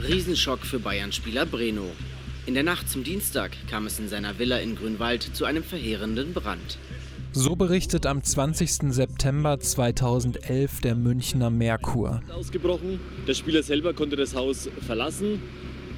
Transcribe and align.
Riesenschock 0.00 0.60
für 0.64 0.78
Bayern-Spieler 0.78 1.44
Breno. 1.44 1.90
In 2.46 2.54
der 2.54 2.62
Nacht 2.62 2.88
zum 2.88 3.02
Dienstag 3.02 3.50
kam 3.68 3.86
es 3.86 3.98
in 3.98 4.08
seiner 4.08 4.38
Villa 4.38 4.58
in 4.58 4.76
Grünwald 4.76 5.34
zu 5.34 5.44
einem 5.44 5.64
verheerenden 5.64 6.32
Brand. 6.32 6.78
So 7.32 7.56
berichtet 7.56 8.06
am 8.06 8.22
20. 8.22 8.92
September 8.92 9.58
2011 9.58 10.80
der 10.82 10.94
Münchner 10.94 11.50
Merkur. 11.50 12.22
Ausgebrochen. 12.32 13.00
Der 13.26 13.34
Spieler 13.34 13.64
selber 13.64 13.92
konnte 13.92 14.14
das 14.14 14.36
Haus 14.36 14.70
verlassen, 14.86 15.42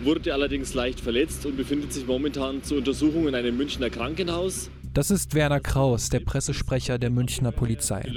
wurde 0.02 0.32
allerdings 0.32 0.72
leicht 0.72 0.98
verletzt 0.98 1.44
und 1.44 1.58
befindet 1.58 1.92
sich 1.92 2.06
momentan 2.06 2.64
zur 2.64 2.78
Untersuchung 2.78 3.28
in 3.28 3.34
einem 3.34 3.56
Münchner 3.58 3.90
Krankenhaus. 3.90 4.70
Das 4.94 5.10
ist 5.10 5.34
Werner 5.34 5.60
Kraus, 5.60 6.08
der 6.08 6.20
Pressesprecher 6.20 6.98
der 6.98 7.10
Münchner 7.10 7.52
Polizei. 7.52 8.10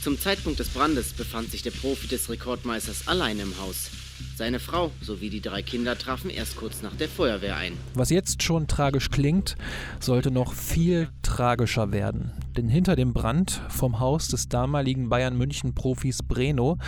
Zum 0.00 0.18
Zeitpunkt 0.18 0.60
des 0.60 0.68
Brandes 0.68 1.12
befand 1.12 1.50
sich 1.50 1.62
der 1.62 1.72
Profi 1.72 2.06
des 2.06 2.30
Rekordmeisters 2.30 3.08
allein 3.08 3.40
im 3.40 3.58
Haus. 3.58 3.90
Seine 4.36 4.58
Frau 4.58 4.90
sowie 5.00 5.30
die 5.30 5.40
drei 5.40 5.62
Kinder 5.62 5.98
trafen 5.98 6.30
erst 6.30 6.56
kurz 6.56 6.82
nach 6.82 6.94
der 6.94 7.08
Feuerwehr 7.08 7.56
ein. 7.56 7.72
Was 7.94 8.10
jetzt 8.10 8.42
schon 8.42 8.66
tragisch 8.66 9.10
klingt, 9.10 9.56
sollte 10.00 10.30
noch 10.30 10.52
viel 10.52 11.08
tragischer 11.22 11.92
werden. 11.92 12.32
Denn 12.56 12.68
hinter 12.68 12.96
dem 12.96 13.12
Brand 13.12 13.62
vom 13.68 14.00
Haus 14.00 14.28
des 14.28 14.48
damaligen 14.48 15.08
Bayern 15.08 15.36
München-Profis 15.36 16.22
Breno 16.22 16.78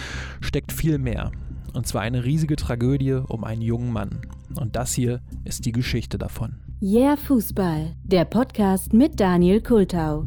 steckt 0.41 0.73
viel 0.73 0.99
mehr. 0.99 1.33
Und 1.73 1.87
zwar 1.87 2.03
eine 2.03 2.25
riesige 2.25 2.57
Tragödie 2.57 3.13
um 3.13 3.45
einen 3.45 3.63
jungen 3.63 3.93
Mann. 3.93 4.23
Und 4.57 4.77
das 4.77 4.93
hier 4.93 5.21
ist 5.45 5.67
die 5.67 5.73
Geschichte 5.73 6.19
davon. 6.19 6.57
Yeah 6.83 7.17
Fußball, 7.17 7.95
der 8.05 8.25
Podcast 8.25 8.93
mit 8.93 9.21
Daniel 9.21 9.61
Kultau. 9.61 10.27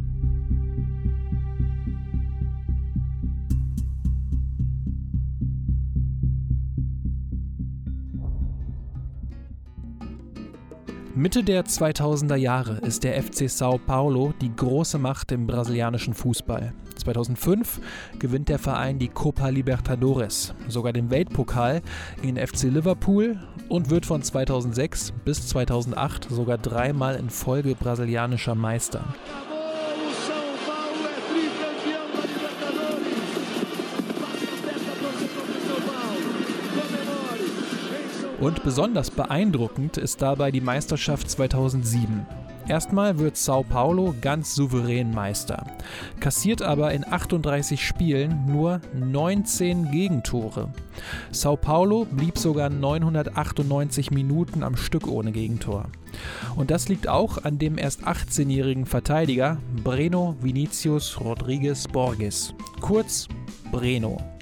Mitte 11.16 11.44
der 11.44 11.64
2000er 11.64 12.36
Jahre 12.36 12.78
ist 12.78 13.04
der 13.04 13.22
FC 13.22 13.48
Sao 13.48 13.78
Paulo 13.78 14.34
die 14.42 14.56
große 14.56 14.98
Macht 14.98 15.32
im 15.32 15.46
brasilianischen 15.46 16.16
Fußball. 16.16 16.74
2005 16.96 17.80
gewinnt 18.18 18.50
der 18.50 18.58
Verein 18.58 18.98
die 18.98 19.10
Copa 19.10 19.50
Libertadores, 19.50 20.56
sogar 20.68 20.91
den 20.91 21.12
Weltpokal 21.12 21.84
in 22.24 22.38
FC 22.38 22.64
Liverpool 22.64 23.38
und 23.70 23.91
wird 23.91 24.08
von 24.08 24.24
2006 24.24 25.14
bis 25.24 25.48
2008 25.50 26.30
sogar 26.32 26.58
dreimal 26.58 27.16
in 27.16 27.30
Folge 27.30 27.76
brasilianischer 27.76 28.56
Meister. 28.56 29.04
Und 38.44 38.62
besonders 38.62 39.10
beeindruckend 39.10 39.96
ist 39.96 40.22
dabei 40.22 40.52
die 40.52 40.60
Meisterschaft 40.60 41.32
2007. 41.32 42.26
Erstmal 42.68 43.18
wird 43.18 43.38
Sao 43.38 43.63
Paulo 43.63 44.13
ganz 44.20 44.54
souverän 44.54 45.12
Meister, 45.12 45.66
kassiert 46.20 46.62
aber 46.62 46.91
in 46.91 47.05
38 47.05 47.85
Spielen 47.85 48.46
nur 48.46 48.82
19 48.94 49.91
Gegentore. 49.91 50.74
Sao 51.32 51.55
Paulo 51.55 52.04
blieb 52.04 52.38
sogar 52.38 52.70
998 52.70 54.12
Minuten 54.12 54.62
am 54.63 54.76
Stück 54.76 55.07
ohne 55.07 55.32
Gegentor. 55.32 55.85
Und 56.57 56.70
das 56.70 56.90
liegt 56.90 57.07
auch 57.07 57.46
an 57.46 57.60
dem 57.60 57.78
erst 57.78 58.04
18-jährigen 58.04 58.85
Verteidiger 58.85 59.57
Breno 59.85 60.35
Vinicius 60.41 61.18
Rodriguez 61.22 61.88
Borges, 61.88 62.54
kurz 62.82 63.30
Breno. 63.72 64.32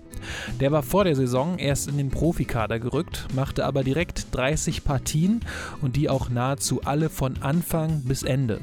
Der 0.59 0.71
war 0.71 0.83
vor 0.83 1.03
der 1.03 1.15
Saison 1.15 1.57
erst 1.57 1.87
in 1.87 1.97
den 1.97 2.09
Profikader 2.09 2.79
gerückt, 2.79 3.27
machte 3.35 3.65
aber 3.65 3.83
direkt 3.83 4.27
30 4.35 4.83
Partien 4.83 5.41
und 5.81 5.95
die 5.95 6.09
auch 6.09 6.29
nahezu 6.29 6.81
alle 6.83 7.09
von 7.09 7.41
Anfang 7.41 8.03
bis 8.03 8.23
Ende. 8.23 8.59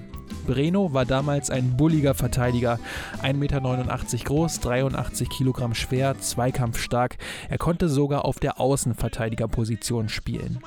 Breno 0.46 0.94
war 0.94 1.04
damals 1.04 1.50
ein 1.50 1.76
bulliger 1.76 2.14
Verteidiger, 2.14 2.78
1,89 3.22 3.34
Meter 3.34 4.24
groß, 4.24 4.60
83 4.60 5.28
Kilogramm 5.28 5.74
schwer, 5.74 6.18
zweikampfstark. 6.18 7.18
Er 7.50 7.58
konnte 7.58 7.88
sogar 7.88 8.24
auf 8.24 8.40
der 8.40 8.58
Außenverteidigerposition 8.58 10.08
spielen. 10.08 10.58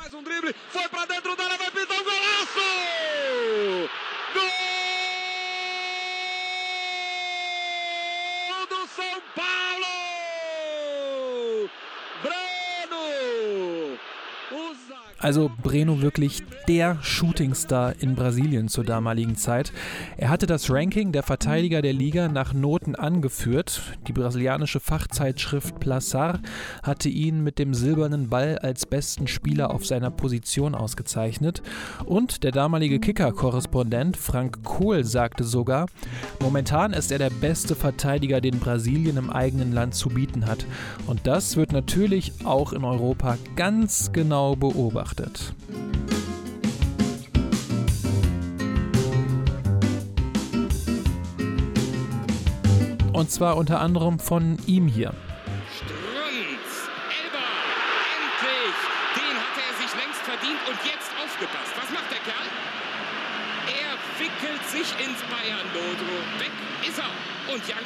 Also 15.21 15.51
Breno 15.61 16.01
wirklich 16.01 16.41
der 16.67 16.97
Shootingstar 17.03 17.93
in 17.99 18.15
Brasilien 18.15 18.69
zur 18.69 18.83
damaligen 18.83 19.35
Zeit. 19.35 19.71
Er 20.17 20.29
hatte 20.29 20.47
das 20.47 20.71
Ranking 20.71 21.11
der 21.11 21.21
Verteidiger 21.21 21.83
der 21.83 21.93
Liga 21.93 22.27
nach 22.27 22.53
Noten 22.53 22.95
angeführt. 22.95 23.83
Die 24.07 24.13
brasilianische 24.13 24.79
Fachzeitschrift 24.79 25.75
Plaçar 25.77 26.39
hatte 26.81 27.07
ihn 27.07 27.43
mit 27.43 27.59
dem 27.59 27.75
silbernen 27.75 28.29
Ball 28.29 28.57
als 28.57 28.87
besten 28.87 29.27
Spieler 29.27 29.69
auf 29.69 29.85
seiner 29.85 30.09
Position 30.09 30.73
ausgezeichnet. 30.73 31.61
Und 32.05 32.43
der 32.43 32.51
damalige 32.51 32.99
Kicker-Korrespondent 32.99 34.17
Frank 34.17 34.63
Kohl 34.63 35.03
sagte 35.03 35.43
sogar, 35.43 35.85
momentan 36.41 36.93
ist 36.93 37.11
er 37.11 37.19
der 37.19 37.29
beste 37.29 37.75
Verteidiger, 37.75 38.41
den 38.41 38.57
Brasilien 38.57 39.17
im 39.17 39.29
eigenen 39.29 39.71
Land 39.71 39.93
zu 39.93 40.09
bieten 40.09 40.47
hat. 40.47 40.65
Und 41.05 41.27
das 41.27 41.57
wird 41.57 41.73
natürlich 41.73 42.33
auch 42.43 42.73
in 42.73 42.83
Europa 42.83 43.37
ganz 43.55 44.11
genau 44.11 44.55
beobachtet 44.55 45.10
beobachtet. 45.11 45.53
Und 53.13 53.29
zwar 53.29 53.57
unter 53.57 53.81
anderem 53.81 54.19
von 54.19 54.57
ihm 54.65 54.87
hier. 54.87 55.13
Strunz, 55.75 56.89
Elber, 57.21 57.51
endlich! 58.17 58.77
Den 59.15 59.35
hatte 59.35 59.61
er 59.67 59.75
sich 59.75 59.91
längst 60.01 60.21
verdient 60.21 60.61
und 60.67 60.79
jetzt 60.85 61.11
aufgepasst. 61.21 61.73
Was 61.75 61.89
macht 61.91 62.09
der 62.09 62.19
Kerl? 62.19 62.47
Er 63.67 63.93
wickelt 64.17 64.63
sich 64.69 64.89
ins 65.05 65.21
Bayern-Logo. 65.29 66.39
Weg! 66.39 66.60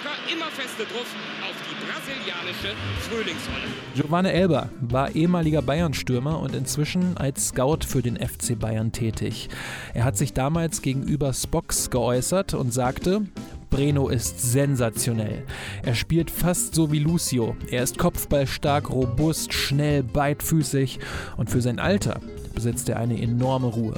Janka 0.06 0.32
immer 0.32 0.52
feste 0.52 0.84
drauf 0.84 1.08
auf 1.42 1.56
die 1.68 1.76
brasilianische 1.84 2.76
Frühlingsrolle. 3.10 3.64
Giovanni 3.96 4.30
Elber 4.30 4.70
war 4.82 5.16
ehemaliger 5.16 5.62
Bayern-Stürmer 5.64 6.40
und 6.40 6.54
inzwischen 6.54 7.18
als 7.18 7.48
Scout 7.48 7.80
für 7.88 8.02
den 8.04 8.18
FC 8.18 8.58
Bayern 8.58 8.92
tätig. 8.92 9.50
Er 9.94 10.04
hat 10.04 10.16
sich 10.16 10.34
damals 10.34 10.82
gegenüber 10.82 11.34
Spox 11.34 11.90
geäußert 11.90 12.54
und 12.54 12.72
sagte, 12.72 13.24
Breno 13.72 14.10
ist 14.10 14.40
sensationell. 14.40 15.44
Er 15.84 15.96
spielt 15.96 16.30
fast 16.30 16.76
so 16.76 16.92
wie 16.92 17.00
Lucio. 17.00 17.56
Er 17.72 17.82
ist 17.82 17.98
kopfballstark, 17.98 18.92
robust, 18.92 19.54
schnell, 19.54 20.04
beidfüßig 20.04 21.00
und 21.38 21.50
für 21.50 21.62
sein 21.62 21.80
Alter 21.80 22.20
besitzt 22.54 22.90
er 22.90 23.00
eine 23.00 23.20
enorme 23.20 23.68
Ruhe. 23.68 23.96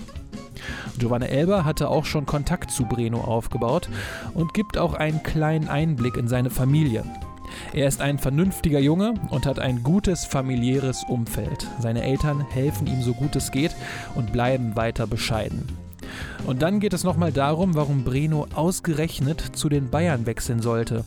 Giovanna 0.97 1.27
Elber 1.27 1.65
hatte 1.65 1.89
auch 1.89 2.05
schon 2.05 2.25
Kontakt 2.25 2.71
zu 2.71 2.85
Breno 2.85 3.21
aufgebaut 3.21 3.89
und 4.33 4.53
gibt 4.53 4.77
auch 4.77 4.93
einen 4.93 5.23
kleinen 5.23 5.67
Einblick 5.67 6.17
in 6.17 6.27
seine 6.27 6.49
Familie. 6.49 7.03
Er 7.73 7.87
ist 7.87 8.01
ein 8.01 8.19
vernünftiger 8.19 8.79
Junge 8.79 9.15
und 9.29 9.45
hat 9.45 9.59
ein 9.59 9.83
gutes 9.83 10.25
familiäres 10.25 11.03
Umfeld. 11.07 11.67
Seine 11.79 12.03
Eltern 12.03 12.41
helfen 12.41 12.87
ihm 12.87 13.01
so 13.01 13.13
gut 13.13 13.35
es 13.35 13.51
geht 13.51 13.75
und 14.15 14.31
bleiben 14.31 14.75
weiter 14.75 15.07
bescheiden. 15.07 15.67
Und 16.45 16.61
dann 16.61 16.79
geht 16.79 16.93
es 16.93 17.03
nochmal 17.03 17.31
darum, 17.31 17.75
warum 17.75 18.03
Breno 18.03 18.47
ausgerechnet 18.55 19.41
zu 19.53 19.69
den 19.69 19.89
Bayern 19.89 20.25
wechseln 20.25 20.61
sollte. 20.61 21.03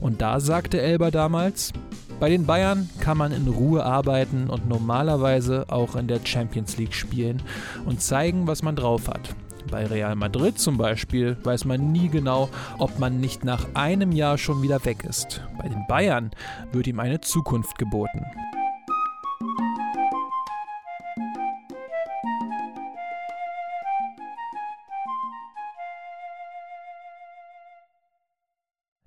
Und 0.00 0.22
da 0.22 0.40
sagte 0.40 0.80
Elber 0.80 1.10
damals, 1.10 1.72
bei 2.20 2.28
den 2.30 2.46
Bayern 2.46 2.88
kann 3.00 3.18
man 3.18 3.32
in 3.32 3.48
Ruhe 3.48 3.84
arbeiten 3.84 4.48
und 4.48 4.68
normalerweise 4.68 5.66
auch 5.68 5.96
in 5.96 6.08
der 6.08 6.20
Champions 6.24 6.76
League 6.76 6.94
spielen 6.94 7.42
und 7.86 8.00
zeigen, 8.00 8.46
was 8.46 8.62
man 8.62 8.76
drauf 8.76 9.08
hat. 9.08 9.34
Bei 9.70 9.86
Real 9.86 10.14
Madrid 10.14 10.58
zum 10.58 10.76
Beispiel 10.76 11.36
weiß 11.42 11.64
man 11.64 11.92
nie 11.92 12.08
genau, 12.08 12.48
ob 12.78 12.98
man 12.98 13.20
nicht 13.20 13.44
nach 13.44 13.66
einem 13.74 14.12
Jahr 14.12 14.38
schon 14.38 14.62
wieder 14.62 14.84
weg 14.84 15.04
ist. 15.04 15.42
Bei 15.58 15.68
den 15.68 15.86
Bayern 15.88 16.30
wird 16.72 16.86
ihm 16.86 17.00
eine 17.00 17.20
Zukunft 17.20 17.78
geboten. 17.78 18.24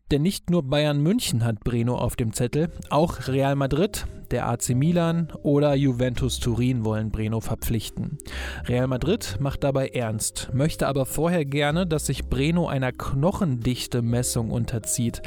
Denn 0.10 0.22
nicht 0.22 0.50
nur 0.50 0.64
Bayern 0.64 1.02
München 1.02 1.44
hat 1.44 1.66
Breno 1.66 1.98
auf 1.98 2.16
dem 2.16 2.32
Zettel, 2.32 2.70
auch 2.90 3.28
Real 3.28 3.58
Madrid, 3.58 4.06
der 4.32 4.48
AC 4.48 4.70
Milan 4.70 5.34
oder 5.44 5.76
Juventus 5.76 6.40
Turin 6.40 6.86
wollen 6.86 7.12
Breno 7.12 7.42
verpflichten. 7.42 8.18
Real 8.66 8.88
Madrid 8.88 9.36
macht 9.42 9.66
dabei 9.66 9.90
ernst, 9.90 10.50
möchte 10.54 10.88
aber 10.88 11.06
vorher 11.06 11.44
gerne, 11.44 11.86
dass 11.86 12.06
sich 12.06 12.26
Breno 12.26 12.68
einer 12.68 12.94
Knochendichte-Messung 12.94 14.50
unterzieht. 14.50 15.22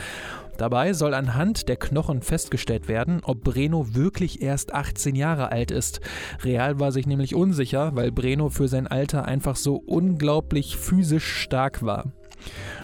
Dabei 0.57 0.95
soll 0.95 1.13
anhand 1.13 1.69
der 1.69 1.77
Knochen 1.77 2.23
festgestellt 2.23 2.89
werden, 2.89 3.21
ob 3.23 3.45
Breno 3.45 3.95
wirklich 3.95 4.41
erst 4.41 4.73
18 4.75 5.15
Jahre 5.15 5.53
alt 5.53 5.71
ist. 5.71 6.01
Real 6.43 6.81
war 6.81 6.93
sich 6.93 7.07
nämlich 7.07 7.35
unsicher, 7.35 7.97
weil 7.97 8.13
Breno 8.13 8.49
für 8.49 8.69
sein 8.69 8.87
Alter 8.87 9.27
einfach 9.27 9.57
so 9.57 9.77
unglaublich 9.77 10.77
physisch 10.77 11.27
stark 11.27 11.83
war. 11.83 12.13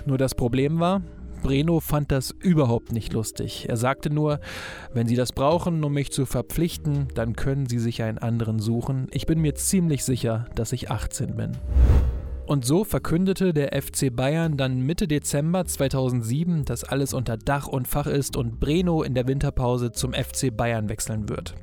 Nur 0.06 0.18
das 0.18 0.34
Problem 0.34 0.80
war, 0.80 1.02
Breno 1.46 1.78
fand 1.78 2.10
das 2.10 2.34
überhaupt 2.40 2.90
nicht 2.90 3.12
lustig. 3.12 3.68
Er 3.68 3.76
sagte 3.76 4.10
nur, 4.10 4.40
wenn 4.92 5.06
Sie 5.06 5.14
das 5.14 5.30
brauchen, 5.30 5.84
um 5.84 5.92
mich 5.92 6.10
zu 6.10 6.26
verpflichten, 6.26 7.06
dann 7.14 7.36
können 7.36 7.66
Sie 7.66 7.78
sich 7.78 8.02
einen 8.02 8.18
anderen 8.18 8.58
suchen. 8.58 9.06
Ich 9.12 9.26
bin 9.26 9.40
mir 9.40 9.54
ziemlich 9.54 10.04
sicher, 10.04 10.46
dass 10.56 10.72
ich 10.72 10.90
18 10.90 11.36
bin. 11.36 11.52
Und 12.46 12.64
so 12.64 12.84
verkündete 12.84 13.52
der 13.52 13.70
FC 13.80 14.14
Bayern 14.14 14.56
dann 14.56 14.80
Mitte 14.80 15.08
Dezember 15.08 15.64
2007, 15.64 16.64
dass 16.64 16.84
alles 16.84 17.12
unter 17.12 17.36
Dach 17.36 17.66
und 17.66 17.88
Fach 17.88 18.06
ist 18.06 18.36
und 18.36 18.60
Breno 18.60 19.02
in 19.02 19.14
der 19.14 19.26
Winterpause 19.26 19.90
zum 19.90 20.12
FC 20.12 20.56
Bayern 20.56 20.88
wechseln 20.88 21.28
wird. 21.28 21.56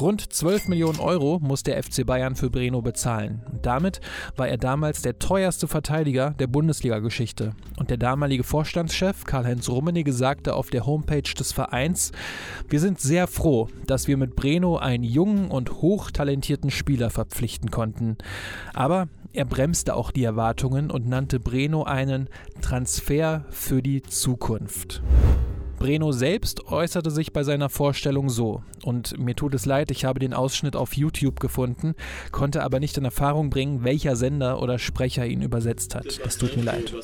Rund 0.00 0.32
12 0.32 0.66
Millionen 0.66 0.98
Euro 0.98 1.38
muss 1.40 1.62
der 1.62 1.80
FC 1.80 2.04
Bayern 2.04 2.34
für 2.34 2.50
Breno 2.50 2.82
bezahlen. 2.82 3.42
damit 3.62 4.00
war 4.36 4.48
er 4.48 4.58
damals 4.58 5.00
der 5.00 5.20
teuerste 5.20 5.68
Verteidiger 5.68 6.30
der 6.38 6.48
Bundesliga-Geschichte. 6.48 7.52
Und 7.78 7.90
der 7.90 7.96
damalige 7.96 8.42
Vorstandschef 8.42 9.24
Karl-Heinz 9.24 9.68
Rummenigge 9.68 10.12
sagte 10.12 10.54
auf 10.54 10.70
der 10.70 10.86
Homepage 10.86 11.22
des 11.22 11.52
Vereins, 11.52 12.10
wir 12.68 12.80
sind 12.80 13.00
sehr 13.00 13.28
froh, 13.28 13.68
dass 13.86 14.08
wir 14.08 14.16
mit 14.16 14.34
Breno 14.34 14.76
einen 14.76 15.04
jungen 15.04 15.48
und 15.52 15.82
hochtalentierten 15.82 16.72
Spieler 16.72 17.10
verpflichten 17.10 17.70
konnten. 17.70 18.16
Aber 18.74 19.08
er 19.36 19.44
bremste 19.44 19.94
auch 19.94 20.12
die 20.16 20.24
Erwartungen 20.24 20.90
und 20.90 21.06
nannte 21.06 21.38
Breno 21.38 21.84
einen 21.84 22.28
Transfer 22.62 23.44
für 23.50 23.82
die 23.82 24.02
Zukunft. 24.02 25.02
Breno 25.78 26.10
selbst 26.10 26.66
äußerte 26.66 27.10
sich 27.10 27.32
bei 27.32 27.42
seiner 27.42 27.68
Vorstellung 27.68 28.30
so. 28.30 28.62
Und 28.82 29.18
mir 29.18 29.36
tut 29.36 29.54
es 29.54 29.66
leid, 29.66 29.90
ich 29.90 30.04
habe 30.06 30.18
den 30.18 30.32
Ausschnitt 30.32 30.74
auf 30.74 30.94
YouTube 30.94 31.38
gefunden, 31.38 31.94
konnte 32.32 32.62
aber 32.62 32.80
nicht 32.80 32.96
in 32.96 33.04
Erfahrung 33.04 33.50
bringen, 33.50 33.84
welcher 33.84 34.16
Sender 34.16 34.62
oder 34.62 34.78
Sprecher 34.78 35.26
ihn 35.26 35.42
übersetzt 35.42 35.94
hat. 35.94 36.18
Es 36.24 36.38
tut 36.38 36.56
mir 36.56 36.62
leid. 36.62 36.94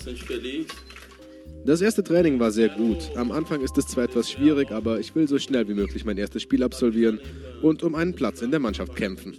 Das 1.64 1.80
erste 1.80 2.02
Training 2.02 2.40
war 2.40 2.50
sehr 2.50 2.70
gut. 2.70 3.10
Am 3.14 3.30
Anfang 3.30 3.60
ist 3.60 3.78
es 3.78 3.86
zwar 3.86 4.04
etwas 4.04 4.30
schwierig, 4.30 4.72
aber 4.72 4.98
ich 4.98 5.14
will 5.14 5.28
so 5.28 5.38
schnell 5.38 5.68
wie 5.68 5.74
möglich 5.74 6.04
mein 6.04 6.18
erstes 6.18 6.42
Spiel 6.42 6.64
absolvieren 6.64 7.20
und 7.60 7.82
um 7.82 7.94
einen 7.94 8.14
Platz 8.14 8.42
in 8.42 8.50
der 8.50 8.58
Mannschaft 8.58 8.96
kämpfen. 8.96 9.36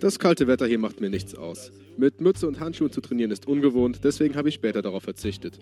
Das 0.00 0.20
kalte 0.20 0.46
Wetter 0.46 0.66
hier 0.66 0.78
macht 0.78 1.00
mir 1.00 1.10
nichts 1.10 1.34
aus. 1.34 1.72
Mit 1.96 2.20
Mütze 2.20 2.46
und 2.46 2.60
Handschuhen 2.60 2.92
zu 2.92 3.00
trainieren 3.00 3.32
ist 3.32 3.48
ungewohnt, 3.48 4.00
deswegen 4.04 4.36
habe 4.36 4.48
ich 4.48 4.54
später 4.54 4.80
darauf 4.80 5.02
verzichtet. 5.02 5.58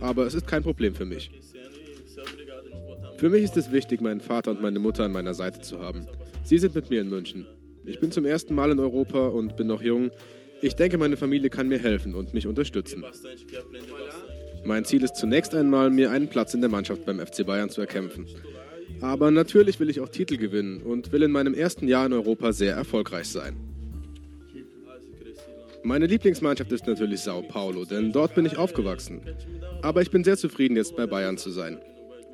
Aber 0.00 0.26
es 0.26 0.34
ist 0.34 0.48
kein 0.48 0.64
Problem 0.64 0.94
für 0.94 1.04
mich. 1.04 1.30
Für 3.16 3.30
mich 3.30 3.44
ist 3.44 3.56
es 3.56 3.70
wichtig, 3.70 4.00
meinen 4.00 4.20
Vater 4.20 4.50
und 4.50 4.60
meine 4.60 4.80
Mutter 4.80 5.04
an 5.04 5.12
meiner 5.12 5.34
Seite 5.34 5.60
zu 5.60 5.78
haben. 5.78 6.06
Sie 6.44 6.58
sind 6.58 6.74
mit 6.74 6.90
mir 6.90 7.00
in 7.00 7.08
München. 7.08 7.46
Ich 7.84 8.00
bin 8.00 8.10
zum 8.10 8.24
ersten 8.24 8.54
Mal 8.54 8.72
in 8.72 8.80
Europa 8.80 9.28
und 9.28 9.56
bin 9.56 9.68
noch 9.68 9.80
jung. 9.80 10.10
Ich 10.60 10.74
denke, 10.74 10.98
meine 10.98 11.16
Familie 11.16 11.48
kann 11.48 11.68
mir 11.68 11.78
helfen 11.78 12.14
und 12.14 12.34
mich 12.34 12.48
unterstützen. 12.48 13.04
Mein 14.64 14.84
Ziel 14.84 15.04
ist 15.04 15.14
zunächst 15.14 15.54
einmal, 15.54 15.90
mir 15.90 16.10
einen 16.10 16.28
Platz 16.28 16.54
in 16.54 16.60
der 16.60 16.70
Mannschaft 16.70 17.06
beim 17.06 17.20
FC 17.20 17.46
Bayern 17.46 17.70
zu 17.70 17.80
erkämpfen. 17.80 18.26
Aber 19.00 19.30
natürlich 19.30 19.78
will 19.78 19.90
ich 19.90 20.00
auch 20.00 20.08
Titel 20.08 20.36
gewinnen 20.36 20.82
und 20.82 21.12
will 21.12 21.22
in 21.22 21.30
meinem 21.30 21.54
ersten 21.54 21.86
Jahr 21.86 22.06
in 22.06 22.12
Europa 22.12 22.52
sehr 22.52 22.74
erfolgreich 22.74 23.28
sein. 23.28 23.75
Meine 25.86 26.06
Lieblingsmannschaft 26.06 26.72
ist 26.72 26.84
natürlich 26.88 27.20
Sao 27.20 27.42
Paulo, 27.42 27.84
denn 27.84 28.10
dort 28.10 28.34
bin 28.34 28.44
ich 28.44 28.58
aufgewachsen. 28.58 29.20
Aber 29.82 30.02
ich 30.02 30.10
bin 30.10 30.24
sehr 30.24 30.36
zufrieden, 30.36 30.74
jetzt 30.74 30.96
bei 30.96 31.06
Bayern 31.06 31.38
zu 31.38 31.50
sein. 31.50 31.78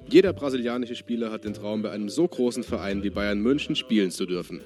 Jeder 0.09 0.33
brasilianische 0.33 0.95
Spieler 0.95 1.31
hat 1.31 1.45
den 1.45 1.53
Traum, 1.53 1.83
bei 1.83 1.91
einem 1.91 2.09
so 2.09 2.27
großen 2.27 2.63
Verein 2.63 3.03
wie 3.03 3.11
Bayern 3.11 3.41
München 3.41 3.77
spielen 3.77 4.11
zu 4.11 4.25
dürfen. 4.25 4.63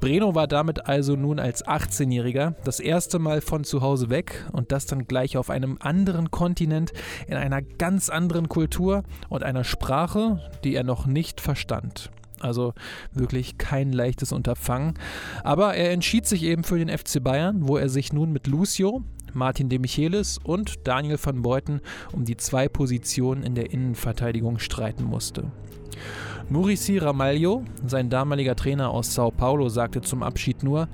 Breno 0.00 0.34
war 0.34 0.46
damit 0.46 0.84
also 0.84 1.16
nun 1.16 1.38
als 1.38 1.64
18-Jähriger 1.64 2.56
das 2.62 2.78
erste 2.78 3.18
Mal 3.18 3.40
von 3.40 3.64
zu 3.64 3.80
Hause 3.80 4.10
weg 4.10 4.44
und 4.52 4.70
das 4.70 4.84
dann 4.84 5.06
gleich 5.06 5.38
auf 5.38 5.48
einem 5.48 5.78
anderen 5.80 6.30
Kontinent, 6.30 6.92
in 7.26 7.38
einer 7.38 7.62
ganz 7.62 8.10
anderen 8.10 8.50
Kultur 8.50 9.02
und 9.30 9.44
einer 9.44 9.64
Sprache, 9.64 10.42
die 10.62 10.74
er 10.74 10.84
noch 10.84 11.06
nicht 11.06 11.40
verstand. 11.40 12.10
Also 12.40 12.74
wirklich 13.12 13.58
kein 13.58 13.92
leichtes 13.92 14.32
Unterfangen. 14.32 14.94
Aber 15.44 15.74
er 15.74 15.92
entschied 15.92 16.26
sich 16.26 16.42
eben 16.42 16.64
für 16.64 16.78
den 16.78 16.96
FC 16.96 17.22
Bayern, 17.22 17.68
wo 17.68 17.76
er 17.76 17.88
sich 17.88 18.12
nun 18.12 18.32
mit 18.32 18.46
Lucio, 18.46 19.02
Martin 19.34 19.68
de 19.68 19.78
Michelis 19.78 20.38
und 20.42 20.86
Daniel 20.86 21.18
van 21.22 21.42
Beuten 21.42 21.80
um 22.12 22.24
die 22.24 22.36
zwei 22.36 22.68
Positionen 22.68 23.42
in 23.42 23.54
der 23.54 23.72
Innenverteidigung 23.72 24.58
streiten 24.58 25.04
musste. 25.04 25.50
Murici 26.48 26.96
Ramalho, 26.96 27.64
sein 27.84 28.08
damaliger 28.08 28.56
Trainer 28.56 28.90
aus 28.90 29.14
Sao 29.14 29.30
Paulo, 29.30 29.68
sagte 29.68 30.00
zum 30.00 30.22
Abschied 30.22 30.62
nur, 30.62 30.88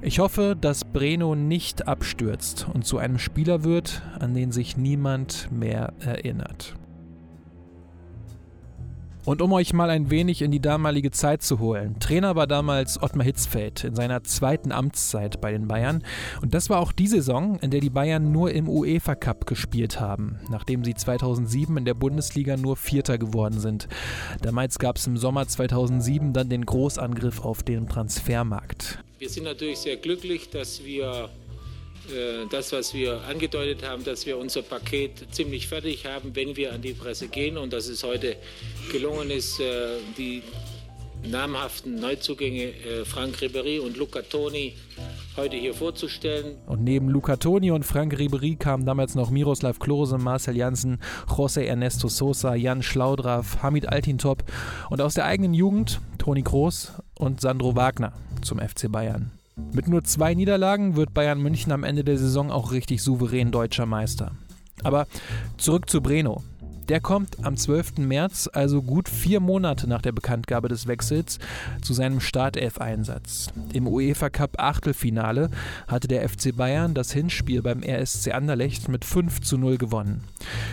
ich 0.00 0.20
hoffe, 0.20 0.56
dass 0.60 0.84
Breno 0.84 1.34
nicht 1.34 1.88
abstürzt 1.88 2.66
und 2.72 2.84
zu 2.84 2.98
einem 2.98 3.18
Spieler 3.18 3.64
wird, 3.64 4.02
an 4.18 4.34
den 4.34 4.52
sich 4.52 4.76
niemand 4.76 5.50
mehr 5.50 5.92
erinnert. 6.00 6.77
Und 9.28 9.42
um 9.42 9.52
euch 9.52 9.74
mal 9.74 9.90
ein 9.90 10.10
wenig 10.10 10.40
in 10.40 10.50
die 10.50 10.58
damalige 10.58 11.10
Zeit 11.10 11.42
zu 11.42 11.58
holen. 11.58 12.00
Trainer 12.00 12.34
war 12.34 12.46
damals 12.46 13.02
Ottmar 13.02 13.26
Hitzfeld 13.26 13.84
in 13.84 13.94
seiner 13.94 14.24
zweiten 14.24 14.72
Amtszeit 14.72 15.38
bei 15.42 15.52
den 15.52 15.68
Bayern. 15.68 16.02
Und 16.40 16.54
das 16.54 16.70
war 16.70 16.80
auch 16.80 16.92
die 16.92 17.08
Saison, 17.08 17.58
in 17.58 17.70
der 17.70 17.80
die 17.80 17.90
Bayern 17.90 18.32
nur 18.32 18.52
im 18.52 18.70
UEFA 18.70 19.16
Cup 19.16 19.44
gespielt 19.44 20.00
haben, 20.00 20.38
nachdem 20.48 20.82
sie 20.82 20.94
2007 20.94 21.76
in 21.76 21.84
der 21.84 21.92
Bundesliga 21.92 22.56
nur 22.56 22.76
Vierter 22.76 23.18
geworden 23.18 23.60
sind. 23.60 23.86
Damals 24.40 24.78
gab 24.78 24.96
es 24.96 25.06
im 25.06 25.18
Sommer 25.18 25.46
2007 25.46 26.32
dann 26.32 26.48
den 26.48 26.64
Großangriff 26.64 27.44
auf 27.44 27.62
den 27.62 27.86
Transfermarkt. 27.86 28.98
Wir 29.18 29.28
sind 29.28 29.44
natürlich 29.44 29.80
sehr 29.80 29.98
glücklich, 29.98 30.48
dass 30.48 30.86
wir 30.86 31.28
das, 32.50 32.72
was 32.72 32.94
wir 32.94 33.20
angedeutet 33.22 33.86
haben, 33.86 34.04
dass 34.04 34.26
wir 34.26 34.38
unser 34.38 34.62
Paket 34.62 35.26
ziemlich 35.30 35.68
fertig 35.68 36.06
haben, 36.06 36.34
wenn 36.34 36.56
wir 36.56 36.72
an 36.72 36.82
die 36.82 36.94
Presse 36.94 37.28
gehen 37.28 37.56
und 37.58 37.72
dass 37.72 37.88
es 37.88 38.02
heute 38.02 38.36
gelungen 38.90 39.30
ist, 39.30 39.60
äh, 39.60 39.98
die 40.16 40.42
namhaften 41.26 41.96
Neuzugänge 41.96 42.62
äh, 42.62 43.04
Frank 43.04 43.36
Ribéry 43.36 43.80
und 43.80 43.96
Luca 43.96 44.22
Toni 44.22 44.74
heute 45.36 45.56
hier 45.56 45.74
vorzustellen. 45.74 46.56
Und 46.66 46.82
neben 46.84 47.08
Luca 47.08 47.36
Toni 47.36 47.70
und 47.70 47.84
Frank 47.84 48.14
Ribéry 48.14 48.56
kamen 48.56 48.86
damals 48.86 49.14
noch 49.14 49.30
Miroslav 49.30 49.78
Klose, 49.78 50.18
Marcel 50.18 50.56
Janssen, 50.56 50.98
José 51.26 51.62
Ernesto 51.62 52.08
Sosa, 52.08 52.54
Jan 52.54 52.82
Schlaudraff, 52.82 53.62
Hamid 53.62 53.88
Altintop 53.88 54.44
und 54.90 55.00
aus 55.00 55.14
der 55.14 55.26
eigenen 55.26 55.54
Jugend 55.54 56.00
Toni 56.18 56.42
Kroos 56.42 56.92
und 57.18 57.40
Sandro 57.40 57.76
Wagner 57.76 58.12
zum 58.42 58.58
FC 58.58 58.90
Bayern. 58.90 59.37
Mit 59.72 59.88
nur 59.88 60.04
zwei 60.04 60.34
Niederlagen 60.34 60.96
wird 60.96 61.14
Bayern 61.14 61.40
München 61.42 61.72
am 61.72 61.84
Ende 61.84 62.04
der 62.04 62.18
Saison 62.18 62.50
auch 62.50 62.72
richtig 62.72 63.02
souverän 63.02 63.50
deutscher 63.50 63.86
Meister. 63.86 64.32
Aber 64.82 65.06
zurück 65.56 65.90
zu 65.90 66.00
Breno. 66.00 66.42
Der 66.88 67.00
kommt 67.00 67.44
am 67.44 67.58
12. 67.58 67.98
März, 67.98 68.48
also 68.50 68.80
gut 68.80 69.10
vier 69.10 69.40
Monate 69.40 69.86
nach 69.86 70.00
der 70.00 70.12
Bekanntgabe 70.12 70.68
des 70.68 70.86
Wechsels, 70.86 71.38
zu 71.82 71.92
seinem 71.92 72.20
Startelf-Einsatz. 72.20 73.48
Im 73.74 73.86
UEFA 73.86 74.30
Cup 74.30 74.58
Achtelfinale 74.58 75.50
hatte 75.86 76.08
der 76.08 76.26
FC 76.26 76.56
Bayern 76.56 76.94
das 76.94 77.12
Hinspiel 77.12 77.60
beim 77.60 77.82
RSC 77.82 78.32
Anderlecht 78.32 78.88
mit 78.88 79.04
5 79.04 79.42
zu 79.42 79.58
0 79.58 79.76
gewonnen. 79.76 80.24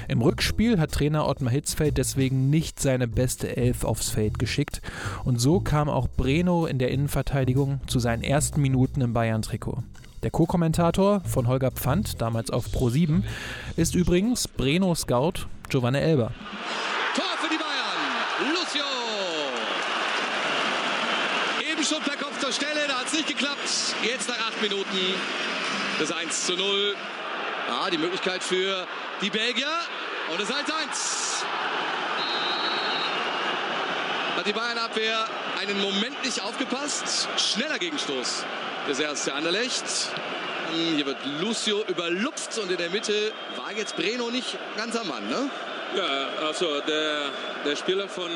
Im 0.08 0.22
Rückspiel 0.22 0.80
hat 0.80 0.94
Trainer 0.94 1.28
Ottmar 1.28 1.52
Hitzfeld 1.52 1.98
deswegen 1.98 2.50
nicht 2.50 2.80
seine 2.80 3.10
beste 3.10 3.58
Elf 3.58 3.84
aufs 3.84 4.10
Feld 4.10 4.40
geschickt 4.40 4.82
und 5.26 5.42
so 5.42 5.60
kam 5.60 5.90
auch 5.90 6.08
Breno 6.08 6.66
in 6.66 6.80
der 6.80 6.92
Innenverteidigung 6.92 7.82
zu 7.88 8.00
seinen 8.00 8.24
ersten 8.24 8.62
Minuten 8.62 9.02
im 9.02 9.12
Bayern-Trikot. 9.12 9.84
Der 10.24 10.32
Co-Kommentator 10.32 11.22
von 11.22 11.48
Holger 11.48 11.72
Pfand, 11.72 12.22
damals 12.22 12.50
auf 12.50 12.68
Pro7, 12.68 13.24
ist 13.76 13.96
übrigens 13.96 14.48
Breno 14.48 14.96
Scout 14.96 15.48
Giovanni 15.70 16.00
Elber. 16.00 16.32
Tor 17.16 17.26
für 17.40 17.50
die 17.50 17.58
Bayern. 17.58 18.54
Lucio. 18.54 18.84
Eben 21.72 21.84
schon 21.84 22.02
per 22.02 22.18
Kopf 22.18 22.40
zur 22.40 22.52
Stelle, 22.52 22.88
da 22.88 23.00
hat 23.00 23.08
es 23.08 23.14
nicht 23.14 23.28
geklappt. 23.28 23.70
Jetzt 24.04 24.30
nach 24.30 24.40
acht 24.48 24.62
Minuten 24.62 25.16
das 26.00 26.12
1 26.12 26.46
zu 26.46 26.56
0. 26.56 26.96
Ah, 27.70 27.90
die 27.90 27.98
Möglichkeit 27.98 28.44
für 28.44 28.88
die 29.22 29.30
Belgier. 29.30 29.68
Und 30.32 30.42
das 30.42 30.50
1-1. 30.50 31.44
Hat 34.36 34.46
die 34.46 34.51
Bayern-Abwehr 34.51 35.25
einen 35.62 35.80
Moment 35.80 36.25
nicht 36.25 36.44
aufgepasst. 36.44 37.30
Schneller 37.38 37.80
Gegenstoß 37.80 38.44
des 38.86 39.00
erste 39.00 39.34
Anderlecht. 39.34 39.86
Hier 40.74 41.06
wird 41.06 41.18
Lucio 41.39 41.86
überlupft 41.88 42.58
und 42.58 42.70
in 42.70 42.75
der 42.75 42.89
Mitte 42.89 43.32
war 43.56 43.72
jetzt 43.72 43.96
Breno 43.96 44.30
nicht 44.32 44.58
ganz 44.75 44.94
am 44.98 45.08
Mann, 45.08 45.30
ne? 45.30 45.50
Ja, 45.96 46.46
also 46.48 46.82
der, 46.82 47.30
der 47.63 47.75
Spieler 47.77 48.10
von, 48.10 48.30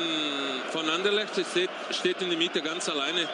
von 0.72 0.88
Anderlecht 0.88 1.34
steht, 1.50 1.68
steht 1.90 2.22
in 2.22 2.30
der 2.30 2.38
Mitte 2.38 2.62
ganz 2.62 2.88
alleine, 2.88 3.28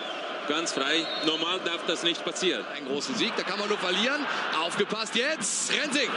ganz 0.48 0.72
frei. 0.72 1.06
Normal 1.24 1.60
darf 1.64 1.86
das 1.86 2.02
nicht 2.02 2.24
passieren. 2.24 2.64
Ein 2.76 2.86
großen 2.86 3.14
Sieg, 3.14 3.32
da 3.36 3.44
kann 3.44 3.60
man 3.60 3.68
nur 3.68 3.78
verlieren. 3.78 4.26
Aufgepasst 4.60 5.14
jetzt, 5.14 5.72
Rensing. 5.72 6.10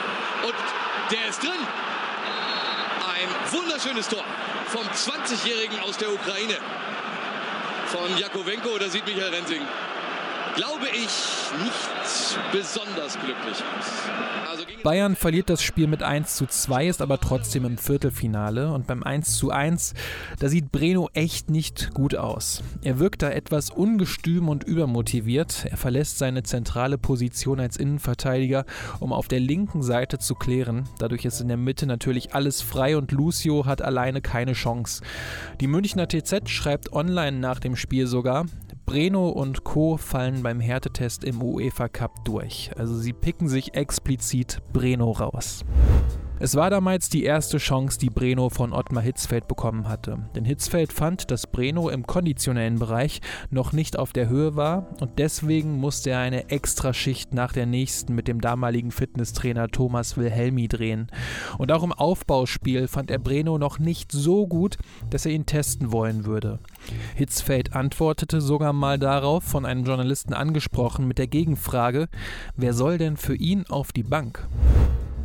Und 0.43 0.55
der 1.11 1.29
ist 1.29 1.43
drin. 1.43 1.67
Wunderschönes 3.51 4.07
Tor 4.07 4.23
vom 4.67 4.85
20-Jährigen 4.85 5.79
aus 5.79 5.97
der 5.97 6.11
Ukraine. 6.11 6.57
Von 7.87 8.17
Jakowenko, 8.17 8.77
da 8.77 8.87
sieht 8.89 9.05
Michael 9.05 9.33
Rensing 9.33 9.61
glaube 10.59 10.87
ich, 10.91 11.63
nicht 11.63 12.51
besonders 12.51 13.13
glücklich 13.13 13.63
aus. 13.77 14.09
Also 14.51 14.65
Bayern 14.83 15.15
verliert 15.15 15.49
das 15.49 15.61
Spiel 15.61 15.87
mit 15.87 16.03
1 16.03 16.35
zu 16.35 16.47
2, 16.47 16.87
ist 16.87 17.01
aber 17.01 17.17
trotzdem 17.17 17.63
im 17.63 17.77
Viertelfinale. 17.77 18.73
Und 18.73 18.85
beim 18.85 19.01
1 19.01 19.37
zu 19.37 19.51
1, 19.51 19.93
da 20.39 20.49
sieht 20.49 20.69
Breno 20.69 21.09
echt 21.13 21.49
nicht 21.49 21.93
gut 21.93 22.15
aus. 22.15 22.61
Er 22.81 22.99
wirkt 22.99 23.21
da 23.21 23.29
etwas 23.29 23.69
ungestüm 23.69 24.49
und 24.49 24.65
übermotiviert. 24.65 25.65
Er 25.69 25.77
verlässt 25.77 26.17
seine 26.17 26.43
zentrale 26.43 26.97
Position 26.97 27.61
als 27.61 27.77
Innenverteidiger, 27.77 28.65
um 28.99 29.13
auf 29.13 29.29
der 29.29 29.39
linken 29.39 29.81
Seite 29.81 30.19
zu 30.19 30.35
klären. 30.35 30.89
Dadurch 30.99 31.23
ist 31.23 31.39
in 31.39 31.47
der 31.47 31.57
Mitte 31.57 31.85
natürlich 31.85 32.35
alles 32.35 32.61
frei 32.61 32.97
und 32.97 33.13
Lucio 33.13 33.65
hat 33.65 33.81
alleine 33.81 34.19
keine 34.19 34.53
Chance. 34.53 35.03
Die 35.61 35.67
Münchner 35.67 36.09
TZ 36.09 36.49
schreibt 36.49 36.91
online 36.91 37.39
nach 37.39 37.59
dem 37.59 37.77
Spiel 37.77 38.07
sogar, 38.07 38.45
Breno 38.89 39.29
und 39.29 39.63
Co. 39.63 39.97
fallen 39.97 40.41
beim 40.41 40.59
Härtetest 40.59 41.23
im 41.23 41.43
UEFA 41.43 41.89
Cup 41.89 42.25
durch. 42.25 42.71
Also 42.75 42.97
sie 42.97 43.13
picken 43.13 43.47
sich 43.47 43.75
explizit 43.75 44.63
Breno 44.73 45.11
raus. 45.11 45.63
Es 46.41 46.55
war 46.55 46.69
damals 46.69 47.09
die 47.09 47.25
erste 47.25 47.57
Chance, 47.57 47.99
die 47.99 48.09
Breno 48.09 48.47
von 48.49 48.71
Ottmar 48.71 49.03
Hitzfeld 49.03 49.49
bekommen 49.49 49.89
hatte. 49.89 50.19
Denn 50.35 50.45
Hitzfeld 50.45 50.93
fand, 50.93 51.31
dass 51.31 51.47
Breno 51.47 51.89
im 51.89 52.07
konditionellen 52.07 52.79
Bereich 52.79 53.19
noch 53.49 53.73
nicht 53.73 53.99
auf 53.99 54.13
der 54.13 54.29
Höhe 54.29 54.55
war 54.55 54.87
und 55.01 55.19
deswegen 55.19 55.77
musste 55.81 56.11
er 56.11 56.19
eine 56.19 56.49
Extraschicht 56.49 57.33
nach 57.33 57.51
der 57.51 57.65
nächsten 57.65 58.15
mit 58.15 58.29
dem 58.29 58.39
damaligen 58.39 58.91
Fitnesstrainer 58.91 59.67
Thomas 59.67 60.15
Wilhelmi 60.15 60.69
drehen. 60.69 61.07
Und 61.57 61.73
auch 61.73 61.83
im 61.83 61.91
Aufbauspiel 61.91 62.87
fand 62.87 63.11
er 63.11 63.19
Breno 63.19 63.57
noch 63.57 63.77
nicht 63.77 64.13
so 64.13 64.47
gut, 64.47 64.77
dass 65.09 65.25
er 65.25 65.33
ihn 65.33 65.45
testen 65.45 65.91
wollen 65.91 66.23
würde. 66.23 66.59
Hitzfeld 67.15 67.75
antwortete 67.75 68.39
sogar 68.39 68.71
mal 68.71 68.97
darauf, 68.97 69.43
von 69.43 69.65
einem 69.65 69.83
Journalisten 69.83 70.33
angesprochen, 70.33 71.05
mit 71.05 71.17
der 71.17 71.27
Gegenfrage, 71.27 72.07
wer 72.55 72.73
soll 72.73 72.97
denn 72.97 73.17
für 73.17 73.35
ihn 73.35 73.65
auf 73.67 73.91
die 73.91 74.03
Bank? 74.03 74.47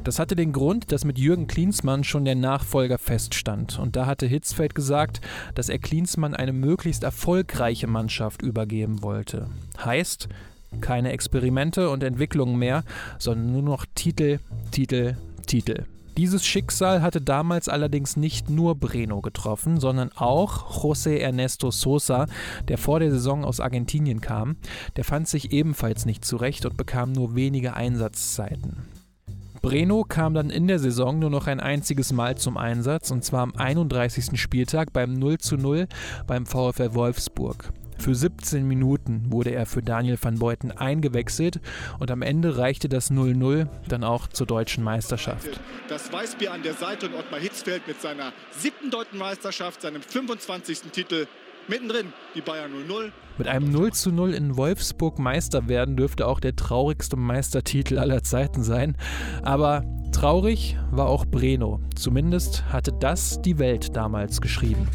Das 0.05 0.19
hatte 0.19 0.37
den 0.37 0.53
Grund, 0.53 0.93
dass 0.93 1.07
mit 1.07 1.19
Jürgen 1.19 1.47
Klinsmann 1.47 2.05
schon 2.05 2.27
der 2.27 2.35
Nachfolger 2.35 2.99
feststand. 2.99 3.79
Und 3.79 3.97
da 3.97 4.05
hatte 4.05 4.27
Hitzfeld 4.27 4.75
gesagt, 4.75 5.23
dass 5.55 5.71
er 5.71 5.79
Klinsmann 5.79 6.35
eine 6.35 6.53
möglichst 6.53 7.05
erfolgreiche 7.05 7.87
Mannschaft 7.87 8.43
übergeben 8.43 9.03
wollte. 9.03 9.49
Heißt, 9.83 10.29
keine 10.83 11.13
Experimente 11.13 11.89
und 11.89 12.03
Entwicklungen 12.03 12.59
mehr, 12.59 12.85
sondern 13.19 13.53
nur 13.53 13.63
noch 13.63 13.87
Titel, 13.95 14.41
Titel, 14.71 15.17
Titel. 15.47 15.85
Dieses 16.19 16.45
Schicksal 16.45 17.01
hatte 17.01 17.23
damals 17.23 17.71
allerdings 17.71 18.17
nicht 18.17 18.51
nur 18.51 18.77
Breno 18.77 19.23
getroffen, 19.23 19.81
sondern 19.81 20.13
auch 20.15 20.83
José 20.83 21.17
Ernesto 21.17 21.71
Sosa, 21.71 22.27
der 22.69 22.77
vor 22.77 23.01
der 23.01 23.11
Saison 23.11 23.45
aus 23.45 23.59
Argentinien 23.59 24.21
kam. 24.21 24.57
Der 24.97 25.05
fand 25.05 25.29
sich 25.29 25.51
ebenfalls 25.51 26.05
nicht 26.05 26.27
zurecht 26.27 26.67
und 26.67 26.77
bekam 26.77 27.11
nur 27.13 27.35
wenige 27.35 27.75
Einsatzzeiten. 27.75 28.94
Breno 29.65 30.05
kam 30.05 30.35
dann 30.35 30.51
in 30.51 30.69
der 30.69 30.79
Saison 30.79 31.19
nur 31.19 31.31
noch 31.31 31.47
ein 31.47 31.59
einziges 31.59 32.13
Mal 32.13 32.37
zum 32.37 32.59
Einsatz 32.59 33.11
und 33.11 33.25
zwar 33.25 33.41
am 33.41 33.55
31. 33.57 34.39
Spieltag 34.39 34.93
beim 34.93 35.15
0 35.15 35.39
zu 35.39 35.57
0 35.57 35.89
beim 36.27 36.45
VfL 36.45 36.93
Wolfsburg. 36.93 37.73
Für 37.99 38.15
17 38.15 38.69
Minuten 38.69 39.33
wurde 39.33 39.55
er 39.55 39.65
für 39.65 39.81
Daniel 39.81 40.19
van 40.21 40.39
Beuten 40.39 40.71
eingewechselt 40.71 41.61
und 41.99 42.11
am 42.11 42.21
Ende 42.21 42.59
reichte 42.59 42.91
das 42.91 43.11
0-0 43.11 43.67
dann 43.89 44.05
auch 44.05 44.27
zur 44.27 44.47
deutschen 44.47 44.85
Meisterschaft. 44.85 45.59
Das 45.89 46.13
Weißbier 46.13 46.53
an 46.53 46.63
der 46.63 46.75
Seite 46.75 47.07
und 47.07 47.15
Ottmar 47.15 47.41
Hitzfeld 47.41 47.89
mit 47.89 48.03
seiner 48.03 48.35
siebten 48.51 48.91
deutschen 48.91 49.19
Meisterschaft, 49.19 49.81
seinem 49.81 50.03
25. 50.03 50.81
Titel 50.93 51.27
Mittendrin 51.69 52.13
die 52.35 52.41
Bayern 52.41 52.71
0-0. 52.73 53.11
Mit 53.39 53.49
einem 53.49 53.71
0 53.71 53.93
zu 53.93 54.13
0 54.13 54.35
in 54.35 54.57
Wolfsburg 54.57 55.19
Meister 55.19 55.67
werden 55.69 55.97
dürfte 55.97 56.27
auch 56.27 56.41
der 56.41 56.57
traurigste 56.57 57.17
Meistertitel 57.17 57.99
aller 57.99 58.23
Zeiten 58.23 58.63
sein. 58.63 58.97
Aber 59.43 59.85
traurig 60.13 60.77
war 60.91 61.09
auch 61.09 61.25
Breno. 61.25 61.81
Zumindest 61.97 62.65
hatte 62.73 62.93
das 62.93 63.41
die 63.43 63.59
Welt 63.59 63.97
damals 63.97 64.41
geschrieben. 64.41 64.89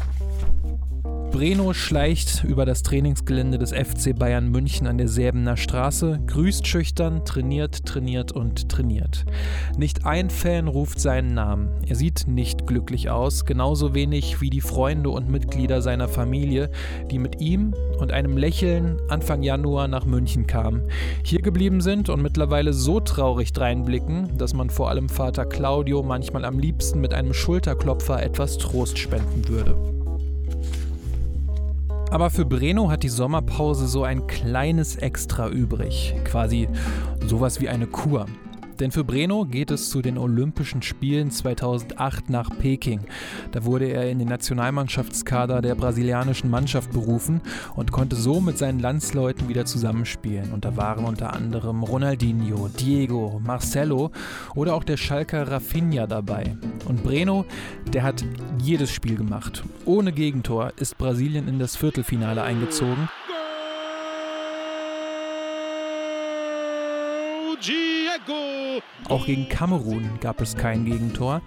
Breno 1.30 1.72
schleicht 1.72 2.42
über 2.42 2.66
das 2.66 2.82
Trainingsgelände 2.82 3.56
des 3.56 3.72
FC 3.72 4.18
Bayern 4.18 4.48
München 4.48 4.88
an 4.88 4.98
der 4.98 5.06
Säbener 5.06 5.56
Straße, 5.56 6.20
grüßt 6.26 6.66
schüchtern, 6.66 7.24
trainiert, 7.24 7.86
trainiert 7.86 8.32
und 8.32 8.68
trainiert. 8.68 9.24
Nicht 9.78 10.06
ein 10.06 10.28
Fan 10.28 10.66
ruft 10.66 10.98
seinen 10.98 11.32
Namen. 11.32 11.68
Er 11.86 11.94
sieht 11.94 12.26
nicht 12.26 12.66
glücklich 12.66 13.10
aus, 13.10 13.44
genauso 13.44 13.94
wenig 13.94 14.40
wie 14.40 14.50
die 14.50 14.60
Freunde 14.60 15.10
und 15.10 15.30
Mitglieder 15.30 15.82
seiner 15.82 16.08
Familie, 16.08 16.68
die 17.12 17.20
mit 17.20 17.40
ihm 17.40 17.74
und 18.00 18.10
einem 18.10 18.36
Lächeln 18.36 19.00
Anfang 19.08 19.44
Januar 19.44 19.86
nach 19.86 20.04
München 20.04 20.48
kamen, 20.48 20.82
hier 21.22 21.42
geblieben 21.42 21.80
sind 21.80 22.08
und 22.08 22.22
mittlerweile 22.22 22.72
so 22.72 22.98
traurig 22.98 23.52
dreinblicken, 23.52 24.36
dass 24.36 24.52
man 24.52 24.68
vor 24.68 24.90
allem 24.90 25.08
Vater 25.08 25.46
Claudio 25.46 26.02
manchmal 26.02 26.44
am 26.44 26.58
liebsten 26.58 27.00
mit 27.00 27.14
einem 27.14 27.34
Schulterklopfer 27.34 28.20
etwas 28.20 28.58
Trost 28.58 28.98
spenden 28.98 29.48
würde. 29.48 29.99
Aber 32.10 32.28
für 32.30 32.44
Breno 32.44 32.90
hat 32.90 33.04
die 33.04 33.08
Sommerpause 33.08 33.86
so 33.86 34.02
ein 34.02 34.26
kleines 34.26 34.96
Extra 34.96 35.48
übrig. 35.48 36.16
Quasi 36.24 36.68
sowas 37.24 37.60
wie 37.60 37.68
eine 37.68 37.86
Kur. 37.86 38.26
Denn 38.80 38.90
für 38.90 39.04
Breno 39.04 39.44
geht 39.44 39.70
es 39.70 39.90
zu 39.90 40.00
den 40.00 40.16
Olympischen 40.16 40.80
Spielen 40.80 41.30
2008 41.30 42.30
nach 42.30 42.48
Peking. 42.58 43.00
Da 43.52 43.64
wurde 43.64 43.84
er 43.86 44.08
in 44.10 44.18
den 44.18 44.28
Nationalmannschaftskader 44.28 45.60
der 45.60 45.74
brasilianischen 45.74 46.50
Mannschaft 46.50 46.90
berufen 46.90 47.42
und 47.76 47.92
konnte 47.92 48.16
so 48.16 48.40
mit 48.40 48.56
seinen 48.56 48.80
Landsleuten 48.80 49.48
wieder 49.48 49.66
zusammenspielen. 49.66 50.52
Und 50.52 50.64
da 50.64 50.78
waren 50.78 51.04
unter 51.04 51.34
anderem 51.34 51.82
Ronaldinho, 51.82 52.68
Diego, 52.68 53.40
Marcelo 53.44 54.12
oder 54.54 54.74
auch 54.74 54.84
der 54.84 54.96
Schalker 54.96 55.50
Rafinha 55.50 56.06
dabei. 56.06 56.56
Und 56.88 57.04
Breno, 57.04 57.44
der 57.92 58.02
hat 58.02 58.24
jedes 58.62 58.90
Spiel 58.90 59.16
gemacht. 59.16 59.62
Ohne 59.84 60.10
Gegentor 60.10 60.72
ist 60.76 60.96
Brasilien 60.96 61.48
in 61.48 61.58
das 61.58 61.76
Viertelfinale 61.76 62.42
eingezogen. 62.42 63.10
Diego! 67.62 67.89
Auch 69.08 69.26
gegen 69.26 69.48
Kamerun 69.48 70.08
gab 70.20 70.40
es 70.40 70.56
kein 70.56 70.84
Gegentor. 70.84 71.42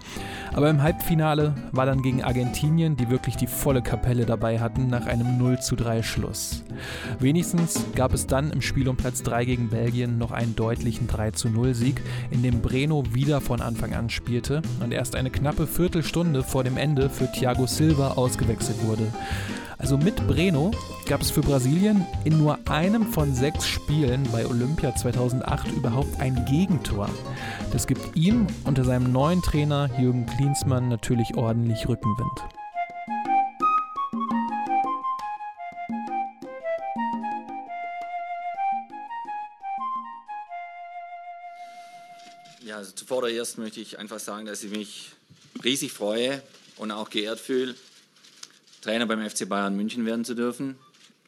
Aber 0.52 0.70
im 0.70 0.82
Halbfinale 0.82 1.54
war 1.72 1.86
dann 1.86 2.02
gegen 2.02 2.22
Argentinien, 2.22 2.96
die 2.96 3.10
wirklich 3.10 3.36
die 3.36 3.46
volle 3.46 3.82
Kapelle 3.82 4.26
dabei 4.26 4.60
hatten, 4.60 4.86
nach 4.88 5.06
einem 5.06 5.38
0 5.38 5.60
zu 5.60 5.76
3 5.76 6.02
Schluss. 6.02 6.64
Wenigstens 7.18 7.84
gab 7.94 8.12
es 8.14 8.26
dann 8.26 8.50
im 8.50 8.60
Spiel 8.60 8.88
um 8.88 8.96
Platz 8.96 9.22
3 9.22 9.44
gegen 9.44 9.68
Belgien 9.70 10.18
noch 10.18 10.30
einen 10.30 10.56
deutlichen 10.56 11.06
3 11.06 11.32
zu 11.32 11.48
0 11.48 11.74
Sieg, 11.74 12.00
in 12.30 12.42
dem 12.42 12.60
Breno 12.60 13.02
wieder 13.12 13.40
von 13.40 13.60
Anfang 13.60 13.94
an 13.94 14.10
spielte 14.10 14.62
und 14.82 14.92
erst 14.92 15.16
eine 15.16 15.30
knappe 15.30 15.66
Viertelstunde 15.66 16.42
vor 16.42 16.64
dem 16.64 16.76
Ende 16.76 17.10
für 17.10 17.30
Thiago 17.30 17.66
Silva 17.66 18.12
ausgewechselt 18.12 18.84
wurde. 18.86 19.06
Also 19.78 19.98
mit 19.98 20.26
Breno 20.26 20.70
gab 21.06 21.20
es 21.20 21.30
für 21.30 21.42
Brasilien 21.42 22.06
in 22.24 22.38
nur 22.38 22.58
einem 22.70 23.12
von 23.12 23.34
sechs 23.34 23.66
Spielen 23.66 24.22
bei 24.32 24.46
Olympia 24.46 24.94
2008 24.94 25.72
überhaupt 25.72 26.20
ein 26.20 26.44
Gegentor. 26.46 26.53
Das 27.72 27.88
gibt 27.88 28.14
ihm 28.16 28.46
unter 28.64 28.84
seinem 28.84 29.10
neuen 29.10 29.42
Trainer 29.42 29.90
Jürgen 29.98 30.26
Klinsmann 30.26 30.88
natürlich 30.88 31.34
ordentlich 31.34 31.88
Rückenwind. 31.88 32.30
Ja, 42.64 42.76
also 42.76 42.92
zuvordererst 42.92 43.58
möchte 43.58 43.80
ich 43.80 43.98
einfach 43.98 44.20
sagen, 44.20 44.46
dass 44.46 44.62
ich 44.62 44.70
mich 44.70 45.10
riesig 45.64 45.92
freue 45.92 46.40
und 46.76 46.92
auch 46.92 47.10
geehrt 47.10 47.40
fühle, 47.40 47.74
Trainer 48.80 49.06
beim 49.06 49.28
FC 49.28 49.48
Bayern 49.48 49.74
München 49.74 50.06
werden 50.06 50.24
zu 50.24 50.34
dürfen. 50.34 50.76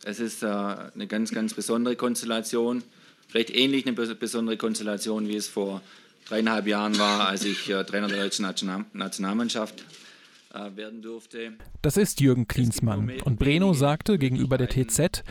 Es 0.04 0.20
ist 0.20 0.44
äh, 0.44 0.46
eine 0.46 1.08
ganz, 1.08 1.32
ganz 1.32 1.54
besondere 1.54 1.96
Konstellation. 1.96 2.84
Vielleicht 3.28 3.54
ähnlich 3.54 3.86
eine 3.86 3.94
besondere 3.94 4.56
Konstellation, 4.56 5.28
wie 5.28 5.36
es 5.36 5.48
vor 5.48 5.82
dreieinhalb 6.28 6.66
Jahren 6.66 6.98
war, 6.98 7.28
als 7.28 7.44
ich 7.44 7.70
äh, 7.70 7.84
Trainer 7.84 8.08
der 8.08 8.22
deutschen 8.22 8.46
Nationalmannschaft 8.92 9.84
äh, 10.56 10.76
werden 10.76 11.02
durfte. 11.02 11.52
Das 11.82 11.96
ist 11.96 12.20
Jürgen 12.20 12.48
Klinsmann. 12.48 13.12
Und 13.24 13.38
Breno 13.38 13.74
sagte 13.74 14.18
gegenüber 14.18 14.58
der 14.58 14.68
TZ, 14.68 15.22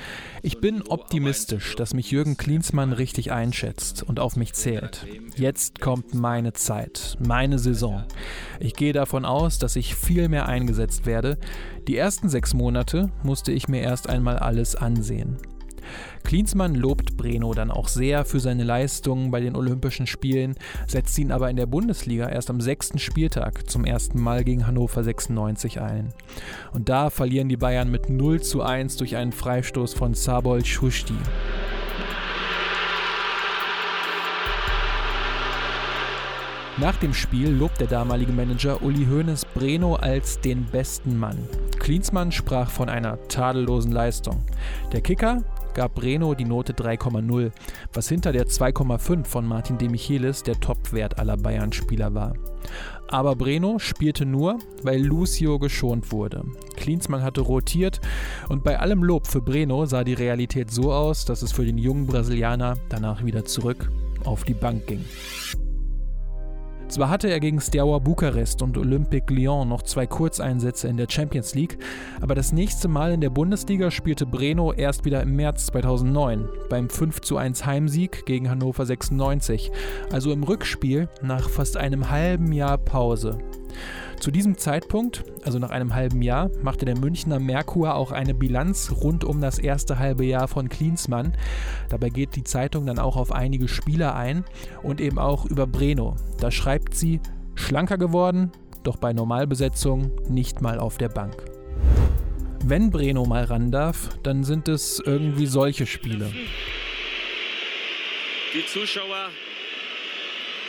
ich 0.42 0.60
bin 0.60 0.84
optimistisch, 0.84 1.76
dass 1.76 1.94
mich 1.94 2.12
Jürgen 2.12 2.38
Klinsmann 2.38 2.94
richtig 2.94 3.32
einschätzt 3.32 4.04
und 4.04 4.20
auf 4.20 4.36
mich 4.36 4.54
zählt. 4.54 5.06
Jetzt 5.36 5.82
kommt 5.82 6.14
meine 6.14 6.54
Zeit, 6.54 7.18
meine 7.26 7.60
Saison. 7.60 8.06
Ich 8.60 8.74
gehe 8.74 8.94
davon 8.94 9.26
aus, 9.26 9.58
dass 9.60 9.76
ich 9.76 9.96
viel 9.96 10.30
mehr 10.30 10.48
eingesetzt 10.48 11.06
werde. 11.06 11.38
Die 11.88 11.98
ersten 11.98 12.30
sechs 12.30 12.54
Monate 12.54 13.12
musste 13.24 13.52
ich 13.52 13.68
mir 13.68 13.82
erst 13.82 14.08
einmal 14.08 14.38
alles 14.38 14.76
ansehen. 14.76 15.38
Klinsmann 16.24 16.76
lobt 16.76 17.18
Breno 17.18 17.54
dann 17.54 17.72
auch 17.72 17.88
sehr 17.88 18.26
für 18.26 18.40
seine 18.40 18.64
Leistungen 18.64 19.32
bei 19.32 19.40
den 19.40 19.56
Olympischen 19.56 20.08
Spielen, 20.08 20.56
setzt 20.88 21.18
ihn 21.18 21.32
aber 21.32 21.50
in 21.50 21.56
der 21.56 21.66
Bundesliga 21.66 22.28
erst 22.30 22.50
am 22.50 22.62
sechsten 22.62 23.00
Spieltag 23.00 23.70
zum 23.70 23.86
ersten 23.86 24.22
Mal 24.22 24.44
gegen 24.44 24.68
Hannover 24.68 25.04
96 25.04 25.82
ein. 25.82 26.14
Und 26.74 26.90
da 26.90 27.10
verlieren 27.10 27.50
die 27.50 27.58
Bayern 27.58 27.92
mit 27.92 28.10
0 28.10 28.42
zu 28.42 28.62
1 28.62 28.98
durch 28.98 29.16
einen 29.16 29.32
Freistoß 29.32 29.94
von 29.94 30.14
Sabol 30.14 30.66
Schusti. 30.66 31.16
Nach 36.78 36.98
dem 36.98 37.14
Spiel 37.14 37.52
lobt 37.52 37.80
der 37.80 37.88
damalige 37.88 38.34
Manager 38.34 38.82
Uli 38.84 39.06
Hoeneß 39.06 39.46
Breno 39.54 39.96
als 39.96 40.42
den 40.42 40.66
besten 40.66 41.18
Mann. 41.18 41.38
Klinsmann 41.80 42.34
sprach 42.34 42.70
von 42.70 42.90
einer 42.90 43.18
tadellosen 43.30 43.94
Leistung. 43.94 44.44
Der 44.92 45.00
Kicker 45.00 45.44
gab 45.76 45.94
Breno 45.94 46.34
die 46.34 46.46
Note 46.46 46.74
3,0, 46.74 47.52
was 47.94 48.10
hinter 48.10 48.32
der 48.32 48.48
2,5 48.48 49.26
von 49.26 49.46
Martin 49.46 49.78
de 49.78 49.90
Michelis 49.90 50.42
der 50.42 50.60
Topwert 50.60 51.20
aller 51.20 51.38
Bayern-Spieler 51.38 52.16
war. 52.16 52.34
Aber 53.08 53.36
Breno 53.36 53.78
spielte 53.78 54.26
nur, 54.26 54.58
weil 54.82 55.04
Lucio 55.04 55.60
geschont 55.60 56.12
wurde. 56.12 56.44
Klinsmann 56.76 57.22
hatte 57.22 57.42
rotiert 57.42 58.02
und 58.50 58.64
bei 58.64 58.80
allem 58.80 59.04
Lob 59.04 59.28
für 59.28 59.42
Breno 59.42 59.86
sah 59.86 60.04
die 60.04 60.14
Realität 60.14 60.72
so 60.72 60.92
aus, 60.92 61.26
dass 61.26 61.44
es 61.44 61.52
für 61.52 61.66
den 61.66 61.78
jungen 61.78 62.08
Brasilianer 62.08 62.78
danach 62.90 63.24
wieder 63.24 63.46
zurück 63.46 63.92
auf 64.24 64.44
die 64.44 64.56
Bank 64.56 64.88
ging. 64.88 65.06
Zwar 66.88 67.10
hatte 67.10 67.30
er 67.30 67.40
gegen 67.40 67.60
Steaua 67.60 68.00
Bukarest 68.00 68.62
und 68.62 68.78
Olympique 68.78 69.34
Lyon 69.34 69.68
noch 69.68 69.82
zwei 69.82 70.06
Kurzeinsätze 70.06 70.88
in 70.88 70.98
der 70.98 71.08
Champions 71.10 71.56
League, 71.56 71.80
aber 72.22 72.36
das 72.36 72.52
nächste 72.52 72.88
Mal 72.88 73.12
in 73.12 73.22
der 73.22 73.32
Bundesliga 73.32 73.90
spielte 73.90 74.26
Breno 74.26 74.72
erst 74.72 75.04
wieder 75.04 75.22
im 75.22 75.36
März 75.36 75.66
2009 75.68 76.48
beim 76.70 76.88
5:1 76.88 77.66
Heimsieg 77.66 78.26
gegen 78.26 78.50
Hannover 78.50 78.86
96, 78.86 79.72
also 80.12 80.32
im 80.32 80.44
Rückspiel 80.44 81.10
nach 81.22 81.50
fast 81.50 81.76
einem 81.76 82.12
halben 82.12 82.52
Jahr 82.52 82.78
Pause. 82.78 83.40
Zu 84.20 84.32
diesem 84.32 84.58
Zeitpunkt, 84.58 85.24
also 85.44 85.60
nach 85.60 85.70
einem 85.70 85.94
halben 85.94 86.22
Jahr, 86.22 86.50
machte 86.64 86.86
der 86.86 86.98
Münchner 86.98 87.40
Merkur 87.40 87.96
auch 87.96 88.12
eine 88.12 88.34
Bilanz 88.34 88.92
rund 89.02 89.24
um 89.24 89.42
das 89.42 89.60
erste 89.60 90.00
halbe 90.00 90.26
Jahr 90.26 90.48
von 90.48 90.70
Klinsmann. 90.70 91.38
Dabei 91.90 92.10
geht 92.10 92.36
die 92.36 92.44
Zeitung 92.44 92.86
dann 92.86 93.00
auch 93.00 93.18
auf 93.18 93.32
einige 93.32 93.68
Spieler 93.68 94.16
ein 94.16 94.46
und 94.84 95.02
eben 95.02 95.20
auch 95.20 95.46
über 95.46 95.68
Breno. 95.68 96.16
Da 96.40 96.52
schreibt 96.52 96.96
sie, 96.96 97.20
schlanker 97.56 97.98
geworden, 97.98 98.52
doch 98.84 98.98
bei 98.98 99.14
Normalbesetzung 99.14 100.12
nicht 100.30 100.62
mal 100.62 100.80
auf 100.80 100.98
der 100.98 101.10
Bank. 101.10 101.44
Wenn 102.64 102.90
Breno 102.90 103.26
mal 103.26 103.44
ran 103.44 103.72
darf, 103.72 104.10
dann 104.24 104.44
sind 104.44 104.68
es 104.68 105.00
irgendwie 105.06 105.46
solche 105.46 105.86
Spiele. 105.86 106.32
Die 108.56 108.66
Zuschauer 108.66 109.30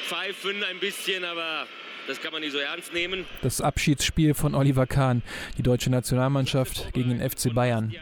pfeifen 0.06 0.62
ein 0.64 0.78
bisschen, 0.78 1.24
aber 1.24 1.66
das 2.06 2.20
kann 2.20 2.32
man 2.32 2.40
nicht 2.40 2.52
so 2.52 2.58
ernst 2.58 2.92
nehmen. 2.92 3.24
Das 3.42 3.60
Abschiedsspiel 3.60 4.34
von 4.34 4.54
Oliver 4.54 4.86
Kahn, 4.86 5.22
die 5.58 5.62
deutsche 5.62 5.90
Nationalmannschaft 5.90 6.92
gegen 6.92 7.10
den 7.10 7.30
FC 7.30 7.52
Bayern. 7.54 7.94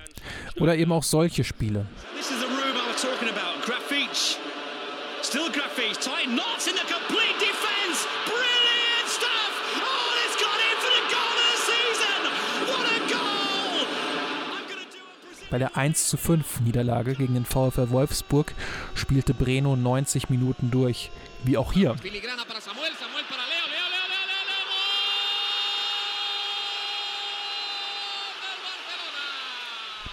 Oder 0.56 0.76
eben 0.76 0.92
auch 0.92 1.02
solche 1.02 1.44
Spiele. 1.44 1.86
This 2.16 2.30
is 2.30 2.38
the 2.40 2.46
room 2.46 2.76
I 2.76 2.92
was 2.92 3.02
talking 3.02 3.28
about. 3.28 3.64
Graffic. 3.64 4.10
Still 5.22 5.50
Graffic. 5.50 5.92
Tight 6.00 6.26
knots 6.26 6.66
in 6.66 6.74
the 6.74 6.86
complete 6.86 7.38
defense. 7.38 8.06
Brilliant 8.26 9.08
stuff. 9.08 9.52
Oh, 9.76 10.14
it's 10.24 10.36
got 10.36 10.58
in 10.60 10.76
for 10.80 10.92
the 10.92 11.04
goal 11.12 11.36
of 11.40 11.48
the 11.50 11.58
season. 11.70 12.20
What 12.68 12.86
a 12.86 13.00
goal. 13.08 13.86
Bei 15.50 15.58
der 15.58 15.76
1 15.76 16.08
zu 16.08 16.16
5 16.16 16.60
Niederlage 16.60 17.14
gegen 17.14 17.34
den 17.34 17.44
VfL 17.44 17.90
Wolfsburg 17.90 18.54
spielte 18.94 19.34
Breno 19.34 19.76
90 19.76 20.28
Minuten 20.30 20.70
durch. 20.70 21.10
Wie 21.44 21.58
auch 21.58 21.72
hier. 21.72 21.94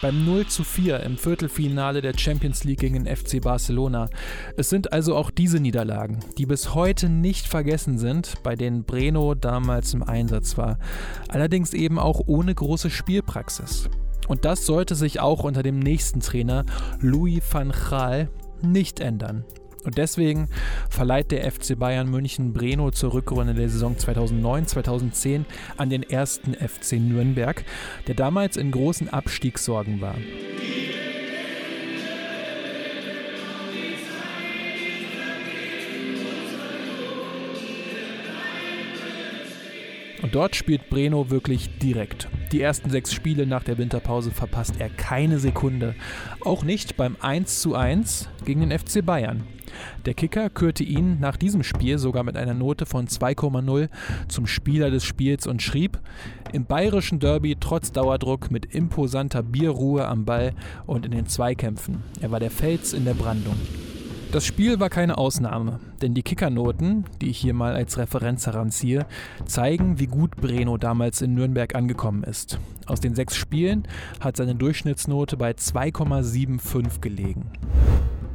Beim 0.02 0.26
0 0.26 0.48
zu 0.48 0.64
4 0.64 1.02
im 1.02 1.18
Viertelfinale 1.18 2.02
der 2.02 2.18
Champions 2.18 2.64
League 2.64 2.80
gegen 2.80 3.04
den 3.04 3.16
FC 3.16 3.40
Barcelona. 3.42 4.10
Es 4.58 4.70
sind 4.70 4.92
also 4.92 5.16
auch 5.16 5.32
diese 5.32 5.60
Niederlagen, 5.60 6.20
die 6.38 6.46
bis 6.46 6.74
heute 6.74 7.08
nicht 7.08 7.48
vergessen 7.48 7.98
sind, 7.98 8.42
bei 8.44 8.56
denen 8.56 8.84
Breno 8.84 9.36
damals 9.36 9.94
im 9.94 10.04
Einsatz 10.04 10.58
war. 10.58 10.80
Allerdings 11.28 11.74
eben 11.74 12.00
auch 12.00 12.22
ohne 12.26 12.54
große 12.54 12.90
Spielpraxis. 12.90 13.90
Und 14.28 14.46
das 14.46 14.66
sollte 14.66 14.96
sich 14.96 15.20
auch 15.20 15.44
unter 15.44 15.64
dem 15.64 15.80
nächsten 15.80 16.20
Trainer, 16.20 16.66
Louis 17.00 17.44
van 17.52 17.72
Gaal, 17.72 18.30
nicht 18.62 19.00
ändern. 19.00 19.44
Und 19.84 19.98
deswegen 19.98 20.48
verleiht 20.90 21.32
der 21.32 21.50
FC 21.52 21.78
Bayern 21.78 22.10
München 22.10 22.54
Breno 22.54 22.92
zur 22.92 23.14
Rückrunde 23.14 23.54
der 23.54 23.70
Saison 23.70 23.96
2009-2010 23.96 25.46
an 25.78 25.90
den 25.90 26.04
ersten 26.04 26.54
FC 26.54 26.94
Nürnberg, 26.94 27.64
der 28.08 28.16
damals 28.16 28.58
in 28.58 28.72
großen 28.72 29.10
Abstiegssorgen 29.10 30.02
war. 30.02 30.16
Und 40.22 40.36
dort 40.36 40.56
spielt 40.56 40.90
Breno 40.90 41.32
wirklich 41.32 41.80
direkt. 41.80 42.28
Die 42.52 42.62
ersten 42.62 42.92
sechs 42.92 43.12
Spiele 43.12 43.48
nach 43.48 43.64
der 43.64 43.80
Winterpause 43.80 44.30
verpasst 44.30 44.76
er 44.78 44.90
keine 44.90 45.40
Sekunde. 45.40 45.96
Auch 46.42 46.64
nicht 46.64 46.96
beim 46.96 47.16
1:1 47.16 48.28
gegen 48.46 48.62
den 48.62 48.78
FC 48.78 49.04
Bayern. 49.04 49.44
Der 50.06 50.14
Kicker 50.14 50.50
kürte 50.50 50.84
ihn 50.84 51.20
nach 51.20 51.38
diesem 51.38 51.64
Spiel 51.64 51.98
sogar 51.98 52.24
mit 52.24 52.38
einer 52.38 52.54
Note 52.54 52.86
von 52.86 53.08
2,0 53.08 53.90
zum 54.28 54.48
Spieler 54.48 54.90
des 54.90 55.04
Spiels 55.04 55.48
und 55.48 55.62
schrieb, 55.62 56.00
im 56.54 56.66
bayerischen 56.66 57.20
Derby 57.20 57.58
trotz 57.60 57.92
Dauerdruck 57.92 58.52
mit 58.52 58.74
imposanter 58.74 59.44
Bierruhe 59.44 60.08
am 60.08 60.26
Ball 60.26 60.54
und 60.86 61.06
in 61.06 61.12
den 61.12 61.28
Zweikämpfen. 61.28 62.04
Er 62.22 62.32
war 62.32 62.40
der 62.40 62.52
Fels 62.52 62.94
in 62.94 63.06
der 63.06 63.14
Brandung. 63.14 63.56
Das 64.32 64.46
Spiel 64.46 64.80
war 64.80 64.90
keine 64.90 65.18
Ausnahme, 65.18 65.82
denn 66.02 66.14
die 66.14 66.24
Kickernoten, 66.24 67.04
die 67.20 67.30
ich 67.30 67.38
hier 67.38 67.54
mal 67.54 67.74
als 67.74 67.98
Referenz 67.98 68.46
heranziehe, 68.48 69.06
zeigen, 69.46 70.00
wie 70.00 70.08
gut 70.08 70.38
Breno 70.38 70.78
damals 70.78 71.22
in 71.22 71.34
Nürnberg 71.34 71.76
angekommen 71.76 72.24
ist. 72.24 72.58
Aus 72.86 73.02
den 73.02 73.14
sechs 73.14 73.36
Spielen 73.36 73.84
hat 74.22 74.38
seine 74.38 74.56
Durchschnittsnote 74.56 75.36
bei 75.36 75.52
2,75 75.52 77.02
gelegen. 77.02 77.52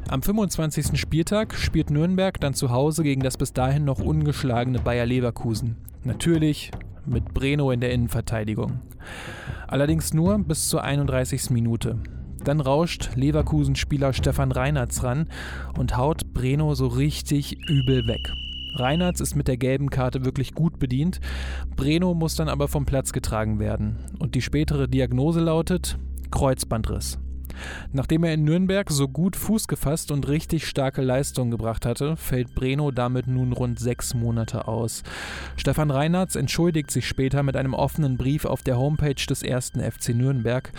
Am 0.09 0.23
25. 0.23 1.01
Spieltag 1.01 1.55
spielt 1.55 1.91
Nürnberg 1.91 2.41
dann 2.41 2.55
zu 2.55 2.71
Hause 2.71 3.03
gegen 3.03 3.23
das 3.23 3.37
bis 3.37 3.53
dahin 3.53 3.85
noch 3.85 3.99
ungeschlagene 3.99 4.79
Bayer 4.79 5.05
Leverkusen. 5.05 5.77
Natürlich 6.05 6.71
mit 7.07 7.35
Breno 7.35 7.73
in 7.73 7.81
der 7.81 7.91
Innenverteidigung. 7.91 8.83
Allerdings 9.67 10.15
nur 10.15 10.39
bis 10.39 10.69
zur 10.69 10.85
31. 10.85 11.51
Minute. 11.51 11.99
Dann 12.45 12.61
rauscht 12.61 13.17
Leverkusen-Spieler 13.17 14.13
Stefan 14.13 14.53
Reinhardt 14.53 15.03
ran 15.03 15.29
und 15.77 15.97
haut 15.97 16.33
Breno 16.33 16.77
so 16.77 16.87
richtig 16.87 17.59
übel 17.69 18.07
weg. 18.07 18.33
Reinhardt 18.77 19.21
ist 19.21 19.35
mit 19.35 19.49
der 19.49 19.57
gelben 19.57 19.91
Karte 19.91 20.25
wirklich 20.25 20.55
gut 20.55 20.79
bedient. 20.79 21.19
Breno 21.75 22.15
muss 22.15 22.37
dann 22.37 22.49
aber 22.49 22.69
vom 22.69 22.87
Platz 22.87 23.13
getragen 23.13 23.59
werden. 23.59 23.97
Und 24.21 24.37
die 24.37 24.43
spätere 24.43 24.87
Diagnose 24.87 25.41
lautet 25.41 25.99
Kreuzbandriss. 26.31 27.19
Nachdem 27.93 28.25
er 28.25 28.35
in 28.35 28.45
Nürnberg 28.45 28.91
so 28.91 29.09
gut 29.09 29.37
Fuß 29.37 29.69
gefasst 29.69 30.11
und 30.11 30.29
richtig 30.29 30.67
starke 30.67 31.03
Leistungen 31.03 31.51
gebracht 31.51 31.87
hatte, 31.87 32.17
fällt 32.17 32.55
Breno 32.55 32.91
damit 32.91 33.27
nun 33.27 33.53
rund 33.53 33.79
sechs 33.79 34.15
Monate 34.15 34.69
aus. 34.69 35.03
Stefan 35.57 35.91
Reinhardt 35.91 36.37
entschuldigt 36.37 36.91
sich 36.91 37.07
später 37.07 37.43
mit 37.43 37.57
einem 37.57 37.75
offenen 37.75 38.17
Brief 38.17 38.45
auf 38.45 38.63
der 38.63 38.79
Homepage 38.79 39.15
des 39.15 39.43
ersten 39.43 39.81
FC 39.81 40.11
Nürnberg. 40.11 40.73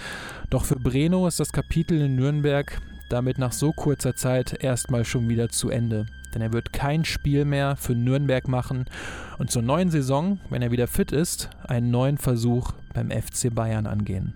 Doch 0.49 0.65
für 0.65 0.77
Breno 0.77 1.27
ist 1.27 1.39
das 1.39 1.51
Kapitel 1.51 2.01
in 2.01 2.15
Nürnberg 2.15 2.81
damit 3.09 3.37
nach 3.37 3.51
so 3.51 3.71
kurzer 3.71 4.15
Zeit 4.15 4.63
erstmal 4.63 5.05
schon 5.05 5.29
wieder 5.29 5.49
zu 5.49 5.69
Ende. 5.69 6.05
Denn 6.33 6.41
er 6.41 6.53
wird 6.53 6.73
kein 6.73 7.05
Spiel 7.05 7.45
mehr 7.45 7.77
für 7.77 7.95
Nürnberg 7.95 8.47
machen 8.47 8.85
und 9.37 9.49
zur 9.49 9.61
neuen 9.61 9.89
Saison, 9.89 10.39
wenn 10.49 10.61
er 10.61 10.71
wieder 10.71 10.87
fit 10.87 11.11
ist, 11.11 11.49
einen 11.67 11.89
neuen 11.89 12.17
Versuch 12.17 12.73
beim 12.93 13.11
FC 13.11 13.53
Bayern 13.53 13.87
angehen. 13.87 14.33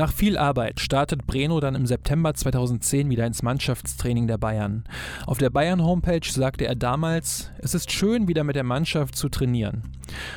Nach 0.00 0.14
viel 0.14 0.38
Arbeit 0.38 0.80
startet 0.80 1.26
Breno 1.26 1.60
dann 1.60 1.74
im 1.74 1.84
September 1.84 2.32
2010 2.32 3.10
wieder 3.10 3.26
ins 3.26 3.42
Mannschaftstraining 3.42 4.26
der 4.26 4.38
Bayern. 4.38 4.84
Auf 5.26 5.36
der 5.36 5.50
Bayern-Homepage 5.50 6.26
sagte 6.26 6.66
er 6.66 6.74
damals, 6.74 7.50
es 7.58 7.74
ist 7.74 7.92
schön, 7.92 8.26
wieder 8.26 8.42
mit 8.42 8.56
der 8.56 8.64
Mannschaft 8.64 9.14
zu 9.14 9.28
trainieren. 9.28 9.82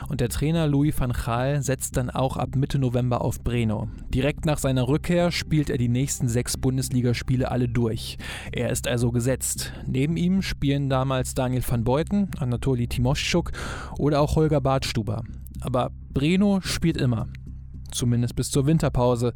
Und 0.10 0.20
der 0.20 0.28
Trainer 0.28 0.68
Louis 0.68 1.00
van 1.00 1.14
Gaal 1.14 1.64
setzt 1.64 1.96
dann 1.96 2.10
auch 2.10 2.36
ab 2.36 2.58
Mitte 2.58 2.78
November 2.78 3.22
auf 3.22 3.42
Breno. 3.42 3.88
Direkt 4.14 4.46
nach 4.46 4.58
seiner 4.58 4.90
Rückkehr 4.90 5.32
spielt 5.32 5.70
er 5.70 5.78
die 5.78 5.88
nächsten 5.88 6.28
sechs 6.28 6.58
Bundesligaspiele 6.58 7.50
alle 7.50 7.70
durch. 7.70 8.18
Er 8.52 8.70
ist 8.70 8.86
also 8.86 9.14
gesetzt. 9.14 9.72
Neben 9.88 10.18
ihm 10.18 10.42
spielen 10.42 10.90
damals 10.90 11.36
Daniel 11.36 11.64
van 11.66 11.86
Beuten, 11.86 12.28
Anatoli 12.38 12.90
Timoschuk 12.90 13.54
oder 13.98 14.20
auch 14.20 14.36
Holger 14.36 14.60
Badstuber. 14.60 15.24
Aber 15.62 15.92
Breno 16.14 16.60
spielt 16.60 16.98
immer. 16.98 17.30
Zumindest 17.94 18.36
bis 18.36 18.52
zur 18.52 18.66
Winterpause. 18.66 19.34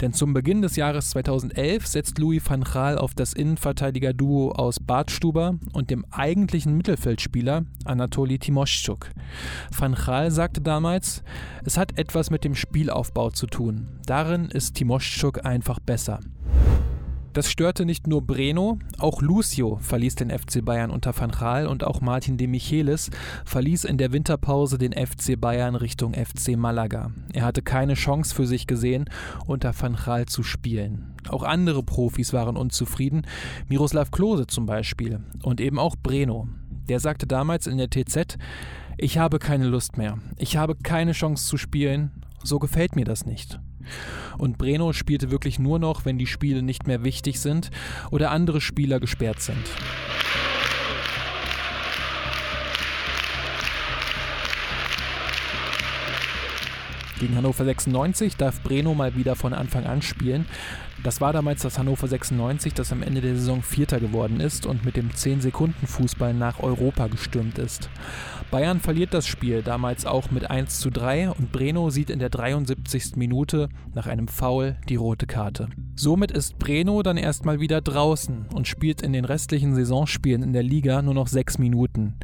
Denn 0.00 0.14
zum 0.14 0.32
Beginn 0.32 0.62
des 0.62 0.76
Jahres 0.76 1.10
2011 1.10 1.86
setzt 1.86 2.18
Louis 2.18 2.42
van 2.46 2.64
Gaal 2.64 2.96
auf 2.96 3.14
das 3.14 3.34
Innenverteidiger-Duo 3.34 4.52
aus 4.52 4.80
Bart 4.80 5.10
Stuber 5.10 5.56
und 5.74 5.90
dem 5.90 6.06
eigentlichen 6.10 6.74
Mittelfeldspieler 6.76 7.64
Anatoli 7.84 8.38
Timoschuk. 8.38 9.10
Van 9.76 9.94
Gaal 9.94 10.30
sagte 10.30 10.62
damals, 10.62 11.22
es 11.64 11.76
hat 11.76 11.98
etwas 11.98 12.30
mit 12.30 12.44
dem 12.44 12.54
Spielaufbau 12.54 13.30
zu 13.30 13.46
tun. 13.46 13.88
Darin 14.06 14.46
ist 14.46 14.74
Timoschuk 14.74 15.44
einfach 15.44 15.80
besser. 15.80 16.20
Das 17.32 17.48
störte 17.48 17.84
nicht 17.84 18.08
nur 18.08 18.26
Breno, 18.26 18.80
auch 18.98 19.22
Lucio 19.22 19.78
verließ 19.80 20.16
den 20.16 20.30
FC 20.30 20.64
Bayern 20.64 20.90
unter 20.90 21.16
Van 21.16 21.30
Gaal 21.30 21.68
und 21.68 21.84
auch 21.84 22.00
Martin 22.00 22.36
de 22.36 22.48
Michelis 22.48 23.08
verließ 23.44 23.84
in 23.84 23.98
der 23.98 24.12
Winterpause 24.12 24.78
den 24.78 24.92
FC 24.92 25.40
Bayern 25.40 25.76
Richtung 25.76 26.14
FC 26.14 26.56
Malaga. 26.56 27.12
Er 27.32 27.44
hatte 27.44 27.62
keine 27.62 27.94
Chance 27.94 28.34
für 28.34 28.48
sich 28.48 28.66
gesehen, 28.66 29.08
unter 29.46 29.72
Van 29.78 29.94
Gaal 29.94 30.26
zu 30.26 30.42
spielen. 30.42 31.14
Auch 31.28 31.44
andere 31.44 31.84
Profis 31.84 32.32
waren 32.32 32.56
unzufrieden, 32.56 33.24
Miroslav 33.68 34.10
Klose 34.10 34.48
zum 34.48 34.66
Beispiel 34.66 35.20
und 35.44 35.60
eben 35.60 35.78
auch 35.78 35.94
Breno. 35.94 36.48
Der 36.88 36.98
sagte 36.98 37.28
damals 37.28 37.68
in 37.68 37.78
der 37.78 37.90
TZ, 37.90 38.38
ich 38.98 39.18
habe 39.18 39.38
keine 39.38 39.66
Lust 39.66 39.96
mehr, 39.96 40.18
ich 40.36 40.56
habe 40.56 40.74
keine 40.74 41.12
Chance 41.12 41.46
zu 41.46 41.58
spielen, 41.58 42.10
so 42.42 42.58
gefällt 42.58 42.96
mir 42.96 43.04
das 43.04 43.24
nicht. 43.24 43.60
Und 44.38 44.58
Breno 44.58 44.92
spielte 44.92 45.30
wirklich 45.30 45.58
nur 45.58 45.78
noch, 45.78 46.04
wenn 46.04 46.18
die 46.18 46.26
Spiele 46.26 46.62
nicht 46.62 46.86
mehr 46.86 47.04
wichtig 47.04 47.40
sind 47.40 47.70
oder 48.10 48.30
andere 48.30 48.60
Spieler 48.60 49.00
gesperrt 49.00 49.40
sind. 49.40 49.64
Gegen 57.20 57.36
Hannover 57.36 57.66
96 57.66 58.36
darf 58.36 58.62
Breno 58.62 58.94
mal 58.94 59.14
wieder 59.14 59.36
von 59.36 59.52
Anfang 59.52 59.84
an 59.84 60.00
spielen. 60.00 60.46
Das 61.02 61.22
war 61.22 61.32
damals 61.32 61.62
das 61.62 61.78
Hannover 61.78 62.08
96, 62.08 62.74
das 62.74 62.92
am 62.92 63.02
Ende 63.02 63.22
der 63.22 63.34
Saison 63.34 63.62
Vierter 63.62 64.00
geworden 64.00 64.38
ist 64.38 64.66
und 64.66 64.84
mit 64.84 64.96
dem 64.96 65.08
10-Sekunden-Fußball 65.10 66.34
nach 66.34 66.60
Europa 66.60 67.06
gestürmt 67.06 67.58
ist. 67.58 67.88
Bayern 68.50 68.80
verliert 68.80 69.14
das 69.14 69.26
Spiel, 69.26 69.62
damals 69.62 70.04
auch 70.04 70.30
mit 70.30 70.50
1 70.50 70.80
zu 70.80 70.90
3 70.90 71.30
und 71.30 71.52
Breno 71.52 71.88
sieht 71.88 72.10
in 72.10 72.18
der 72.18 72.28
73. 72.28 73.16
Minute 73.16 73.70
nach 73.94 74.06
einem 74.06 74.28
Foul 74.28 74.76
die 74.88 74.96
rote 74.96 75.26
Karte. 75.26 75.68
Somit 75.96 76.32
ist 76.32 76.58
Breno 76.58 77.02
dann 77.02 77.16
erstmal 77.16 77.60
wieder 77.60 77.80
draußen 77.80 78.46
und 78.52 78.68
spielt 78.68 79.00
in 79.00 79.12
den 79.12 79.24
restlichen 79.24 79.74
Saisonspielen 79.74 80.42
in 80.42 80.52
der 80.52 80.62
Liga 80.62 81.00
nur 81.00 81.14
noch 81.14 81.28
sechs 81.28 81.58
Minuten. 81.58 82.14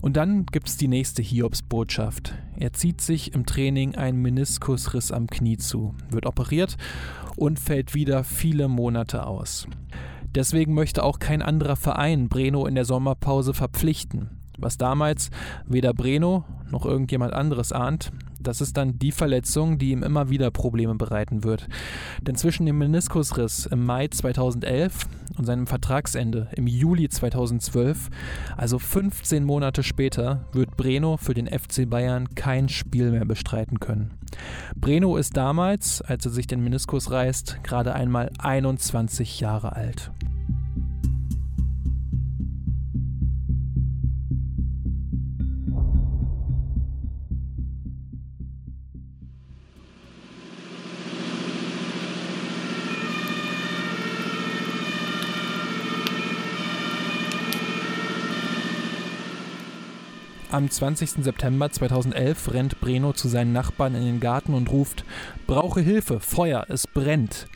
Und 0.00 0.16
dann 0.16 0.46
gibt 0.46 0.68
es 0.68 0.76
die 0.76 0.88
nächste 0.88 1.22
Hiobsbotschaft. 1.22 2.34
Er 2.58 2.72
zieht 2.72 3.00
sich 3.00 3.34
im 3.34 3.44
Training 3.44 3.96
einen 3.96 4.22
Meniskusriss 4.22 5.12
am 5.12 5.26
Knie 5.26 5.58
zu, 5.58 5.94
wird 6.10 6.26
operiert 6.26 6.76
und 7.36 7.60
fällt 7.60 7.94
wieder 7.94 8.24
viele 8.24 8.68
Monate 8.68 9.26
aus. 9.26 9.66
Deswegen 10.34 10.74
möchte 10.74 11.02
auch 11.02 11.18
kein 11.18 11.42
anderer 11.42 11.76
Verein 11.76 12.28
Breno 12.28 12.66
in 12.66 12.74
der 12.74 12.84
Sommerpause 12.84 13.54
verpflichten. 13.54 14.30
Was 14.58 14.78
damals 14.78 15.30
weder 15.66 15.92
Breno 15.92 16.44
noch 16.70 16.86
irgendjemand 16.86 17.34
anderes 17.34 17.72
ahnt, 17.72 18.10
das 18.40 18.60
ist 18.60 18.76
dann 18.76 18.98
die 18.98 19.12
Verletzung, 19.12 19.78
die 19.78 19.90
ihm 19.90 20.02
immer 20.02 20.30
wieder 20.30 20.50
Probleme 20.50 20.94
bereiten 20.94 21.44
wird. 21.44 21.68
Denn 22.22 22.36
zwischen 22.36 22.66
dem 22.66 22.78
Meniskusriss 22.78 23.66
im 23.66 23.84
Mai 23.84 24.08
2011 24.08 25.06
und 25.38 25.44
seinem 25.44 25.66
Vertragsende 25.66 26.48
im 26.56 26.66
Juli 26.66 27.08
2012, 27.08 28.10
also 28.56 28.78
15 28.78 29.44
Monate 29.44 29.82
später, 29.82 30.46
wird 30.52 30.76
Breno 30.76 31.16
für 31.16 31.34
den 31.34 31.46
FC 31.46 31.88
Bayern 31.88 32.34
kein 32.34 32.68
Spiel 32.68 33.10
mehr 33.10 33.24
bestreiten 33.24 33.80
können. 33.80 34.12
Breno 34.76 35.16
ist 35.16 35.36
damals, 35.36 36.02
als 36.02 36.24
er 36.24 36.32
sich 36.32 36.46
den 36.46 36.62
Meniskus 36.62 37.10
reißt, 37.10 37.62
gerade 37.62 37.94
einmal 37.94 38.30
21 38.38 39.40
Jahre 39.40 39.74
alt. 39.74 40.10
Am 60.56 60.70
20. 60.70 61.22
September 61.22 61.70
2011 61.70 62.54
rennt 62.54 62.80
Breno 62.80 63.12
zu 63.12 63.28
seinen 63.28 63.52
Nachbarn 63.52 63.94
in 63.94 64.06
den 64.06 64.20
Garten 64.20 64.54
und 64.54 64.70
ruft: 64.70 65.04
Brauche 65.46 65.82
Hilfe, 65.82 66.18
Feuer, 66.18 66.64
es 66.70 66.86
brennt. 66.86 67.46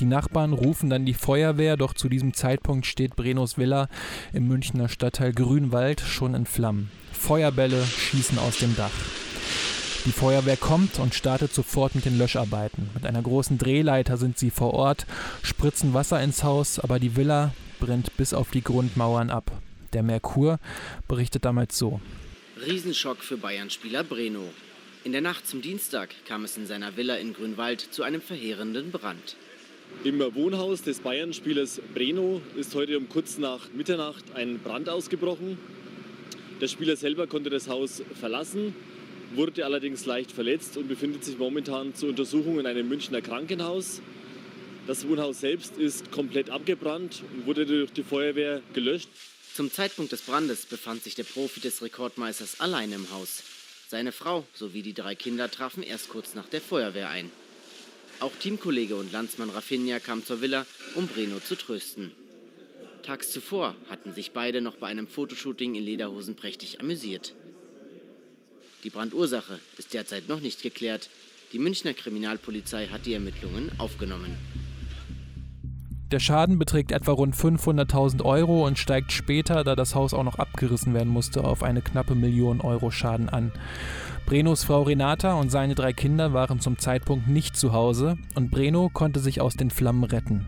Die 0.00 0.06
Nachbarn 0.06 0.52
rufen 0.52 0.90
dann 0.90 1.06
die 1.06 1.14
Feuerwehr, 1.14 1.76
doch 1.76 1.94
zu 1.94 2.08
diesem 2.08 2.34
Zeitpunkt 2.34 2.84
steht 2.84 3.14
Brenos 3.14 3.58
Villa 3.58 3.86
im 4.32 4.48
Münchner 4.48 4.88
Stadtteil 4.88 5.32
Grünwald 5.32 6.00
schon 6.00 6.34
in 6.34 6.46
Flammen. 6.46 6.90
Feuerbälle 7.12 7.80
schießen 7.84 8.40
aus 8.40 8.58
dem 8.58 8.74
Dach. 8.74 8.90
Die 10.04 10.10
Feuerwehr 10.10 10.56
kommt 10.56 10.98
und 10.98 11.14
startet 11.14 11.54
sofort 11.54 11.94
mit 11.94 12.06
den 12.06 12.18
Löscharbeiten. 12.18 12.90
Mit 12.92 13.06
einer 13.06 13.22
großen 13.22 13.58
Drehleiter 13.58 14.16
sind 14.16 14.36
sie 14.36 14.50
vor 14.50 14.74
Ort, 14.74 15.06
spritzen 15.44 15.94
Wasser 15.94 16.20
ins 16.20 16.42
Haus, 16.42 16.80
aber 16.80 16.98
die 16.98 17.14
Villa 17.14 17.52
brennt 17.78 18.16
bis 18.16 18.34
auf 18.34 18.50
die 18.50 18.64
Grundmauern 18.64 19.30
ab. 19.30 19.52
Der 19.92 20.02
Merkur 20.02 20.58
berichtet 21.06 21.44
damals 21.44 21.78
so. 21.78 22.00
Riesenschock 22.66 23.22
für 23.22 23.36
Bayern-Spieler 23.36 24.02
Breno. 24.02 24.42
In 25.04 25.12
der 25.12 25.20
Nacht 25.20 25.46
zum 25.46 25.62
Dienstag 25.62 26.10
kam 26.26 26.44
es 26.44 26.56
in 26.56 26.66
seiner 26.66 26.96
Villa 26.96 27.14
in 27.14 27.32
Grünwald 27.32 27.80
zu 27.80 28.02
einem 28.02 28.20
verheerenden 28.20 28.90
Brand. 28.90 29.36
Im 30.02 30.18
Wohnhaus 30.34 30.82
des 30.82 30.98
Bayern-Spielers 31.00 31.80
Breno 31.94 32.42
ist 32.56 32.74
heute 32.74 32.98
um 32.98 33.08
kurz 33.08 33.38
nach 33.38 33.72
Mitternacht 33.72 34.24
ein 34.34 34.58
Brand 34.58 34.88
ausgebrochen. 34.88 35.56
Der 36.60 36.66
Spieler 36.66 36.96
selber 36.96 37.28
konnte 37.28 37.48
das 37.48 37.68
Haus 37.68 38.02
verlassen, 38.18 38.74
wurde 39.34 39.64
allerdings 39.64 40.04
leicht 40.04 40.32
verletzt 40.32 40.76
und 40.76 40.88
befindet 40.88 41.24
sich 41.24 41.38
momentan 41.38 41.94
zur 41.94 42.08
Untersuchung 42.08 42.58
in 42.58 42.66
einem 42.66 42.88
Münchner 42.88 43.22
Krankenhaus. 43.22 44.02
Das 44.88 45.06
Wohnhaus 45.06 45.40
selbst 45.40 45.76
ist 45.76 46.10
komplett 46.10 46.50
abgebrannt 46.50 47.22
und 47.34 47.46
wurde 47.46 47.66
durch 47.66 47.92
die 47.92 48.02
Feuerwehr 48.02 48.62
gelöscht. 48.74 49.08
Zum 49.58 49.72
Zeitpunkt 49.72 50.12
des 50.12 50.20
Brandes 50.20 50.66
befand 50.66 51.02
sich 51.02 51.16
der 51.16 51.24
Profi 51.24 51.58
des 51.58 51.82
Rekordmeisters 51.82 52.60
allein 52.60 52.92
im 52.92 53.10
Haus. 53.10 53.42
Seine 53.88 54.12
Frau 54.12 54.46
sowie 54.54 54.82
die 54.82 54.94
drei 54.94 55.16
Kinder 55.16 55.50
trafen 55.50 55.82
erst 55.82 56.10
kurz 56.10 56.36
nach 56.36 56.48
der 56.48 56.60
Feuerwehr 56.60 57.10
ein. 57.10 57.28
Auch 58.20 58.30
Teamkollege 58.36 58.94
und 58.94 59.10
Landsmann 59.10 59.50
Rafinha 59.50 59.98
kam 59.98 60.24
zur 60.24 60.40
Villa, 60.40 60.64
um 60.94 61.08
Breno 61.08 61.40
zu 61.40 61.56
trösten. 61.56 62.12
Tags 63.02 63.32
zuvor 63.32 63.74
hatten 63.90 64.14
sich 64.14 64.30
beide 64.30 64.60
noch 64.60 64.76
bei 64.76 64.86
einem 64.86 65.08
Fotoshooting 65.08 65.74
in 65.74 65.82
Lederhosen 65.82 66.36
prächtig 66.36 66.78
amüsiert. 66.78 67.34
Die 68.84 68.90
Brandursache 68.90 69.58
ist 69.76 69.92
derzeit 69.92 70.28
noch 70.28 70.38
nicht 70.38 70.62
geklärt. 70.62 71.10
Die 71.52 71.58
Münchner 71.58 71.94
Kriminalpolizei 71.94 72.86
hat 72.86 73.06
die 73.06 73.14
Ermittlungen 73.14 73.72
aufgenommen. 73.78 74.36
Der 76.10 76.20
Schaden 76.20 76.58
beträgt 76.58 76.90
etwa 76.90 77.12
rund 77.12 77.36
500.000 77.36 78.24
Euro 78.24 78.66
und 78.66 78.78
steigt 78.78 79.12
später, 79.12 79.62
da 79.62 79.76
das 79.76 79.94
Haus 79.94 80.14
auch 80.14 80.22
noch 80.22 80.38
abgerissen 80.38 80.94
werden 80.94 81.12
musste, 81.12 81.44
auf 81.44 81.62
eine 81.62 81.82
knappe 81.82 82.14
Million 82.14 82.62
Euro 82.62 82.90
Schaden 82.90 83.28
an. 83.28 83.52
Brenos 84.24 84.64
Frau 84.64 84.82
Renata 84.82 85.34
und 85.34 85.50
seine 85.50 85.74
drei 85.74 85.92
Kinder 85.92 86.32
waren 86.32 86.60
zum 86.60 86.78
Zeitpunkt 86.78 87.28
nicht 87.28 87.56
zu 87.56 87.72
Hause 87.74 88.16
und 88.34 88.50
Breno 88.50 88.88
konnte 88.90 89.20
sich 89.20 89.42
aus 89.42 89.54
den 89.54 89.70
Flammen 89.70 90.04
retten. 90.04 90.46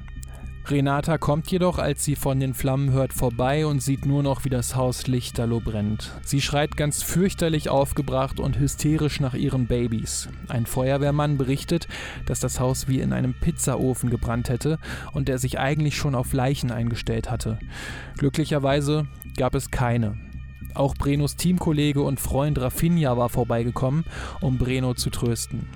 Renata 0.71 1.19
kommt 1.19 1.51
jedoch, 1.51 1.79
als 1.79 2.05
sie 2.05 2.17
von 2.17 2.39
den 2.39 2.55
Flammen 2.55 2.93
hört, 2.93 3.13
vorbei 3.13 3.67
und 3.67 3.83
sieht 3.83 4.07
nur 4.07 4.23
noch, 4.23 4.45
wie 4.45 4.51
das 4.51 4.77
Haus 4.77 5.07
lichterloh 5.07 5.61
brennt. 5.61 6.13
Sie 6.25 6.41
schreit 6.41 6.77
ganz 6.77 7.03
fürchterlich 7.03 7.69
aufgebracht 7.69 8.39
und 8.41 8.59
hysterisch 8.59 9.21
nach 9.21 9.35
ihren 9.35 9.67
Babys. 9.67 10.29
Ein 10.49 10.67
Feuerwehrmann 10.67 11.39
berichtet, 11.39 11.89
dass 12.27 12.41
das 12.41 12.61
Haus 12.61 12.89
wie 12.89 13.01
in 13.01 13.13
einem 13.13 13.35
Pizzaofen 13.35 14.11
gebrannt 14.11 14.49
hätte 14.49 14.79
und 15.13 15.29
er 15.29 15.39
sich 15.39 15.59
eigentlich 15.59 15.97
schon 15.97 16.15
auf 16.15 16.33
Leichen 16.33 16.71
eingestellt 16.71 17.31
hatte. 17.31 17.59
Glücklicherweise 18.17 19.07
gab 19.37 19.55
es 19.55 19.71
keine. 19.71 20.17
Auch 20.75 20.95
Brenos 20.95 21.37
Teamkollege 21.37 22.03
und 22.03 22.21
Freund 22.21 22.61
Rafinha 22.61 23.17
war 23.17 23.29
vorbeigekommen, 23.29 24.05
um 24.41 24.59
Breno 24.59 24.95
zu 24.95 25.11
trösten. 25.11 25.69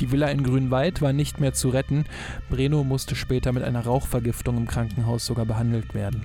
Die 0.00 0.12
Villa 0.12 0.28
in 0.28 0.42
Grünwald 0.42 1.00
war 1.00 1.12
nicht 1.12 1.40
mehr 1.40 1.54
zu 1.54 1.70
retten. 1.70 2.04
Breno 2.50 2.84
musste 2.84 3.16
später 3.16 3.52
mit 3.52 3.62
einer 3.62 3.84
Rauchvergiftung 3.84 4.56
im 4.58 4.66
Krankenhaus 4.66 5.24
sogar 5.24 5.46
behandelt 5.46 5.94
werden. 5.94 6.22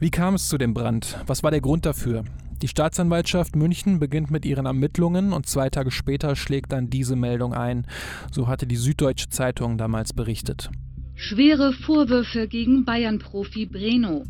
Wie 0.00 0.10
kam 0.10 0.34
es 0.34 0.46
zu 0.46 0.58
dem 0.58 0.74
Brand? 0.74 1.18
Was 1.26 1.42
war 1.42 1.50
der 1.50 1.60
Grund 1.60 1.84
dafür? 1.84 2.22
Die 2.62 2.68
Staatsanwaltschaft 2.68 3.56
München 3.56 3.98
beginnt 3.98 4.30
mit 4.30 4.44
ihren 4.44 4.66
Ermittlungen 4.66 5.32
und 5.32 5.46
zwei 5.46 5.70
Tage 5.70 5.90
später 5.90 6.36
schlägt 6.36 6.70
dann 6.70 6.90
diese 6.90 7.16
Meldung 7.16 7.52
ein. 7.52 7.84
So 8.30 8.46
hatte 8.46 8.68
die 8.68 8.76
Süddeutsche 8.76 9.28
Zeitung 9.28 9.76
damals 9.78 10.12
berichtet. 10.12 10.70
Schwere 11.20 11.72
Vorwürfe 11.72 12.46
gegen 12.46 12.84
Bayern-Profi 12.84 13.66
Breno. 13.66 14.24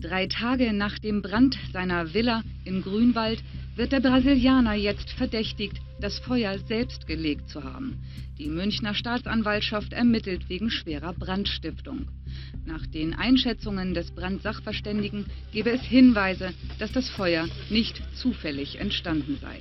Drei 0.00 0.28
Tage 0.28 0.72
nach 0.72 0.96
dem 1.00 1.20
Brand 1.20 1.58
seiner 1.72 2.14
Villa 2.14 2.44
im 2.64 2.80
Grünwald 2.80 3.42
wird 3.74 3.90
der 3.90 3.98
Brasilianer 3.98 4.74
jetzt 4.74 5.10
verdächtigt, 5.10 5.80
das 6.00 6.20
Feuer 6.20 6.56
selbst 6.60 7.08
gelegt 7.08 7.50
zu 7.50 7.64
haben. 7.64 7.98
Die 8.38 8.46
Münchner 8.46 8.94
Staatsanwaltschaft 8.94 9.92
ermittelt 9.92 10.48
wegen 10.48 10.70
schwerer 10.70 11.12
Brandstiftung. 11.12 12.06
Nach 12.64 12.86
den 12.86 13.14
Einschätzungen 13.14 13.92
des 13.92 14.12
Brandsachverständigen 14.12 15.26
gebe 15.52 15.70
es 15.70 15.82
Hinweise, 15.82 16.54
dass 16.78 16.92
das 16.92 17.08
Feuer 17.10 17.48
nicht 17.68 18.00
zufällig 18.14 18.78
entstanden 18.78 19.38
sei. 19.40 19.60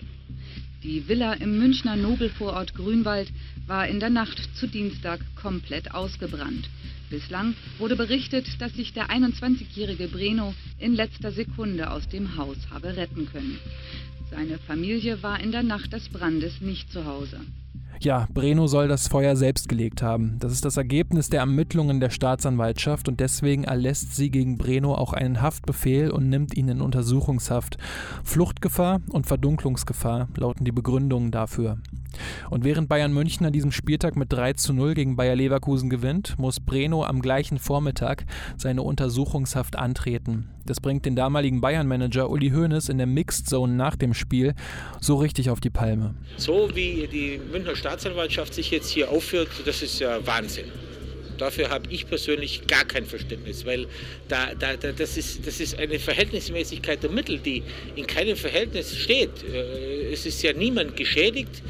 Die 0.84 1.08
Villa 1.08 1.34
im 1.34 1.58
Münchner 1.58 1.96
Nobelvorort 1.96 2.76
Grünwald 2.76 3.30
war 3.66 3.88
in 3.88 4.00
der 4.00 4.12
Nacht 4.12 4.40
zu 4.56 4.68
Dienstag 4.68 5.20
komplett 5.36 5.96
ausgebrannt. 5.96 6.70
Bislang 7.10 7.56
wurde 7.80 7.96
berichtet, 7.96 8.46
dass 8.60 8.76
sich 8.76 8.94
der 8.94 9.10
21-jährige 9.10 10.08
Breno 10.08 10.54
in 10.78 10.94
letzter 10.94 11.32
Sekunde 11.32 11.90
aus 11.90 12.08
dem 12.10 12.38
Haus 12.38 12.58
habe 12.70 12.96
retten 12.96 13.28
können. 13.32 13.60
Seine 14.30 14.60
Familie 14.60 15.24
war 15.24 15.40
in 15.40 15.52
der 15.52 15.64
Nacht 15.64 15.94
des 15.94 16.10
Brandes 16.10 16.62
nicht 16.62 16.92
zu 16.92 17.06
Hause. 17.06 17.40
Ja, 18.00 18.28
Breno 18.32 18.68
soll 18.68 18.88
das 18.88 19.08
Feuer 19.08 19.36
selbst 19.36 19.70
gelegt 19.70 20.02
haben. 20.02 20.38
Das 20.40 20.52
ist 20.52 20.66
das 20.66 20.78
Ergebnis 20.78 21.30
der 21.30 21.40
Ermittlungen 21.40 22.00
der 22.00 22.12
Staatsanwaltschaft 22.12 23.08
und 23.08 23.20
deswegen 23.20 23.64
erlässt 23.64 24.16
sie 24.16 24.30
gegen 24.30 24.58
Breno 24.58 24.94
auch 24.94 25.14
einen 25.14 25.42
Haftbefehl 25.42 26.12
und 26.12 26.30
nimmt 26.30 26.56
ihn 26.56 26.70
in 26.70 26.82
Untersuchungshaft. 26.82 27.78
Fluchtgefahr 28.24 29.02
und 29.10 29.26
Verdunklungsgefahr 29.26 30.28
lauten 30.38 30.64
die 30.64 30.72
Begründungen 30.72 31.32
dafür. 31.32 31.80
Und 32.50 32.64
während 32.64 32.90
Bayern 32.90 33.14
München 33.14 33.46
an 33.46 33.54
diesem 33.54 33.72
Spieltag 33.72 34.16
mit 34.16 34.32
3 34.32 34.54
zu 34.54 34.74
0 34.74 34.94
gegen 34.94 35.16
Bayer 35.16 35.36
Leverkusen 35.36 35.90
gewinnt, 35.90 36.38
muss 36.38 36.60
Breno 36.60 37.04
am 37.04 37.22
gleichen 37.22 37.60
Vormittag 37.60 38.26
seine 38.58 38.82
Untersuchungshaft 38.82 39.76
antreten. 39.76 40.50
Das 40.66 40.82
bringt 40.82 41.06
den 41.06 41.16
damaligen 41.16 41.62
Bayern-Manager 41.62 42.30
Uli 42.30 42.50
Hoeneß 42.50 42.90
in 42.90 42.98
der 42.98 43.08
Mixed 43.08 43.48
Zone 43.48 43.74
nach 43.74 43.96
dem 43.96 44.14
Spiel 44.14 44.54
so 45.00 45.16
richtig 45.16 45.50
auf 45.50 45.62
die 45.62 45.70
Palme. 45.70 46.16
So 46.36 46.70
wie 46.74 47.08
die 47.08 47.40
Münchner 47.52 47.76
Staatsanwaltschaft 47.76 48.54
sich 48.54 48.72
jetzt 48.72 48.90
hier 48.90 49.10
aufführt, 49.10 49.50
das 49.66 49.82
ist 49.82 50.00
ja 50.00 50.26
Wahnsinn. 50.26 50.66
Dafür 51.38 51.70
habe 51.70 51.90
ich 51.90 52.08
persönlich 52.08 52.68
gar 52.68 52.84
kein 52.86 53.06
Verständnis, 53.06 53.66
weil 53.66 53.88
da, 54.28 54.54
da, 54.56 54.76
da, 54.76 54.92
das, 54.92 55.18
ist, 55.18 55.46
das 55.46 55.60
ist 55.60 55.78
eine 55.78 56.00
Verhältnismäßigkeit 56.00 57.04
der 57.04 57.12
Mittel, 57.12 57.38
die 57.40 57.64
in 57.96 58.08
keinem 58.08 58.36
Verhältnis 58.36 58.96
steht. 58.96 59.44
Äh, 59.44 60.12
es 60.12 60.26
ist 60.26 60.42
ja 60.42 60.54
niemand 60.54 60.96
geschädigt, 60.96 61.62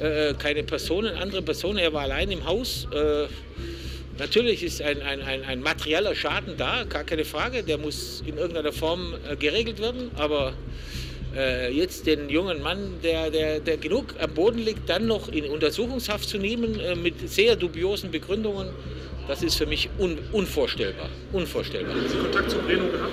äh, 0.00 0.34
keine 0.34 0.62
Personen, 0.62 1.14
andere 1.16 1.42
Personen, 1.42 1.78
er 1.78 1.92
war 1.92 2.02
allein 2.02 2.30
im 2.30 2.44
Haus. 2.44 2.86
Äh, 2.92 3.26
natürlich 4.18 4.62
ist 4.62 4.82
ein, 4.82 5.02
ein, 5.02 5.22
ein, 5.22 5.44
ein 5.44 5.62
materieller 5.62 6.14
Schaden 6.14 6.56
da, 6.56 6.84
gar 6.84 7.04
keine 7.04 7.24
Frage, 7.24 7.62
der 7.62 7.78
muss 7.78 8.22
in 8.26 8.36
irgendeiner 8.38 8.72
Form 8.72 9.14
geregelt 9.38 9.80
werden, 9.80 10.10
aber 10.16 10.54
jetzt 11.72 12.08
den 12.08 12.28
jungen 12.28 12.60
Mann, 12.60 12.94
der, 13.04 13.30
der, 13.30 13.60
der 13.60 13.76
genug 13.76 14.16
am 14.18 14.34
Boden 14.34 14.58
liegt, 14.58 14.88
dann 14.88 15.06
noch 15.06 15.28
in 15.28 15.44
Untersuchungshaft 15.44 16.28
zu 16.28 16.38
nehmen 16.38 16.76
mit 17.04 17.30
sehr 17.30 17.54
dubiosen 17.54 18.10
Begründungen, 18.10 18.70
das 19.28 19.44
ist 19.44 19.54
für 19.54 19.66
mich 19.66 19.88
un 19.96 20.18
unvorstellbar. 20.32 21.08
Unvorstellbar. 21.32 21.94
Haben 21.94 22.08
Sie 22.08 22.16
Kontakt 22.16 22.50
zu 22.50 22.58
Breno 22.58 22.88
gehabt? 22.88 23.12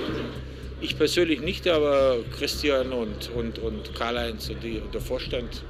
Ich 0.81 0.97
persönlich 0.97 1.41
nicht, 1.41 1.67
aber 1.67 2.17
Christian 2.35 2.91
und, 2.91 3.29
und, 3.35 3.59
und 3.59 3.93
Karl-Heinz 3.93 4.49
und, 4.49 4.63
und 4.63 4.93
der 4.95 5.01
Vorstand 5.01 5.63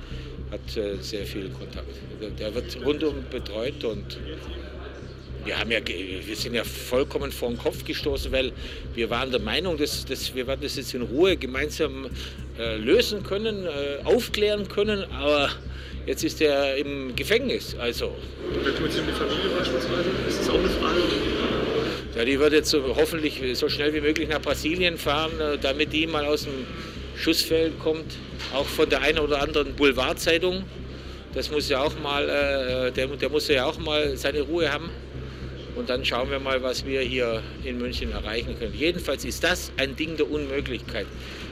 hat 0.52 0.78
äh, 0.78 0.98
sehr 1.02 1.26
viel 1.26 1.50
Kontakt. 1.50 1.88
Der 2.40 2.54
wird 2.54 2.78
rundum 2.84 3.24
betreut 3.30 3.84
und 3.84 4.18
wir, 5.46 5.60
haben 5.60 5.72
ja, 5.72 5.80
wir 5.86 6.36
sind 6.36 6.54
ja 6.54 6.64
vollkommen 6.64 7.32
vor 7.32 7.50
den 7.50 7.58
Kopf 7.58 7.84
gestoßen, 7.84 8.32
weil 8.32 8.52
wir 8.96 9.10
waren 9.10 9.32
der 9.32 9.40
Meinung, 9.40 9.78
dass, 9.78 10.06
dass 10.06 10.34
wir 10.36 10.48
werden 10.48 10.62
das 10.62 10.76
jetzt 10.76 10.94
in 10.94 11.04
Ruhe 11.04 11.38
gemeinsam 11.38 12.10
äh, 12.58 12.78
lösen 12.78 13.24
können, 13.24 13.66
äh, 13.66 14.04
aufklären 14.04 14.68
können, 14.68 15.04
aber 15.12 15.52
Jetzt 16.08 16.24
ist 16.24 16.40
er 16.40 16.78
im 16.78 17.14
Gefängnis. 17.18 17.76
Also. 17.78 18.16
Wer 18.64 18.72
kümmert 18.72 18.94
sich 18.94 19.02
um 19.02 19.08
die 19.08 19.14
Familie 19.14 19.50
beispielsweise? 19.58 20.10
Ist 20.26 20.40
das 20.40 20.50
auch 20.50 20.58
eine 20.58 20.70
Frage? 20.70 21.02
Ja, 22.16 22.24
die 22.24 22.40
wird 22.40 22.54
jetzt 22.54 22.70
so, 22.70 22.96
hoffentlich 22.96 23.42
so 23.56 23.68
schnell 23.68 23.94
wie 23.94 24.00
möglich 24.00 24.30
nach 24.30 24.42
Brasilien 24.42 24.98
fahren, 24.98 25.34
äh, 25.42 25.58
damit 25.58 25.92
die 25.92 26.08
mal 26.08 26.26
aus 26.26 26.44
dem 26.44 26.66
Schussfeld 27.18 27.80
kommt. 27.80 28.18
Auch 28.54 28.66
von 28.66 28.90
der 28.90 29.02
einen 29.02 29.20
oder 29.20 29.42
anderen 29.42 29.74
Boulevardzeitung. 29.76 30.64
Das 31.34 31.52
muss 31.52 31.70
ja 31.70 31.84
auch 31.84 31.94
mal, 32.02 32.24
äh, 32.24 32.92
der, 32.92 33.08
der 33.08 33.30
muss 33.30 33.48
ja 33.48 33.66
auch 33.66 33.78
mal 33.80 34.16
seine 34.16 34.42
Ruhe 34.42 34.72
haben. 34.72 34.90
Und 35.76 35.90
dann 35.90 36.04
schauen 36.04 36.32
wir 36.32 36.40
mal, 36.40 36.64
was 36.64 36.86
wir 36.86 37.02
hier 37.02 37.44
in 37.64 37.78
München 37.78 38.12
erreichen 38.12 38.58
können. 38.58 38.74
Jedenfalls 38.74 39.24
ist 39.26 39.44
das 39.44 39.72
ein 39.78 39.96
Ding 39.96 40.18
der 40.18 40.30
Unmöglichkeit, 40.30 41.06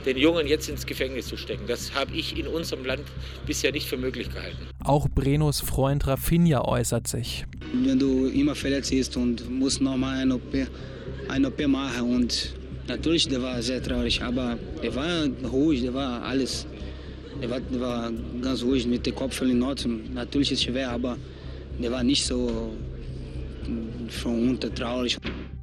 den 0.03 0.17
Jungen 0.17 0.47
jetzt 0.47 0.67
ins 0.67 0.87
Gefängnis 0.87 1.27
zu 1.27 1.37
stecken. 1.37 1.65
Das 1.67 1.93
habe 1.93 2.11
ich 2.15 2.35
in 2.37 2.47
unserem 2.47 2.85
Land 2.85 3.03
bisher 3.45 3.71
nicht 3.71 3.87
für 3.87 3.97
möglich 3.97 4.33
gehalten. 4.33 4.57
Auch 4.83 5.07
Brenos 5.07 5.61
Freund 5.61 6.07
Rafinha 6.07 6.61
äußert 6.61 7.07
sich. 7.07 7.45
Wenn 7.71 7.99
du 7.99 8.27
immer 8.27 8.55
verletzt 8.55 8.89
bist 8.89 9.15
und 9.15 9.47
musst 9.47 9.81
nochmal 9.81 10.21
ein 10.21 10.31
OP, 10.31 10.55
ein 11.27 11.45
OP 11.45 11.67
machen 11.67 12.15
und 12.15 12.55
natürlich, 12.87 13.27
der 13.27 13.41
war 13.41 13.61
sehr 13.61 13.81
traurig, 13.81 14.21
aber 14.21 14.57
er 14.81 14.95
war 14.95 15.27
ruhig, 15.51 15.81
der 15.81 15.93
war 15.93 16.21
alles. 16.23 16.65
Er 17.41 17.49
war, 17.49 17.59
der 17.59 17.81
war 17.81 18.11
ganz 18.41 18.63
ruhig 18.63 18.87
mit 18.87 19.05
dem 19.05 19.15
Kopf 19.15 19.41
in 19.41 19.61
Ordnung. 19.61 20.13
Natürlich 20.13 20.51
ist 20.51 20.59
es 20.59 20.65
schwer, 20.65 20.91
aber 20.91 21.17
der 21.81 21.91
war 21.91 22.03
nicht 22.03 22.25
so 22.25 22.71
schon 24.09 24.49
unter 24.49 24.73
traurig. 24.73 25.17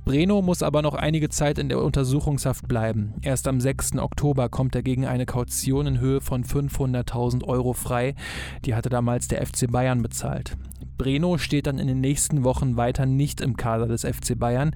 Breno 0.04 0.42
muss 0.42 0.62
aber 0.62 0.82
noch 0.82 0.94
einige 0.94 1.28
Zeit 1.28 1.58
in 1.58 1.68
der 1.68 1.80
Untersuchungshaft 1.80 2.66
bleiben. 2.66 3.14
Erst 3.22 3.46
am 3.46 3.60
6. 3.60 3.98
Oktober 3.98 4.48
kommt 4.48 4.74
er 4.74 4.82
gegen 4.82 5.06
eine 5.06 5.26
Kaution 5.26 5.86
in 5.86 6.00
Höhe 6.00 6.20
von 6.20 6.44
500.000 6.44 7.44
Euro 7.44 7.72
frei. 7.72 8.16
Die 8.64 8.74
hatte 8.74 8.88
damals 8.88 9.28
der 9.28 9.46
FC 9.46 9.70
Bayern 9.70 10.02
bezahlt. 10.02 10.56
Breno 11.02 11.36
steht 11.36 11.66
dann 11.66 11.80
in 11.80 11.88
den 11.88 12.00
nächsten 12.00 12.44
Wochen 12.44 12.76
weiter 12.76 13.06
nicht 13.06 13.40
im 13.40 13.56
Kader 13.56 13.88
des 13.88 14.02
FC 14.04 14.38
Bayern, 14.38 14.70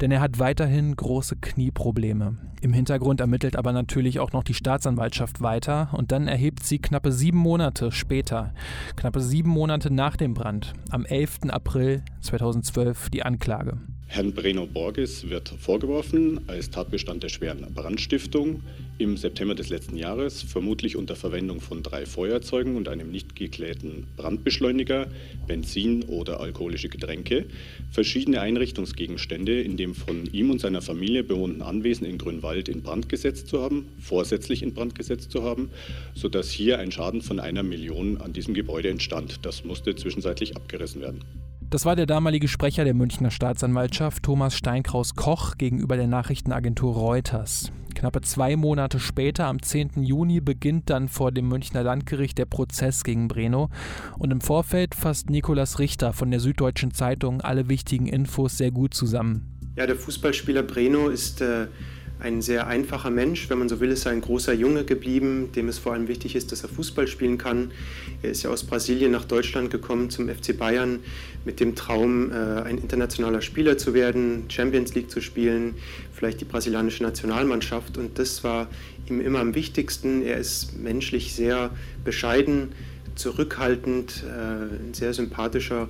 denn 0.00 0.12
er 0.12 0.20
hat 0.20 0.38
weiterhin 0.38 0.94
große 0.94 1.34
Knieprobleme. 1.40 2.36
Im 2.60 2.72
Hintergrund 2.72 3.20
ermittelt 3.20 3.56
aber 3.56 3.72
natürlich 3.72 4.20
auch 4.20 4.30
noch 4.30 4.44
die 4.44 4.54
Staatsanwaltschaft 4.54 5.40
weiter 5.40 5.88
und 5.92 6.12
dann 6.12 6.28
erhebt 6.28 6.62
sie 6.62 6.78
knappe 6.78 7.10
sieben 7.10 7.38
Monate 7.38 7.90
später, 7.90 8.54
knappe 8.94 9.20
sieben 9.20 9.50
Monate 9.50 9.92
nach 9.92 10.16
dem 10.16 10.34
Brand, 10.34 10.72
am 10.90 11.04
11. 11.04 11.48
April 11.48 12.04
2012 12.20 13.10
die 13.10 13.24
Anklage. 13.24 13.78
Herrn 14.06 14.34
Breno 14.34 14.66
Borges 14.66 15.30
wird 15.30 15.48
vorgeworfen, 15.48 16.42
als 16.46 16.70
Tatbestand 16.70 17.24
der 17.24 17.28
schweren 17.28 17.66
Brandstiftung 17.74 18.62
im 19.02 19.16
September 19.16 19.54
des 19.54 19.68
letzten 19.68 19.96
Jahres, 19.96 20.42
vermutlich 20.42 20.96
unter 20.96 21.16
Verwendung 21.16 21.60
von 21.60 21.82
drei 21.82 22.06
Feuerzeugen 22.06 22.76
und 22.76 22.88
einem 22.88 23.10
nicht 23.10 23.36
geklähten 23.36 24.06
Brandbeschleuniger, 24.16 25.08
Benzin 25.46 26.04
oder 26.04 26.40
alkoholische 26.40 26.88
Getränke, 26.88 27.46
verschiedene 27.90 28.40
Einrichtungsgegenstände 28.40 29.60
in 29.60 29.76
dem 29.76 29.94
von 29.94 30.26
ihm 30.32 30.50
und 30.50 30.60
seiner 30.60 30.82
Familie 30.82 31.24
bewohnten 31.24 31.62
Anwesen 31.62 32.06
in 32.06 32.18
Grünwald 32.18 32.68
in 32.68 32.82
Brand 32.82 33.08
gesetzt 33.08 33.48
zu 33.48 33.60
haben, 33.60 33.88
vorsätzlich 34.00 34.62
in 34.62 34.74
Brand 34.74 34.94
gesetzt 34.94 35.30
zu 35.30 35.42
haben, 35.42 35.70
sodass 36.14 36.50
hier 36.50 36.78
ein 36.78 36.92
Schaden 36.92 37.22
von 37.22 37.40
einer 37.40 37.62
Million 37.62 38.20
an 38.20 38.32
diesem 38.32 38.54
Gebäude 38.54 38.88
entstand. 38.88 39.44
Das 39.44 39.64
musste 39.64 39.94
zwischenzeitlich 39.96 40.56
abgerissen 40.56 41.00
werden. 41.00 41.20
Das 41.72 41.86
war 41.86 41.96
der 41.96 42.04
damalige 42.04 42.48
Sprecher 42.48 42.84
der 42.84 42.92
Münchner 42.92 43.30
Staatsanwaltschaft, 43.30 44.22
Thomas 44.24 44.54
Steinkraus 44.54 45.14
Koch, 45.14 45.56
gegenüber 45.56 45.96
der 45.96 46.06
Nachrichtenagentur 46.06 46.92
Reuters. 46.92 47.72
Knappe 48.02 48.22
zwei 48.22 48.56
Monate 48.56 48.98
später, 48.98 49.46
am 49.46 49.62
10. 49.62 50.02
Juni, 50.02 50.40
beginnt 50.40 50.90
dann 50.90 51.06
vor 51.08 51.30
dem 51.30 51.46
Münchner 51.46 51.84
Landgericht 51.84 52.36
der 52.36 52.46
Prozess 52.46 53.04
gegen 53.04 53.28
Breno. 53.28 53.70
Und 54.18 54.32
im 54.32 54.40
Vorfeld 54.40 54.96
fasst 54.96 55.30
Nikolas 55.30 55.78
Richter 55.78 56.12
von 56.12 56.28
der 56.32 56.40
Süddeutschen 56.40 56.92
Zeitung 56.92 57.42
alle 57.42 57.68
wichtigen 57.68 58.08
Infos 58.08 58.58
sehr 58.58 58.72
gut 58.72 58.92
zusammen. 58.92 59.46
Ja, 59.76 59.86
der 59.86 59.94
Fußballspieler 59.94 60.64
Breno 60.64 61.10
ist 61.10 61.42
äh, 61.42 61.68
ein 62.22 62.40
sehr 62.40 62.68
einfacher 62.68 63.10
Mensch, 63.10 63.50
wenn 63.50 63.58
man 63.58 63.68
so 63.68 63.80
will, 63.80 63.90
ist 63.90 64.06
er 64.06 64.12
ein 64.12 64.20
großer 64.20 64.52
Junge 64.52 64.84
geblieben, 64.84 65.50
dem 65.54 65.68
es 65.68 65.78
vor 65.78 65.92
allem 65.92 66.06
wichtig 66.06 66.36
ist, 66.36 66.52
dass 66.52 66.62
er 66.62 66.68
Fußball 66.68 67.08
spielen 67.08 67.36
kann. 67.36 67.72
Er 68.22 68.30
ist 68.30 68.44
ja 68.44 68.50
aus 68.50 68.64
Brasilien 68.64 69.10
nach 69.10 69.24
Deutschland 69.24 69.70
gekommen 69.70 70.08
zum 70.08 70.28
FC 70.28 70.56
Bayern 70.56 71.00
mit 71.44 71.58
dem 71.58 71.74
Traum, 71.74 72.30
äh, 72.30 72.62
ein 72.62 72.78
internationaler 72.78 73.42
Spieler 73.42 73.76
zu 73.76 73.92
werden, 73.92 74.44
Champions 74.48 74.94
League 74.94 75.10
zu 75.10 75.20
spielen, 75.20 75.74
vielleicht 76.22 76.40
die 76.40 76.44
brasilianische 76.44 77.02
Nationalmannschaft. 77.02 77.98
Und 77.98 78.16
das 78.20 78.44
war 78.44 78.68
ihm 79.10 79.20
immer 79.20 79.40
am 79.40 79.56
wichtigsten. 79.56 80.22
Er 80.22 80.36
ist 80.36 80.78
menschlich 80.78 81.34
sehr 81.34 81.70
bescheiden, 82.04 82.68
zurückhaltend, 83.16 84.22
äh, 84.24 84.72
ein 84.86 84.94
sehr 84.94 85.14
sympathischer, 85.14 85.88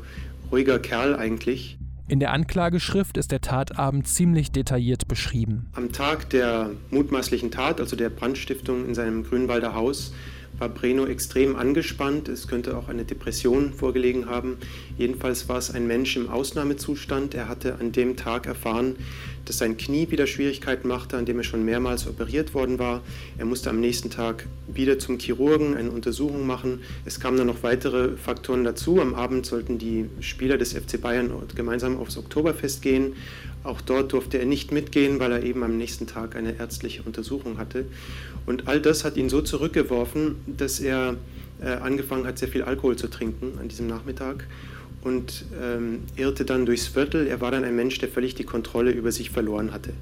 ruhiger 0.50 0.78
Kerl 0.78 1.14
eigentlich. 1.14 1.76
In 2.08 2.18
der 2.18 2.32
Anklageschrift 2.32 3.18
ist 3.18 3.30
der 3.30 3.42
Tatabend 3.42 4.08
ziemlich 4.08 4.50
detailliert 4.50 5.06
beschrieben. 5.06 5.66
Am 5.74 5.92
Tag 5.92 6.30
der 6.30 6.70
mutmaßlichen 6.90 7.50
Tat, 7.50 7.78
also 7.78 7.94
der 7.94 8.08
Brandstiftung 8.08 8.86
in 8.86 8.94
seinem 8.94 9.24
Grünwalder 9.24 9.74
Haus, 9.74 10.14
war 10.62 10.68
Breno 10.68 11.06
extrem 11.06 11.56
angespannt. 11.56 12.28
Es 12.28 12.46
könnte 12.46 12.76
auch 12.76 12.88
eine 12.88 13.04
Depression 13.04 13.72
vorgelegen 13.72 14.26
haben. 14.26 14.58
Jedenfalls 14.96 15.48
war 15.48 15.58
es 15.58 15.72
ein 15.72 15.88
Mensch 15.88 16.14
im 16.14 16.28
Ausnahmezustand. 16.28 17.34
Er 17.34 17.48
hatte 17.48 17.80
an 17.80 17.90
dem 17.90 18.16
Tag 18.16 18.46
erfahren, 18.46 18.94
dass 19.44 19.58
sein 19.58 19.76
Knie 19.76 20.12
wieder 20.12 20.28
Schwierigkeiten 20.28 20.86
machte, 20.86 21.16
an 21.16 21.26
dem 21.26 21.38
er 21.38 21.42
schon 21.42 21.64
mehrmals 21.64 22.06
operiert 22.06 22.54
worden 22.54 22.78
war. 22.78 23.00
Er 23.38 23.44
musste 23.44 23.70
am 23.70 23.80
nächsten 23.80 24.08
Tag 24.08 24.46
wieder 24.68 25.00
zum 25.00 25.18
Chirurgen 25.18 25.76
eine 25.76 25.90
Untersuchung 25.90 26.46
machen. 26.46 26.82
Es 27.04 27.18
kamen 27.18 27.38
dann 27.38 27.48
noch 27.48 27.64
weitere 27.64 28.16
Faktoren 28.16 28.62
dazu. 28.62 29.00
Am 29.00 29.16
Abend 29.16 29.44
sollten 29.44 29.78
die 29.78 30.06
Spieler 30.20 30.58
des 30.58 30.74
FC 30.74 31.00
Bayern 31.00 31.32
gemeinsam 31.56 31.96
aufs 31.98 32.16
Oktoberfest 32.16 32.82
gehen. 32.82 33.14
Auch 33.64 33.80
dort 33.80 34.12
durfte 34.12 34.38
er 34.38 34.46
nicht 34.46 34.72
mitgehen, 34.72 35.20
weil 35.20 35.32
er 35.32 35.42
eben 35.42 35.62
am 35.62 35.76
nächsten 35.76 36.06
Tag 36.06 36.34
eine 36.36 36.58
ärztliche 36.58 37.02
Untersuchung 37.02 37.58
hatte. 37.58 37.84
Und 38.44 38.68
all 38.68 38.80
das 38.80 39.04
hat 39.04 39.16
ihn 39.16 39.28
so 39.28 39.40
zurückgeworfen, 39.40 40.36
dass 40.46 40.80
er 40.80 41.16
äh, 41.60 41.68
angefangen 41.68 42.26
hat, 42.26 42.38
sehr 42.38 42.48
viel 42.48 42.62
Alkohol 42.62 42.96
zu 42.96 43.08
trinken 43.08 43.58
an 43.60 43.68
diesem 43.68 43.86
Nachmittag 43.86 44.46
und 45.02 45.44
ähm, 45.60 46.00
irrte 46.16 46.44
dann 46.44 46.64
durchs 46.64 46.86
Viertel. 46.86 47.26
Er 47.26 47.40
war 47.40 47.50
dann 47.50 47.64
ein 47.64 47.74
Mensch, 47.74 47.98
der 47.98 48.08
völlig 48.08 48.34
die 48.34 48.44
Kontrolle 48.44 48.92
über 48.92 49.10
sich 49.10 49.30
verloren 49.30 49.72
hatte. 49.72 49.92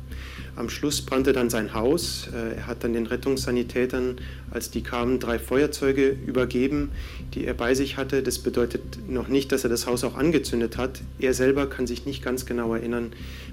Am 0.57 0.69
Schluss 0.69 1.01
brannte 1.01 1.33
dann 1.33 1.49
sein 1.49 1.73
Haus. 1.73 2.29
Äh, 2.35 2.57
er 2.57 2.67
hat 2.67 2.85
dann 2.85 2.93
den 2.93 3.07
Rettungssanitätern, 3.07 4.21
als 4.51 4.71
die 4.71 4.83
kamen, 4.83 5.19
drei 5.19 5.39
Feuerzeuge 5.39 6.17
übergeben, 6.27 6.91
die 7.35 7.47
er 7.47 7.55
bei 7.55 7.75
sich 7.75 7.97
hatte. 7.97 8.23
Das 8.23 8.39
bedeutet 8.39 9.09
noch 9.09 9.29
nicht, 9.29 9.53
dass 9.53 9.65
er 9.65 9.71
das 9.71 9.87
Haus 9.87 10.05
auch 10.05 10.17
angezündet 10.17 10.77
hat. 10.77 11.01
Er 11.19 11.33
selber 11.33 11.67
kann 11.67 11.87
sich 11.87 12.05
nicht 12.05 12.23
ganz 12.23 12.45
genau 12.45 12.75
erinnern, 12.75 13.13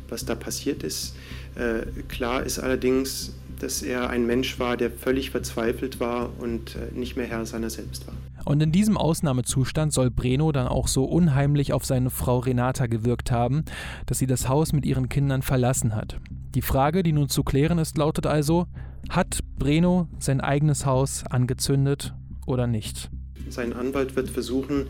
was 0.09 0.25
da 0.25 0.35
passiert 0.35 0.83
ist. 0.83 1.15
Äh, 1.55 1.85
klar 2.09 2.43
ist 2.43 2.59
allerdings, 2.59 3.33
dass 3.59 3.81
er 3.81 4.09
ein 4.09 4.25
Mensch 4.25 4.59
war, 4.59 4.75
der 4.75 4.91
völlig 4.91 5.31
verzweifelt 5.31 5.99
war 5.99 6.31
und 6.39 6.75
äh, 6.75 6.93
nicht 6.93 7.15
mehr 7.15 7.25
Herr 7.25 7.45
seiner 7.45 7.69
selbst 7.69 8.05
war. 8.05 8.15
Und 8.47 8.63
in 8.63 8.71
diesem 8.71 8.95
Ausnahmezustand 8.95 9.91
soll 9.91 10.09
Breno 10.09 10.53
dann 10.53 10.69
auch 10.69 10.87
so 10.87 11.03
unheimlich 11.03 11.73
auf 11.73 11.83
seine 11.83 12.09
Frau 12.09 12.39
Renata 12.39 12.87
gewirkt 12.87 13.29
haben, 13.29 13.65
dass 14.05 14.19
sie 14.19 14.25
das 14.25 14.47
Haus 14.47 14.71
mit 14.71 14.85
ihren 14.85 15.09
Kindern 15.09 15.41
verlassen 15.41 15.93
hat. 15.93 16.21
Die 16.55 16.61
Frage, 16.61 17.03
die 17.03 17.11
nun 17.11 17.27
zu 17.27 17.43
klären 17.43 17.77
ist, 17.77 17.97
lautet 17.97 18.25
also, 18.25 18.67
hat 19.09 19.39
Breno 19.59 20.07
sein 20.19 20.39
eigenes 20.39 20.85
Haus 20.85 21.25
angezündet 21.25 22.15
oder 22.45 22.67
nicht? 22.67 23.11
Sein 23.49 23.73
Anwalt 23.73 24.15
wird 24.15 24.29
versuchen, 24.29 24.87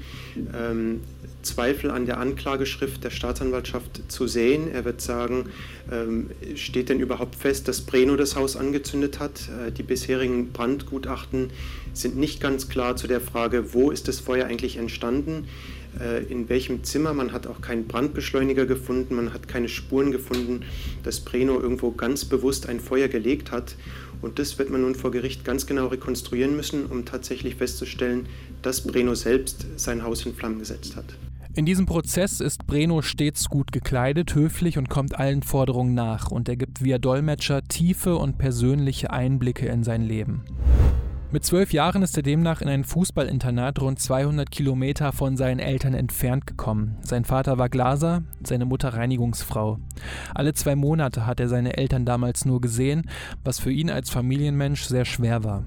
ähm, 0.54 1.02
Zweifel 1.41 1.91
an 1.91 2.06
der 2.06 2.20
Anklageschrift 2.20 3.04
der 3.04 3.10
Staatsanwaltschaft 3.10 4.12
zu 4.12 4.28
sehen. 4.28 4.70
Er 4.72 4.86
wird 4.86 5.02
sagen, 5.02 5.46
ähm, 5.91 6.30
steht 6.56 6.89
denn 6.89 7.00
überhaupt 7.00 7.36
fest, 7.36 7.67
dass 7.67 7.82
Breno 7.82 8.15
das 8.15 8.36
Haus 8.36 8.56
angezündet 8.56 9.20
hat? 9.20 9.50
Äh, 9.50 9.72
die 9.72 9.84
bisherigen 9.84 10.52
Brandgutachten 10.52 11.52
sind 11.93 12.17
nicht 12.17 12.41
ganz 12.41 12.70
klar 12.70 12.96
zu 12.96 13.08
der 13.08 13.22
Frage, 13.22 13.74
wo 13.74 13.91
ist 13.91 14.08
das 14.08 14.20
Feuer 14.20 14.46
eigentlich 14.46 14.78
entstanden, 14.78 15.48
äh, 16.00 16.24
in 16.24 16.50
welchem 16.50 16.84
Zimmer. 16.84 17.13
Man 17.13 17.32
hat 17.32 17.48
auch 17.48 17.62
keinen 17.62 17.88
Brandbeschleuniger 17.88 18.65
gefunden, 18.65 19.15
man 19.15 19.34
hat 19.34 19.48
keine 19.48 19.70
Spuren 19.70 20.12
gefunden, 20.12 20.63
dass 21.04 21.22
Breno 21.22 21.60
irgendwo 21.60 21.91
ganz 21.91 22.26
bewusst 22.26 22.67
ein 22.67 22.80
Feuer 22.80 23.08
gelegt 23.08 23.52
hat. 23.52 23.76
Und 24.21 24.39
das 24.39 24.58
wird 24.58 24.69
man 24.69 24.82
nun 24.82 24.95
vor 24.95 25.12
Gericht 25.12 25.45
ganz 25.45 25.65
genau 25.65 25.88
rekonstruieren 25.88 26.56
müssen, 26.56 26.86
um 26.86 27.06
tatsächlich 27.06 27.56
festzustellen, 27.56 28.27
dass 28.62 28.82
Breno 28.82 29.15
selbst 29.15 29.65
sein 29.77 30.03
Haus 30.03 30.25
in 30.25 30.34
Flammen 30.34 30.60
gesetzt 30.60 30.95
hat. 30.95 31.06
In 31.58 31.65
diesem 31.65 31.88
Prozess 31.88 32.39
ist 32.39 32.67
Breno 32.67 33.01
stets 33.01 33.49
gut 33.49 33.71
gekleidet, 33.71 34.36
höflich 34.36 34.77
und 34.77 34.89
kommt 34.89 35.17
allen 35.17 35.41
Forderungen 35.41 35.95
nach 35.95 36.30
und 36.30 36.47
er 36.47 36.56
gibt 36.56 36.84
via 36.84 36.99
Dolmetscher 36.99 37.63
tiefe 37.63 38.15
und 38.15 38.38
persönliche 38.38 39.10
Einblicke 39.10 39.65
in 39.65 39.84
sein 39.84 40.03
Leben. 40.03 40.43
Mit 41.29 41.43
zwölf 41.43 41.73
Jahren 41.73 42.03
ist 42.03 42.15
er 42.15 42.23
demnach 42.23 42.61
in 42.61 42.69
ein 42.69 42.85
Fußballinternat 42.85 43.81
rund 43.81 43.99
200 43.99 44.49
Kilometer 44.49 45.11
von 45.11 45.35
seinen 45.35 45.59
Eltern 45.59 45.93
entfernt 45.93 46.47
gekommen. 46.47 46.95
Sein 47.01 47.25
Vater 47.25 47.57
war 47.57 47.67
Glaser, 47.67 48.23
seine 48.41 48.63
Mutter 48.63 48.93
Reinigungsfrau. 48.93 49.77
Alle 50.33 50.53
zwei 50.53 50.77
Monate 50.77 51.25
hat 51.25 51.41
er 51.41 51.49
seine 51.49 51.75
Eltern 51.75 52.05
damals 52.05 52.45
nur 52.45 52.61
gesehen, 52.61 53.09
was 53.43 53.59
für 53.59 53.73
ihn 53.73 53.89
als 53.89 54.09
Familienmensch 54.09 54.83
sehr 54.83 55.03
schwer 55.03 55.43
war. 55.43 55.65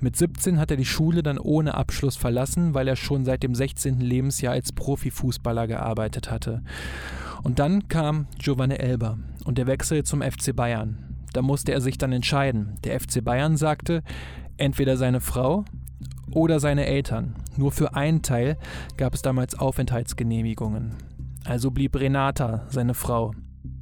Mit 0.00 0.16
17 0.16 0.58
hat 0.58 0.72
er 0.72 0.76
die 0.76 0.84
Schule 0.84 1.22
dann 1.22 1.38
ohne 1.38 1.74
Abschluss 1.74 2.16
verlassen, 2.16 2.74
weil 2.74 2.88
er 2.88 2.96
schon 2.96 3.24
seit 3.24 3.44
dem 3.44 3.54
16. 3.54 4.00
Lebensjahr 4.00 4.54
als 4.54 4.72
Profifußballer 4.72 5.68
gearbeitet 5.68 6.28
hatte. 6.28 6.64
Und 7.44 7.60
dann 7.60 7.86
kam 7.86 8.26
Giovanni 8.38 8.74
Elber 8.74 9.16
und 9.44 9.58
der 9.58 9.68
Wechsel 9.68 10.02
zum 10.02 10.22
FC 10.22 10.56
Bayern. 10.56 11.04
Da 11.32 11.42
musste 11.42 11.70
er 11.70 11.80
sich 11.80 11.98
dann 11.98 12.10
entscheiden. 12.10 12.78
Der 12.82 12.98
FC 12.98 13.22
Bayern 13.22 13.56
sagte, 13.56 14.02
entweder 14.58 14.96
seine 14.96 15.20
Frau 15.20 15.64
oder 16.30 16.60
seine 16.60 16.86
Eltern. 16.86 17.34
Nur 17.56 17.72
für 17.72 17.94
einen 17.94 18.22
Teil 18.22 18.58
gab 18.96 19.14
es 19.14 19.22
damals 19.22 19.58
Aufenthaltsgenehmigungen. 19.58 20.94
Also 21.44 21.70
blieb 21.70 21.96
Renata, 21.96 22.66
seine 22.68 22.94
Frau. 22.94 23.32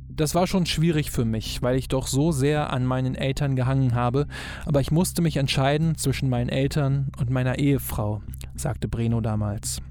Das 0.08 0.34
war 0.34 0.46
schon 0.46 0.64
schwierig 0.64 1.10
für 1.10 1.26
mich, 1.26 1.60
weil 1.60 1.76
ich 1.76 1.88
doch 1.88 2.06
so 2.06 2.32
sehr 2.32 2.72
an 2.72 2.86
meinen 2.86 3.14
Eltern 3.14 3.54
gehangen 3.54 3.94
habe, 3.94 4.26
aber 4.64 4.80
ich 4.80 4.90
musste 4.90 5.20
mich 5.20 5.36
entscheiden 5.36 5.98
zwischen 5.98 6.30
meinen 6.30 6.48
Eltern 6.48 7.10
und 7.18 7.28
meiner 7.28 7.58
Ehefrau, 7.58 8.22
sagte 8.54 8.88
Breno 8.88 9.20
damals. 9.20 9.82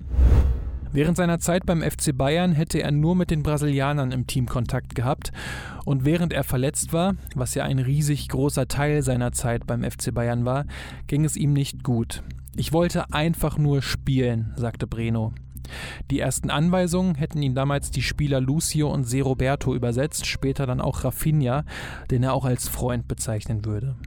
Während 0.96 1.18
seiner 1.18 1.40
Zeit 1.40 1.66
beim 1.66 1.82
FC 1.82 2.18
Bayern 2.18 2.54
hätte 2.54 2.82
er 2.82 2.90
nur 2.90 3.18
mit 3.18 3.30
den 3.30 3.44
Brasilianern 3.44 4.14
im 4.14 4.28
Team 4.28 4.46
Kontakt 4.46 4.96
gehabt 4.96 5.34
und 5.84 6.06
während 6.06 6.32
er 6.32 6.46
verletzt 6.46 6.94
war, 6.94 7.16
was 7.36 7.54
ja 7.54 7.66
ein 7.66 7.80
riesig 7.80 8.30
großer 8.30 8.70
Teil 8.70 9.02
seiner 9.02 9.34
Zeit 9.34 9.68
beim 9.68 9.84
FC 9.84 10.14
Bayern 10.14 10.46
war, 10.46 10.64
ging 11.08 11.26
es 11.26 11.36
ihm 11.36 11.52
nicht 11.52 11.84
gut. 11.84 12.24
Ich 12.56 12.72
wollte 12.72 13.12
einfach 13.12 13.58
nur 13.58 13.82
spielen, 13.82 14.54
sagte 14.56 14.88
Breno. 14.88 15.34
Die 16.12 16.22
ersten 16.22 16.50
Anweisungen 16.50 17.16
hätten 17.16 17.42
ihn 17.42 17.56
damals 17.56 17.92
die 17.92 18.02
Spieler 18.02 18.40
Lucio 18.40 18.90
und 18.90 19.04
Se 19.04 19.22
Roberto 19.22 19.76
übersetzt, 19.76 20.26
später 20.26 20.66
dann 20.66 20.80
auch 20.80 21.04
Rafinha, 21.04 21.66
den 22.10 22.24
er 22.24 22.34
auch 22.34 22.46
als 22.46 22.70
Freund 22.70 23.06
bezeichnen 23.10 23.66
würde. 23.66 23.98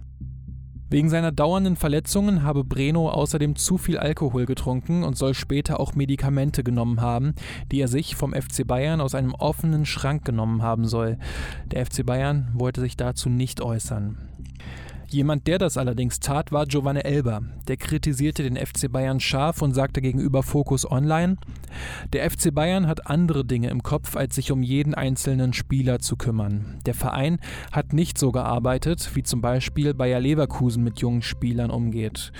Wegen 0.91 1.11
seiner 1.11 1.33
dauernden 1.33 1.77
Verletzungen 1.77 2.43
habe 2.43 2.65
Breno 2.65 3.11
außerdem 3.11 3.57
zu 3.57 3.77
viel 3.77 3.99
Alkohol 3.99 4.47
getrunken 4.47 5.03
und 5.03 5.19
soll 5.19 5.35
später 5.35 5.81
auch 5.81 5.95
Medikamente 5.95 6.65
genommen 6.65 7.03
haben, 7.03 7.35
die 7.71 7.81
er 7.81 7.89
sich 7.89 8.17
vom 8.17 8.33
FC 8.33 8.67
Bayern 8.67 9.03
aus 9.03 9.15
einem 9.15 9.35
offenen 9.35 9.85
Schrank 9.85 10.25
genommen 10.25 10.63
haben 10.63 10.87
soll. 10.87 11.19
Der 11.67 11.85
FC 11.85 12.07
Bayern 12.07 12.49
wollte 12.55 12.81
sich 12.81 12.97
dazu 12.97 13.29
nicht 13.29 13.61
äußern. 13.61 14.28
Jemand, 15.11 15.47
der 15.47 15.57
das 15.57 15.79
allerdings 15.79 16.21
tat, 16.21 16.53
war 16.53 16.67
Giovanni 16.67 17.01
Elber. 17.01 17.41
Der 17.67 17.79
kritisierte 17.79 18.43
den 18.43 18.57
FC 18.57 18.93
Bayern 18.93 19.21
scharf 19.21 19.63
und 19.63 19.73
sagte 19.73 20.03
gegenüber 20.03 20.43
Focus 20.43 20.91
Online, 20.91 21.37
der 22.13 22.31
FC 22.31 22.55
Bayern 22.55 22.87
hat 22.87 23.07
andere 23.07 23.47
Dinge 23.47 23.71
im 23.71 23.83
Kopf, 23.83 24.17
als 24.17 24.35
sich 24.35 24.53
um 24.53 24.63
jeden 24.63 24.95
einzelnen 24.95 25.55
Spieler 25.55 26.01
zu 26.01 26.17
kümmern. 26.17 26.81
Der 26.85 26.93
Verein 26.93 27.39
hat 27.73 27.95
nicht 27.95 28.19
so 28.19 28.33
gearbeitet, 28.33 29.13
wie 29.15 29.23
zum 29.23 29.41
Beispiel 29.41 29.95
Bayer 29.95 30.21
Leverkusen 30.21 30.85
mit 30.85 31.01
jungen 31.01 31.23
Spielern 31.23 31.71
umgeht. 31.71 32.31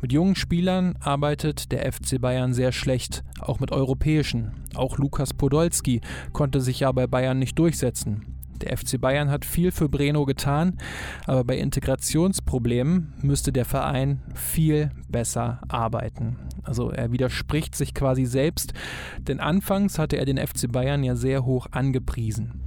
Mit 0.00 0.10
jungen 0.10 0.34
Spielern 0.34 0.96
arbeitet 1.00 1.72
der 1.72 1.92
FC 1.92 2.18
Bayern 2.18 2.54
sehr 2.54 2.72
schlecht, 2.72 3.22
auch 3.38 3.60
mit 3.60 3.70
europäischen. 3.70 4.52
Auch 4.74 4.96
Lukas 4.96 5.34
Podolski 5.34 6.00
konnte 6.32 6.62
sich 6.62 6.80
ja 6.80 6.92
bei 6.92 7.06
Bayern 7.06 7.38
nicht 7.38 7.58
durchsetzen. 7.58 8.33
Der 8.64 8.78
FC 8.78 8.98
Bayern 8.98 9.30
hat 9.30 9.44
viel 9.44 9.72
für 9.72 9.90
Breno 9.90 10.24
getan, 10.24 10.78
aber 11.26 11.44
bei 11.44 11.58
Integrationsproblemen 11.58 13.12
müsste 13.20 13.52
der 13.52 13.66
Verein 13.66 14.22
viel 14.34 14.90
besser 15.06 15.60
arbeiten. 15.68 16.38
Also 16.62 16.90
er 16.90 17.12
widerspricht 17.12 17.74
sich 17.74 17.92
quasi 17.92 18.24
selbst, 18.24 18.72
denn 19.18 19.38
anfangs 19.38 19.98
hatte 19.98 20.16
er 20.16 20.24
den 20.24 20.38
FC 20.38 20.72
Bayern 20.72 21.04
ja 21.04 21.14
sehr 21.14 21.44
hoch 21.44 21.66
angepriesen. 21.72 22.62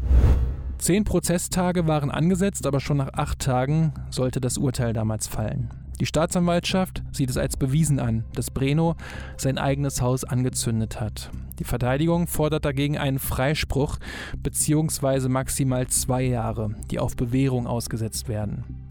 Zehn 0.78 1.04
Prozesstage 1.04 1.88
waren 1.88 2.12
angesetzt, 2.12 2.68
aber 2.68 2.80
schon 2.80 2.98
nach 2.98 3.14
acht 3.14 3.40
Tagen 3.40 3.94
sollte 4.12 4.40
das 4.40 4.60
Urteil 4.60 4.94
damals 4.94 5.28
fallen. 5.28 5.72
Die 6.00 6.06
Staatsanwaltschaft 6.06 7.02
sieht 7.12 7.30
es 7.30 7.38
als 7.38 7.58
bewiesen 7.58 8.00
an, 8.00 8.24
dass 8.34 8.52
Breno 8.52 8.96
sein 9.36 9.58
eigenes 9.58 10.02
Haus 10.02 10.24
angezündet 10.24 11.02
hat. 11.02 11.32
Die 11.58 11.64
Verteidigung 11.64 12.28
fordert 12.28 12.66
dagegen 12.66 13.00
einen 13.00 13.18
Freispruch 13.18 13.98
bzw. 14.44 15.28
maximal 15.28 15.88
zwei 15.88 16.22
Jahre, 16.22 16.76
die 16.92 17.00
auf 17.00 17.16
Bewährung 17.16 17.66
ausgesetzt 17.66 18.30
werden. 18.30 18.88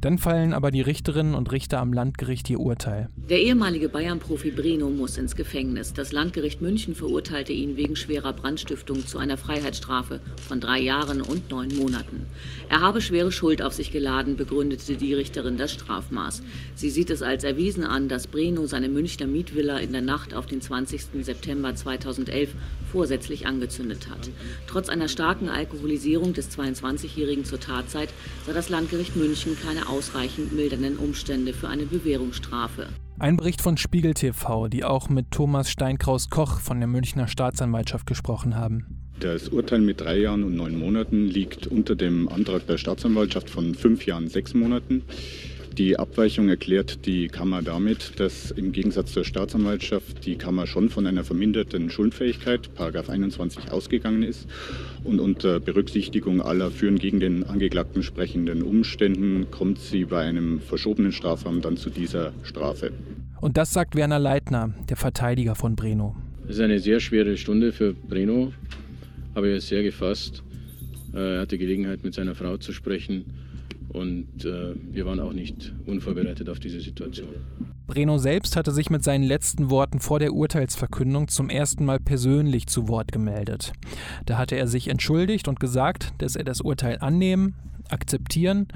Dann 0.00 0.18
fallen 0.18 0.52
aber 0.52 0.70
die 0.70 0.82
Richterinnen 0.82 1.34
und 1.34 1.50
Richter 1.52 1.80
am 1.80 1.92
Landgericht 1.92 2.50
ihr 2.50 2.60
Urteil. 2.60 3.08
Der 3.28 3.40
ehemalige 3.40 3.88
Bayern-Profi 3.88 4.50
Breno 4.50 4.90
muss 4.90 5.16
ins 5.16 5.36
Gefängnis. 5.36 5.94
Das 5.94 6.12
Landgericht 6.12 6.60
München 6.60 6.94
verurteilte 6.94 7.52
ihn 7.52 7.76
wegen 7.76 7.96
schwerer 7.96 8.32
Brandstiftung 8.32 9.06
zu 9.06 9.18
einer 9.18 9.36
Freiheitsstrafe 9.38 10.20
von 10.46 10.60
drei 10.60 10.80
Jahren 10.80 11.22
und 11.22 11.50
neun 11.50 11.74
Monaten. 11.76 12.26
Er 12.68 12.82
habe 12.82 13.00
schwere 13.00 13.32
Schuld 13.32 13.62
auf 13.62 13.72
sich 13.72 13.90
geladen, 13.90 14.36
begründete 14.36 14.96
die 14.96 15.14
Richterin 15.14 15.56
das 15.56 15.72
Strafmaß. 15.72 16.42
Sie 16.74 16.90
sieht 16.90 17.10
es 17.10 17.22
als 17.22 17.42
erwiesen 17.42 17.84
an, 17.84 18.08
dass 18.08 18.26
Breno 18.26 18.66
seine 18.66 18.88
Münchner 18.88 19.26
Mietvilla 19.26 19.78
in 19.78 19.92
der 19.92 20.02
Nacht 20.02 20.34
auf 20.34 20.46
den 20.46 20.60
20. 20.60 21.24
September 21.24 21.74
2011 21.74 22.54
vorsätzlich 22.92 23.46
angezündet 23.46 24.08
hat. 24.08 24.30
Trotz 24.66 24.88
einer 24.88 25.08
starken 25.08 25.48
Alkoholisierung 25.48 26.32
des 26.32 26.56
22-Jährigen 26.56 27.44
zur 27.44 27.60
Tatzeit 27.60 28.10
sah 28.46 28.52
das 28.52 28.68
Landgericht 28.68 29.16
München 29.16 29.56
keine 29.60 29.85
keine 29.86 29.96
ausreichend 29.96 30.52
mildernden 30.52 30.96
Umstände 30.96 31.52
für 31.52 31.68
eine 31.68 31.86
Bewährungsstrafe. 31.86 32.88
Ein 33.18 33.36
Bericht 33.36 33.62
von 33.62 33.76
Spiegel 33.76 34.14
TV, 34.14 34.68
die 34.68 34.84
auch 34.84 35.08
mit 35.08 35.30
Thomas 35.30 35.70
Steinkraus-Koch 35.70 36.60
von 36.60 36.78
der 36.78 36.86
Münchner 36.86 37.28
Staatsanwaltschaft 37.28 38.06
gesprochen 38.06 38.56
haben. 38.56 38.86
Das 39.20 39.48
Urteil 39.48 39.80
mit 39.80 40.02
drei 40.02 40.18
Jahren 40.18 40.44
und 40.44 40.54
neun 40.54 40.78
Monaten 40.78 41.26
liegt 41.26 41.66
unter 41.66 41.96
dem 41.96 42.28
Antrag 42.28 42.66
der 42.66 42.76
Staatsanwaltschaft 42.76 43.48
von 43.48 43.74
fünf 43.74 44.04
Jahren 44.04 44.28
sechs 44.28 44.52
Monaten. 44.52 45.02
Die 45.78 45.98
Abweichung 45.98 46.48
erklärt 46.48 47.04
die 47.04 47.28
Kammer 47.28 47.60
damit, 47.60 48.18
dass 48.18 48.50
im 48.50 48.72
Gegensatz 48.72 49.12
zur 49.12 49.26
Staatsanwaltschaft 49.26 50.24
die 50.24 50.36
Kammer 50.36 50.66
schon 50.66 50.88
von 50.88 51.06
einer 51.06 51.22
verminderten 51.22 51.90
Schuldfähigkeit, 51.90 52.70
21 53.10 53.70
ausgegangen 53.70 54.22
ist 54.22 54.48
und 55.04 55.20
unter 55.20 55.60
Berücksichtigung 55.60 56.40
aller 56.40 56.70
für 56.70 56.88
und 56.88 56.98
gegen 56.98 57.20
den 57.20 57.44
Angeklagten 57.44 58.02
sprechenden 58.02 58.62
Umständen 58.62 59.50
kommt 59.50 59.78
sie 59.78 60.06
bei 60.06 60.22
einem 60.22 60.60
verschobenen 60.60 61.12
Strafrahmen 61.12 61.60
dann 61.60 61.76
zu 61.76 61.90
dieser 61.90 62.32
Strafe. 62.42 62.92
Und 63.42 63.58
das 63.58 63.74
sagt 63.74 63.96
Werner 63.96 64.18
Leitner, 64.18 64.72
der 64.88 64.96
Verteidiger 64.96 65.56
von 65.56 65.76
Breno. 65.76 66.16
Es 66.44 66.56
ist 66.56 66.62
eine 66.62 66.78
sehr 66.78 67.00
schwere 67.00 67.36
Stunde 67.36 67.72
für 67.72 67.92
Breno, 67.92 68.54
aber 69.34 69.48
er 69.48 69.56
ist 69.56 69.68
sehr 69.68 69.82
gefasst. 69.82 70.42
Er 71.12 71.40
hatte 71.40 71.58
Gelegenheit, 71.58 72.02
mit 72.02 72.14
seiner 72.14 72.34
Frau 72.34 72.56
zu 72.56 72.72
sprechen 72.72 73.26
und 73.96 74.44
äh, 74.44 74.74
wir 74.92 75.06
waren 75.06 75.20
auch 75.20 75.32
nicht 75.32 75.72
unvorbereitet 75.86 76.50
auf 76.50 76.60
diese 76.60 76.80
Situation. 76.80 77.28
Breno 77.86 78.18
selbst 78.18 78.54
hatte 78.54 78.70
sich 78.70 78.90
mit 78.90 79.02
seinen 79.02 79.24
letzten 79.24 79.70
Worten 79.70 80.00
vor 80.00 80.18
der 80.18 80.34
Urteilsverkündung 80.34 81.28
zum 81.28 81.48
ersten 81.48 81.84
Mal 81.84 81.98
persönlich 81.98 82.66
zu 82.66 82.88
Wort 82.88 83.10
gemeldet. 83.10 83.72
Da 84.26 84.36
hatte 84.36 84.56
er 84.56 84.66
sich 84.66 84.88
entschuldigt 84.88 85.48
und 85.48 85.60
gesagt, 85.60 86.12
dass 86.18 86.36
er 86.36 86.44
das 86.44 86.60
Urteil 86.60 86.98
annehmen, 87.00 87.54
akzeptieren 87.88 88.68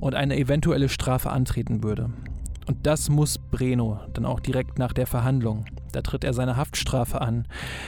und 0.00 0.14
eine 0.14 0.36
eventuelle 0.36 0.88
Strafe 0.88 1.30
antreten 1.30 1.84
würde. 1.84 2.10
Und 2.66 2.86
das 2.86 3.08
muss 3.08 3.38
Breno 3.38 4.00
dann 4.14 4.24
auch 4.24 4.40
direkt 4.40 4.78
nach 4.78 4.92
der 4.92 5.06
Verhandlung. 5.06 5.64
Da 5.96 6.02
tritt 6.02 6.24
er 6.24 6.34
seine 6.34 6.58
Haftstrafe 6.58 7.22
an. 7.22 7.46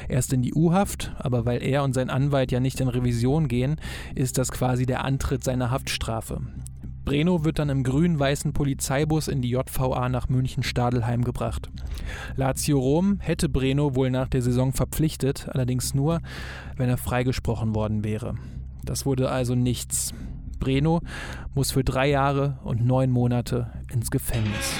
Erst 0.09 0.33
in 0.33 0.41
die 0.41 0.55
U-Haft, 0.55 1.13
aber 1.19 1.45
weil 1.45 1.63
er 1.63 1.85
und 1.85 1.93
sein 1.93 2.09
Anwalt 2.09 2.51
ja 2.51 2.59
nicht 2.59 2.81
in 2.81 2.89
Revision 2.89 3.49
gehen, 3.49 3.77
ist 4.15 4.39
das 4.39 4.51
quasi 4.51 4.87
der 4.87 5.05
Antritt 5.05 5.45
seiner 5.45 5.71
Haftstrafe. 5.71 6.41
Breno 7.05 7.45
wird 7.45 7.59
dann 7.59 7.69
im 7.69 7.83
grün-weißen 7.83 8.55
Polizeibus 8.55 9.29
in 9.29 9.43
die 9.43 9.51
JVA 9.51 10.09
nach 10.09 10.31
München-Stadelheim 10.31 11.23
gebracht. 11.23 11.69
Lazio 12.35 12.79
Rom 12.79 13.19
hätte 13.21 13.51
Breno 13.51 13.95
wohl 13.95 14.11
nach 14.11 14.29
der 14.29 14.41
Saison 14.41 14.73
verpflichtet, 14.73 15.47
allerdings 15.53 15.93
nur, 15.93 16.23
wenn 16.79 16.89
er 16.89 16.97
freigesprochen 16.97 17.75
worden 17.75 18.05
wäre. 18.05 18.37
Das 18.87 19.05
wurde 19.05 19.29
also 19.29 19.55
nichts. 19.55 20.15
Breno 20.61 21.03
muss 21.55 21.73
für 21.73 21.85
drei 21.85 22.09
Jahre 22.09 22.59
und 22.65 22.87
neun 22.87 23.11
Monate 23.11 23.71
ins 23.93 24.11
Gefängnis. 24.11 24.73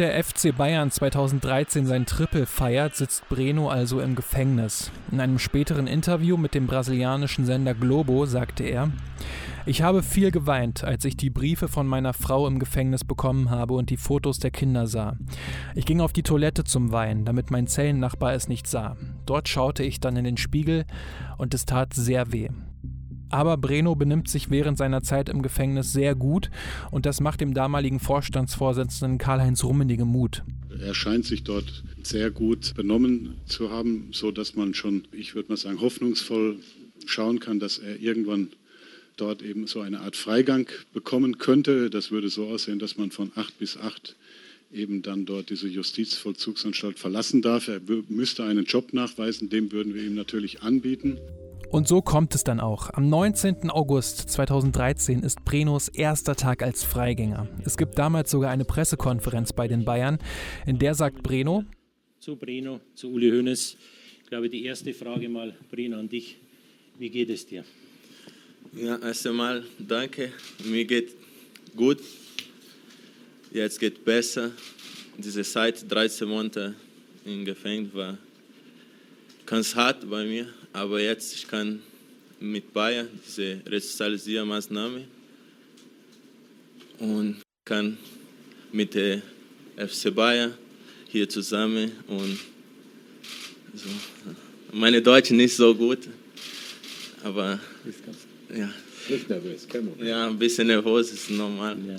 Während 0.00 0.14
der 0.14 0.24
FC 0.24 0.56
Bayern 0.56 0.90
2013 0.90 1.84
sein 1.84 2.06
Triple 2.06 2.46
feiert, 2.46 2.96
sitzt 2.96 3.28
Breno 3.28 3.68
also 3.68 4.00
im 4.00 4.14
Gefängnis. 4.14 4.90
In 5.12 5.20
einem 5.20 5.38
späteren 5.38 5.86
Interview 5.86 6.38
mit 6.38 6.54
dem 6.54 6.66
brasilianischen 6.66 7.44
Sender 7.44 7.74
Globo 7.74 8.24
sagte 8.24 8.64
er, 8.64 8.90
ich 9.66 9.82
habe 9.82 10.02
viel 10.02 10.30
geweint, 10.30 10.84
als 10.84 11.04
ich 11.04 11.18
die 11.18 11.28
Briefe 11.28 11.68
von 11.68 11.86
meiner 11.86 12.14
Frau 12.14 12.46
im 12.46 12.58
Gefängnis 12.58 13.04
bekommen 13.04 13.50
habe 13.50 13.74
und 13.74 13.90
die 13.90 13.98
Fotos 13.98 14.38
der 14.38 14.50
Kinder 14.50 14.86
sah. 14.86 15.18
Ich 15.74 15.84
ging 15.84 16.00
auf 16.00 16.14
die 16.14 16.22
Toilette 16.22 16.64
zum 16.64 16.92
Weinen, 16.92 17.26
damit 17.26 17.50
mein 17.50 17.66
Zellennachbar 17.66 18.32
es 18.32 18.48
nicht 18.48 18.66
sah. 18.66 18.96
Dort 19.26 19.50
schaute 19.50 19.82
ich 19.82 20.00
dann 20.00 20.16
in 20.16 20.24
den 20.24 20.38
Spiegel 20.38 20.86
und 21.36 21.52
es 21.52 21.66
tat 21.66 21.92
sehr 21.92 22.32
weh. 22.32 22.48
Aber 23.30 23.56
Breno 23.56 23.94
benimmt 23.94 24.28
sich 24.28 24.50
während 24.50 24.76
seiner 24.76 25.02
Zeit 25.02 25.28
im 25.28 25.40
Gefängnis 25.40 25.92
sehr 25.92 26.14
gut 26.14 26.50
und 26.90 27.06
das 27.06 27.20
macht 27.20 27.40
dem 27.40 27.54
damaligen 27.54 28.00
Vorstandsvorsitzenden 28.00 29.18
Karl-Heinz 29.18 29.64
Rummenigge 29.64 30.04
Mut. 30.04 30.42
Er 30.80 30.94
scheint 30.94 31.24
sich 31.24 31.44
dort 31.44 31.84
sehr 32.02 32.30
gut 32.30 32.74
benommen 32.74 33.34
zu 33.46 33.70
haben, 33.70 34.08
so 34.12 34.30
dass 34.30 34.54
man 34.56 34.74
schon, 34.74 35.04
ich 35.12 35.34
würde 35.34 35.50
mal 35.50 35.56
sagen, 35.56 35.80
hoffnungsvoll 35.80 36.56
schauen 37.06 37.40
kann, 37.40 37.60
dass 37.60 37.78
er 37.78 38.00
irgendwann 38.00 38.48
dort 39.16 39.42
eben 39.42 39.66
so 39.66 39.80
eine 39.80 40.00
Art 40.00 40.16
Freigang 40.16 40.66
bekommen 40.92 41.38
könnte. 41.38 41.90
Das 41.90 42.10
würde 42.10 42.28
so 42.28 42.46
aussehen, 42.46 42.78
dass 42.78 42.96
man 42.96 43.10
von 43.10 43.30
acht 43.34 43.58
bis 43.58 43.76
acht 43.76 44.16
eben 44.72 45.02
dann 45.02 45.26
dort 45.26 45.50
diese 45.50 45.68
Justizvollzugsanstalt 45.68 46.98
verlassen 46.98 47.42
darf. 47.42 47.68
Er 47.68 47.80
müsste 48.08 48.44
einen 48.44 48.64
Job 48.64 48.92
nachweisen, 48.92 49.50
dem 49.50 49.72
würden 49.72 49.94
wir 49.94 50.02
ihm 50.02 50.14
natürlich 50.14 50.62
anbieten. 50.62 51.18
Und 51.70 51.86
so 51.86 52.02
kommt 52.02 52.34
es 52.34 52.42
dann 52.42 52.58
auch. 52.58 52.90
Am 52.94 53.08
19. 53.08 53.70
August 53.70 54.28
2013 54.28 55.22
ist 55.22 55.44
Brenos 55.44 55.86
erster 55.86 56.34
Tag 56.34 56.64
als 56.64 56.82
Freigänger. 56.82 57.48
Es 57.64 57.76
gibt 57.76 57.96
damals 57.96 58.32
sogar 58.32 58.50
eine 58.50 58.64
Pressekonferenz 58.64 59.52
bei 59.52 59.68
den 59.68 59.84
Bayern, 59.84 60.18
in 60.66 60.80
der 60.80 60.94
sagt 60.96 61.22
Breno, 61.22 61.64
zu 62.18 62.34
Breno, 62.34 62.80
zu 62.96 63.12
Uli 63.12 63.30
Hoeneß. 63.30 63.76
Ich 64.24 64.28
glaube, 64.28 64.50
die 64.50 64.64
erste 64.64 64.92
Frage 64.92 65.28
mal, 65.28 65.54
Breno, 65.70 65.96
an 65.96 66.08
dich. 66.08 66.38
Wie 66.98 67.08
geht 67.08 67.30
es 67.30 67.46
dir? 67.46 67.64
Ja, 68.72 68.96
erst 68.98 69.26
einmal 69.28 69.62
danke. 69.78 70.32
Mir 70.64 70.84
geht 70.84 71.14
gut. 71.76 71.98
Jetzt 73.52 73.78
geht 73.78 74.04
besser. 74.04 74.50
Diese 75.16 75.42
Zeit, 75.44 75.88
13 75.88 76.28
Monate 76.28 76.74
im 77.24 77.44
Gefängnis, 77.44 77.94
war 77.94 78.18
ganz 79.46 79.74
hart 79.74 80.08
bei 80.10 80.24
mir. 80.24 80.48
Aber 80.72 81.00
jetzt 81.00 81.34
ich 81.34 81.46
kann 81.46 81.80
mit 82.38 82.72
Bayern 82.72 83.08
diese 83.26 83.60
Resozialisiermaßnahme 83.66 85.04
und 86.98 87.42
kann 87.64 87.98
mit 88.72 88.94
der 88.94 89.22
FC 89.76 90.14
Bayern 90.14 90.54
hier 91.08 91.28
zusammen 91.28 91.92
und 92.06 92.38
so. 93.74 93.88
Meine 94.72 95.02
Deutsch 95.02 95.30
nicht 95.30 95.56
so 95.56 95.74
gut, 95.74 96.08
aber 97.24 97.58
ja. 98.54 98.72
Nicht 99.08 99.28
nervös, 99.28 99.66
kein 99.66 99.84
Moment. 99.86 100.08
Ja, 100.08 100.28
ein 100.28 100.38
bisschen 100.38 100.68
nervös 100.68 101.12
ist 101.12 101.30
normal. 101.30 101.76
Ja, 101.86 101.96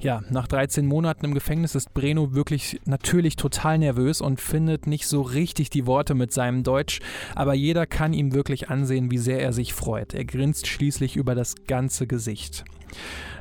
ja, 0.00 0.22
nach 0.30 0.46
13 0.46 0.86
Monaten 0.86 1.24
im 1.24 1.34
Gefängnis 1.34 1.74
ist 1.74 1.92
Breno 1.92 2.34
wirklich 2.34 2.80
natürlich 2.84 3.36
total 3.36 3.78
nervös 3.78 4.20
und 4.20 4.40
findet 4.40 4.86
nicht 4.86 5.06
so 5.06 5.22
richtig 5.22 5.70
die 5.70 5.86
Worte 5.86 6.14
mit 6.14 6.32
seinem 6.32 6.62
Deutsch, 6.62 7.00
aber 7.34 7.54
jeder 7.54 7.86
kann 7.86 8.12
ihm 8.12 8.32
wirklich 8.32 8.68
ansehen, 8.68 9.10
wie 9.10 9.18
sehr 9.18 9.40
er 9.40 9.52
sich 9.52 9.74
freut. 9.74 10.14
Er 10.14 10.24
grinst 10.24 10.66
schließlich 10.66 11.16
über 11.16 11.34
das 11.34 11.54
ganze 11.66 12.06
Gesicht. 12.06 12.64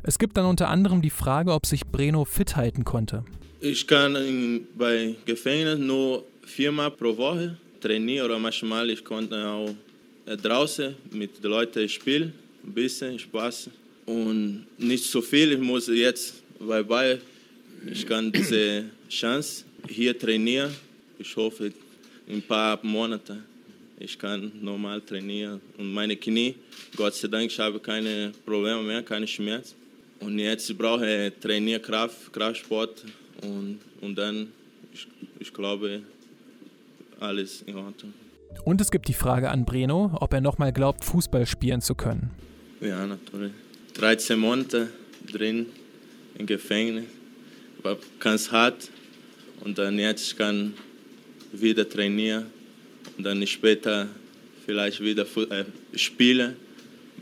Es 0.03 0.17
gibt 0.17 0.37
dann 0.37 0.45
unter 0.45 0.69
anderem 0.69 1.01
die 1.01 1.09
Frage, 1.09 1.53
ob 1.53 1.65
sich 1.65 1.85
Breno 1.85 2.25
fit 2.25 2.55
halten 2.55 2.83
konnte. 2.83 3.23
Ich 3.59 3.85
kann 3.85 4.15
in, 4.15 4.67
bei 4.77 5.15
Gefängnis 5.25 5.77
nur 5.79 6.23
viermal 6.43 6.91
pro 6.91 7.15
Woche 7.17 7.57
trainieren 7.81 8.25
oder 8.25 8.39
manchmal 8.39 8.89
ich 8.89 9.03
konnte 9.03 9.47
auch 9.47 9.73
draußen 10.25 10.95
mit 11.11 11.43
den 11.43 11.51
Leuten 11.51 11.87
spielen, 11.87 12.33
ein 12.63 12.73
bisschen 12.73 13.17
Spaß 13.17 13.69
und 14.05 14.65
nicht 14.77 15.05
so 15.05 15.21
viel. 15.21 15.53
Ich 15.53 15.59
muss 15.59 15.87
jetzt 15.87 16.43
Bayern, 16.59 17.21
ich 17.91 18.05
kann 18.05 18.31
diese 18.31 18.85
Chance 19.09 19.63
hier 19.87 20.17
trainieren. 20.17 20.73
Ich 21.19 21.35
hoffe, 21.35 21.71
in 22.27 22.35
ein 22.35 22.41
paar 22.41 22.79
Monaten 22.83 23.43
ich 23.99 24.17
kann 24.17 24.51
normal 24.61 25.01
trainieren 25.01 25.59
und 25.77 25.91
meine 25.91 26.15
Knie, 26.15 26.55
Gott 26.95 27.15
sei 27.15 27.27
Dank, 27.27 27.45
ich 27.45 27.59
habe 27.59 27.79
keine 27.79 28.31
Probleme 28.45 28.83
mehr, 28.83 29.01
keine 29.01 29.25
Schmerzen. 29.25 29.75
Und 30.19 30.37
jetzt 30.37 30.75
brauche 30.77 31.27
ich 31.27 31.33
Trainierkraft, 31.41 32.31
Kraftsport 32.31 33.03
und, 33.41 33.79
und 34.01 34.15
dann, 34.15 34.49
ich, 34.93 35.07
ich 35.39 35.53
glaube, 35.53 36.01
alles 37.19 37.63
in 37.63 37.75
Ordnung. 37.75 38.13
Und 38.65 38.81
es 38.81 38.91
gibt 38.91 39.07
die 39.07 39.13
Frage 39.13 39.49
an 39.49 39.65
Breno, 39.65 40.15
ob 40.19 40.33
er 40.33 40.41
nochmal 40.41 40.71
glaubt, 40.71 41.03
Fußball 41.03 41.45
spielen 41.45 41.81
zu 41.81 41.95
können. 41.95 42.29
Ja, 42.81 43.05
natürlich. 43.05 43.51
13 43.95 44.37
Monate 44.37 44.89
drin 45.31 45.67
im 46.37 46.45
Gefängnis, 46.45 47.05
war 47.83 47.97
ganz 48.19 48.51
hart. 48.51 48.89
Und 49.63 49.77
dann 49.77 49.97
jetzt 49.97 50.37
kann 50.37 50.73
wieder 51.51 51.87
trainieren 51.87 52.45
und 53.17 53.23
dann 53.23 53.45
später 53.47 54.07
vielleicht 54.65 55.01
wieder 55.01 55.25
spielen. 55.95 56.55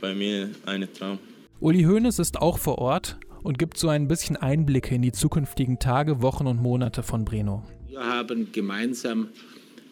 Bei 0.02 0.14
mir 0.14 0.50
ein 0.66 0.88
Traum. 0.94 1.20
Uli 1.62 1.84
Hoeneß 1.84 2.20
ist 2.20 2.38
auch 2.38 2.58
vor 2.58 2.80
Ort 2.80 3.18
und 3.44 3.58
gibt 3.58 3.78
so 3.78 3.88
ein 3.88 4.08
bisschen 4.08 4.36
Einblicke 4.36 4.94
in 4.94 5.02
die 5.02 5.14
zukünftigen 5.14 5.80
Tage, 5.80 6.22
Wochen 6.22 6.48
und 6.48 6.62
Monate 6.62 7.02
von 7.02 7.24
Breno. 7.24 7.64
Wir 7.88 8.04
haben 8.04 8.52
gemeinsam 8.52 9.30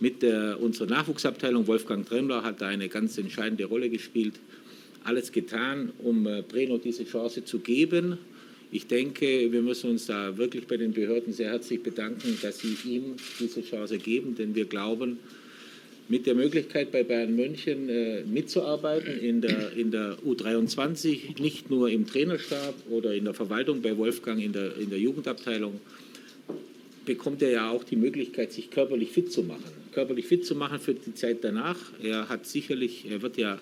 mit 0.02 0.22
der, 0.22 0.60
unserer 0.60 0.90
Nachwuchsabteilung, 0.90 1.66
Wolfgang 1.68 2.06
Tremmler 2.06 2.44
hat 2.44 2.60
da 2.60 2.68
eine 2.68 2.90
ganz 2.90 3.18
entscheidende 3.18 3.64
Rolle 3.64 3.90
gespielt, 3.90 4.40
alles 5.06 5.32
getan, 5.32 5.94
um 6.00 6.28
äh, 6.28 6.42
Breno 6.42 6.78
diese 6.78 7.06
Chance 7.06 7.46
zu 7.46 7.60
geben. 7.60 8.18
Ich 8.76 8.88
denke, 8.88 9.52
wir 9.52 9.62
müssen 9.62 9.92
uns 9.92 10.08
da 10.08 10.36
wirklich 10.36 10.66
bei 10.66 10.78
den 10.78 10.94
Behörden 10.94 11.32
sehr 11.32 11.52
herzlich 11.52 11.84
bedanken, 11.84 12.40
dass 12.42 12.58
sie 12.58 12.76
ihm 12.86 13.18
diese 13.40 13.62
Chance 13.62 14.00
geben, 14.00 14.34
denn 14.34 14.56
wir 14.56 14.66
glauben, 14.66 15.20
mit 16.10 16.26
der 16.26 16.34
Möglichkeit 16.34 16.92
bei 16.92 17.04
Bayern 17.04 17.36
München 17.36 17.88
äh, 17.88 18.24
mitzuarbeiten 18.24 19.20
in 19.20 19.42
der, 19.42 19.74
in 19.74 19.92
der 19.92 20.18
U23, 20.26 21.40
nicht 21.40 21.70
nur 21.70 21.88
im 21.88 22.08
Trainerstab 22.08 22.74
oder 22.90 23.14
in 23.14 23.26
der 23.26 23.36
Verwaltung 23.36 23.84
bei 23.84 23.96
Wolfgang 23.96 24.42
in 24.42 24.54
der, 24.54 24.76
in 24.78 24.90
der 24.90 24.98
Jugendabteilung, 24.98 25.80
bekommt 27.06 27.44
er 27.44 27.52
ja 27.52 27.70
auch 27.70 27.84
die 27.84 27.96
Möglichkeit, 27.96 28.52
sich 28.54 28.72
körperlich 28.72 29.12
fit 29.12 29.32
zu 29.32 29.44
machen. 29.44 29.66
Körperlich 29.92 30.26
fit 30.26 30.48
zu 30.48 30.56
machen 30.56 30.80
für 30.80 30.96
die 30.96 31.14
Zeit 31.14 31.44
danach. 31.44 31.78
Er 32.02 32.28
hat 32.28 32.48
sicherlich, 32.48 33.06
er 33.08 33.22
wird 33.22 33.38
ja 33.38 33.60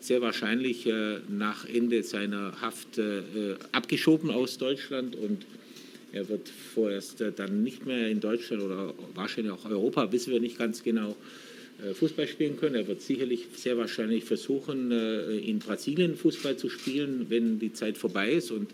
sehr 0.00 0.20
wahrscheinlich 0.20 0.86
äh, 0.86 1.18
nach 1.28 1.64
Ende 1.68 2.02
seiner 2.02 2.60
Haft 2.60 2.98
äh, 2.98 3.22
abgeschoben 3.72 4.30
aus 4.30 4.58
Deutschland 4.58 5.16
und 5.16 5.46
er 6.12 6.28
wird 6.28 6.48
vorerst 6.48 7.20
äh, 7.20 7.32
dann 7.32 7.62
nicht 7.62 7.84
mehr 7.86 8.08
in 8.08 8.20
Deutschland 8.20 8.62
oder 8.62 8.94
wahrscheinlich 9.14 9.52
auch 9.52 9.64
Europa, 9.68 10.12
wissen 10.12 10.32
wir 10.32 10.40
nicht 10.40 10.58
ganz 10.58 10.82
genau, 10.82 11.16
äh, 11.84 11.92
Fußball 11.92 12.26
spielen 12.26 12.58
können. 12.58 12.74
Er 12.74 12.88
wird 12.88 13.02
sicherlich 13.02 13.46
sehr 13.54 13.76
wahrscheinlich 13.76 14.24
versuchen, 14.24 14.90
äh, 14.90 15.36
in 15.38 15.58
Brasilien 15.58 16.16
Fußball 16.16 16.56
zu 16.56 16.70
spielen, 16.70 17.26
wenn 17.28 17.58
die 17.58 17.72
Zeit 17.72 17.98
vorbei 17.98 18.32
ist 18.32 18.50
und 18.50 18.70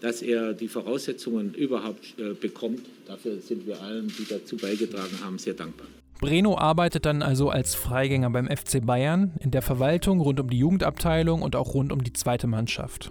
dass 0.00 0.22
er 0.22 0.52
die 0.52 0.66
Voraussetzungen 0.66 1.54
überhaupt 1.54 2.18
äh, 2.18 2.34
bekommt. 2.34 2.80
Dafür 3.06 3.38
sind 3.40 3.66
wir 3.66 3.80
allen, 3.80 4.12
die 4.18 4.26
dazu 4.28 4.56
beigetragen 4.56 5.20
haben, 5.22 5.38
sehr 5.38 5.54
dankbar. 5.54 5.86
Breno 6.22 6.56
arbeitet 6.56 7.04
dann 7.04 7.20
also 7.20 7.50
als 7.50 7.74
Freigänger 7.74 8.30
beim 8.30 8.46
FC 8.46 8.86
Bayern, 8.86 9.32
in 9.40 9.50
der 9.50 9.60
Verwaltung 9.60 10.20
rund 10.20 10.38
um 10.38 10.48
die 10.48 10.58
Jugendabteilung 10.58 11.42
und 11.42 11.56
auch 11.56 11.74
rund 11.74 11.92
um 11.92 12.04
die 12.04 12.12
zweite 12.12 12.46
Mannschaft. 12.46 13.10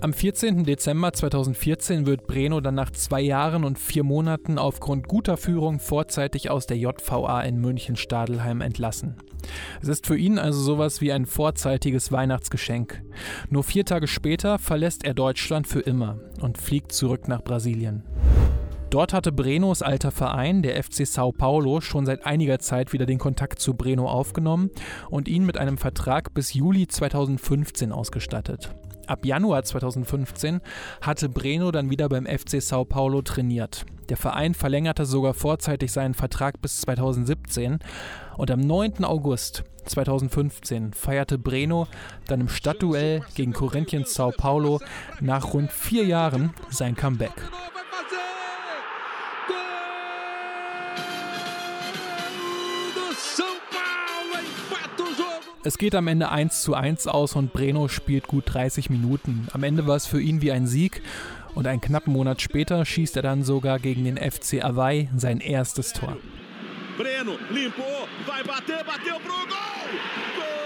Am 0.00 0.14
14. 0.14 0.64
Dezember 0.64 1.12
2014 1.12 2.06
wird 2.06 2.26
Breno 2.26 2.62
dann 2.62 2.74
nach 2.74 2.90
zwei 2.90 3.20
Jahren 3.20 3.64
und 3.64 3.78
vier 3.78 4.02
Monaten 4.02 4.56
aufgrund 4.56 5.08
guter 5.08 5.36
Führung 5.36 5.78
vorzeitig 5.78 6.50
aus 6.50 6.66
der 6.66 6.78
JVA 6.78 7.42
in 7.42 7.60
München-Stadelheim 7.60 8.62
entlassen. 8.62 9.16
Es 9.82 9.88
ist 9.88 10.06
für 10.06 10.16
ihn 10.16 10.38
also 10.38 10.58
sowas 10.58 11.02
wie 11.02 11.12
ein 11.12 11.26
vorzeitiges 11.26 12.10
Weihnachtsgeschenk. 12.10 13.02
Nur 13.50 13.62
vier 13.62 13.84
Tage 13.84 14.08
später 14.08 14.58
verlässt 14.58 15.04
er 15.04 15.12
Deutschland 15.12 15.66
für 15.66 15.80
immer 15.80 16.18
und 16.40 16.56
fliegt 16.56 16.92
zurück 16.92 17.28
nach 17.28 17.44
Brasilien. 17.44 18.04
Dort 18.90 19.12
hatte 19.12 19.30
Brenos 19.30 19.82
alter 19.82 20.10
Verein, 20.10 20.62
der 20.62 20.82
FC 20.82 21.06
Sao 21.06 21.30
Paulo, 21.30 21.80
schon 21.80 22.06
seit 22.06 22.26
einiger 22.26 22.58
Zeit 22.58 22.92
wieder 22.92 23.06
den 23.06 23.18
Kontakt 23.18 23.60
zu 23.60 23.74
Breno 23.74 24.08
aufgenommen 24.08 24.70
und 25.10 25.28
ihn 25.28 25.46
mit 25.46 25.58
einem 25.58 25.78
Vertrag 25.78 26.34
bis 26.34 26.54
Juli 26.54 26.88
2015 26.88 27.92
ausgestattet. 27.92 28.74
Ab 29.06 29.24
Januar 29.24 29.62
2015 29.62 30.60
hatte 31.00 31.28
Breno 31.28 31.70
dann 31.70 31.88
wieder 31.88 32.08
beim 32.08 32.26
FC 32.26 32.60
Sao 32.60 32.84
Paulo 32.84 33.22
trainiert. 33.22 33.86
Der 34.08 34.16
Verein 34.16 34.54
verlängerte 34.54 35.06
sogar 35.06 35.34
vorzeitig 35.34 35.92
seinen 35.92 36.14
Vertrag 36.14 36.60
bis 36.60 36.80
2017 36.80 37.78
und 38.38 38.50
am 38.50 38.58
9. 38.58 39.04
August 39.04 39.62
2015 39.86 40.94
feierte 40.94 41.38
Breno 41.38 41.86
dann 42.26 42.40
im 42.40 42.48
Stadtduell 42.48 43.22
gegen 43.36 43.52
Corinthians 43.52 44.14
Sao 44.14 44.32
Paulo 44.36 44.80
nach 45.20 45.54
rund 45.54 45.70
vier 45.70 46.04
Jahren 46.06 46.52
sein 46.70 46.96
Comeback. 46.96 47.34
Es 55.62 55.76
geht 55.76 55.94
am 55.94 56.08
Ende 56.08 56.30
1 56.30 56.62
zu 56.62 56.74
1 56.74 57.06
aus 57.06 57.36
und 57.36 57.52
Breno 57.52 57.88
spielt 57.88 58.26
gut 58.26 58.44
30 58.46 58.88
Minuten. 58.88 59.46
Am 59.52 59.62
Ende 59.62 59.86
war 59.86 59.96
es 59.96 60.06
für 60.06 60.18
ihn 60.18 60.40
wie 60.40 60.52
ein 60.52 60.66
Sieg 60.66 61.02
und 61.54 61.66
einen 61.66 61.82
knappen 61.82 62.14
Monat 62.14 62.40
später 62.40 62.86
schießt 62.86 63.16
er 63.16 63.22
dann 63.22 63.44
sogar 63.44 63.78
gegen 63.78 64.04
den 64.04 64.16
FC 64.16 64.62
Hawaii 64.62 65.10
sein 65.14 65.40
erstes 65.40 65.92
Tor. 65.92 66.16
Breno 66.96 67.32
limpou, 67.50 67.82
vai 68.26 68.42
bater, 68.42 68.82
bateu 68.84 69.18
pro 69.22 69.46
Gol! 69.48 69.98
Gol! 70.36 70.60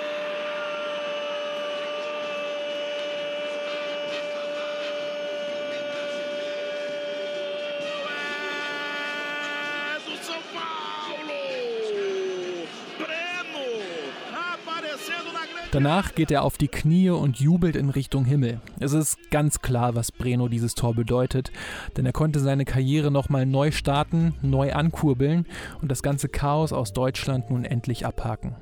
Danach 15.74 16.14
geht 16.14 16.30
er 16.30 16.44
auf 16.44 16.56
die 16.56 16.68
Knie 16.68 17.10
und 17.10 17.40
jubelt 17.40 17.74
in 17.74 17.90
Richtung 17.90 18.24
Himmel. 18.24 18.60
Es 18.78 18.92
ist 18.92 19.32
ganz 19.32 19.60
klar, 19.60 19.96
was 19.96 20.12
Breno 20.12 20.46
dieses 20.46 20.76
Tor 20.76 20.94
bedeutet, 20.94 21.50
denn 21.96 22.06
er 22.06 22.12
konnte 22.12 22.38
seine 22.38 22.64
Karriere 22.64 23.10
nochmal 23.10 23.44
neu 23.44 23.72
starten, 23.72 24.36
neu 24.40 24.72
ankurbeln 24.72 25.46
und 25.82 25.90
das 25.90 26.04
ganze 26.04 26.28
Chaos 26.28 26.72
aus 26.72 26.92
Deutschland 26.92 27.50
nun 27.50 27.64
endlich 27.64 28.06
abhaken. 28.06 28.54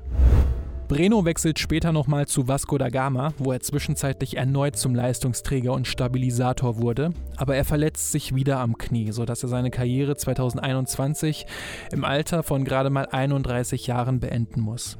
Breno 0.89 1.27
wechselt 1.27 1.59
später 1.59 1.93
nochmal 1.93 2.27
zu 2.29 2.49
Vasco 2.49 2.79
da 2.79 2.89
Gama, 2.89 3.35
wo 3.37 3.53
er 3.53 3.61
zwischenzeitlich 3.61 4.39
erneut 4.39 4.77
zum 4.77 4.95
Leistungsträger 4.95 5.75
und 5.75 5.87
Stabilisator 5.87 6.79
wurde, 6.79 7.13
aber 7.37 7.57
er 7.57 7.67
verletzt 7.67 8.11
sich 8.11 8.35
wieder 8.35 8.59
am 8.59 8.79
Knie, 8.79 9.13
sodass 9.13 9.43
er 9.43 9.51
seine 9.51 9.71
Karriere 9.71 10.17
2021 10.17 11.45
im 11.93 12.07
Alter 12.07 12.43
von 12.43 12.65
gerade 12.65 12.89
mal 12.89 13.05
31 13.05 13.87
Jahren 13.87 14.19
beenden 14.19 14.63
muss. 14.63 14.97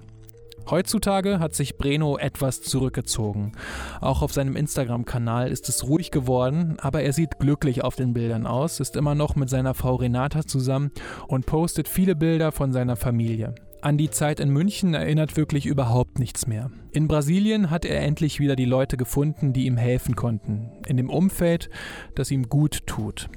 Heutzutage 0.71 1.39
hat 1.39 1.55
sich 1.55 1.77
Breno 1.77 2.17
etwas 2.19 2.63
zurückgezogen. 2.63 3.53
Auch 4.01 4.23
auf 4.23 4.33
seinem 4.33 4.57
Instagram-Kanal 4.57 5.51
ist 5.51 5.69
es 5.69 5.87
ruhig 5.87 6.11
geworden, 6.11 6.77
aber 6.81 7.03
er 7.03 7.13
sieht 7.13 7.39
glücklich 7.39 7.85
auf 7.85 7.97
den 7.97 8.15
Bildern 8.15 8.47
aus, 8.47 8.81
ist 8.81 8.97
immer 8.97 9.15
noch 9.15 9.37
mit 9.37 9.51
seiner 9.51 9.75
Frau 9.75 9.97
Renata 9.97 10.47
zusammen 10.47 10.91
und 11.29 11.47
postet 11.47 11.89
viele 11.89 12.17
Bilder 12.17 12.53
von 12.53 12.73
seiner 12.73 12.97
Familie. 12.97 13.55
An 13.83 13.99
die 13.99 14.11
Zeit 14.11 14.39
in 14.39 14.51
München 14.51 14.95
erinnert 14.95 15.37
wirklich 15.37 15.67
überhaupt 15.67 16.21
nichts 16.21 16.47
mehr. 16.47 16.71
In 16.93 17.09
Brasilien 17.09 17.69
hat 17.69 17.85
er 17.85 18.01
endlich 18.01 18.39
wieder 18.39 18.55
die 18.55 18.65
Leute 18.65 18.97
gefunden, 18.97 19.53
die 19.53 19.67
ihm 19.67 19.77
helfen 19.77 20.15
konnten. 20.15 20.71
In 20.87 20.97
dem 20.97 21.11
Umfeld, 21.11 21.69
das 22.15 22.31
ihm 22.31 22.49
gut 22.49 22.87
tut. 22.87 23.29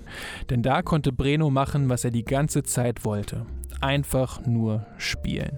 Denn 0.52 0.62
da 0.62 0.84
konnte 0.84 1.12
Breno 1.12 1.50
machen, 1.50 1.90
was 1.90 2.06
er 2.06 2.12
die 2.12 2.26
ganze 2.26 2.62
Zeit 2.62 3.06
wollte. 3.06 3.48
Einfach 3.82 4.46
nur 4.46 4.86
spielen. 4.98 5.58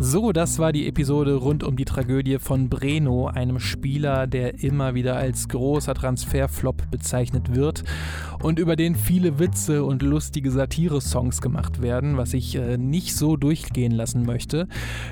So, 0.00 0.30
das 0.30 0.60
war 0.60 0.70
die 0.70 0.86
Episode 0.86 1.34
rund 1.34 1.64
um 1.64 1.76
die 1.76 1.84
Tragödie 1.84 2.38
von 2.38 2.68
Breno, 2.68 3.26
einem 3.26 3.58
Spieler, 3.58 4.28
der 4.28 4.62
immer 4.62 4.94
wieder 4.94 5.16
als 5.16 5.48
großer 5.48 5.92
Transferflop 5.92 6.88
bezeichnet 6.88 7.56
wird 7.56 7.82
und 8.42 8.58
über 8.58 8.76
den 8.76 8.94
viele 8.94 9.38
Witze 9.38 9.84
und 9.84 10.02
lustige 10.02 10.50
Satire-Songs 10.50 11.40
gemacht 11.40 11.82
werden, 11.82 12.16
was 12.16 12.34
ich 12.34 12.54
äh, 12.54 12.76
nicht 12.76 13.16
so 13.16 13.36
durchgehen 13.36 13.92
lassen 13.92 14.24
möchte. 14.24 14.68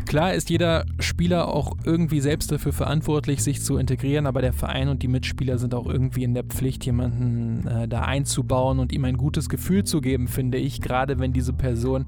Klar 0.07 0.35
ist 0.35 0.51
jeder 0.51 0.85
Spieler 1.01 1.49
auch 1.49 1.77
irgendwie 1.85 2.21
selbst 2.21 2.53
dafür 2.53 2.73
verantwortlich, 2.73 3.43
sich 3.43 3.63
zu 3.63 3.77
integrieren, 3.79 4.27
aber 4.27 4.43
der 4.43 4.53
Verein 4.53 4.89
und 4.89 5.03
die 5.03 5.09
Mitspieler 5.09 5.59
sind 5.59 5.75
auch 5.75 5.87
irgendwie 5.87 6.25
in 6.25 6.35
der 6.35 6.45
Pflicht, 6.45 6.85
jemanden 6.85 7.67
äh, 7.67 7.89
da 7.89 8.03
einzubauen 8.03 8.79
und 8.79 8.93
ihm 8.93 9.05
ein 9.05 9.17
gutes 9.17 9.49
Gefühl 9.49 9.85
zu 9.85 10.01
geben, 10.01 10.29
finde 10.29 10.59
ich, 10.59 10.81
gerade 10.81 11.19
wenn 11.19 11.33
diese 11.33 11.53
Person 11.53 12.05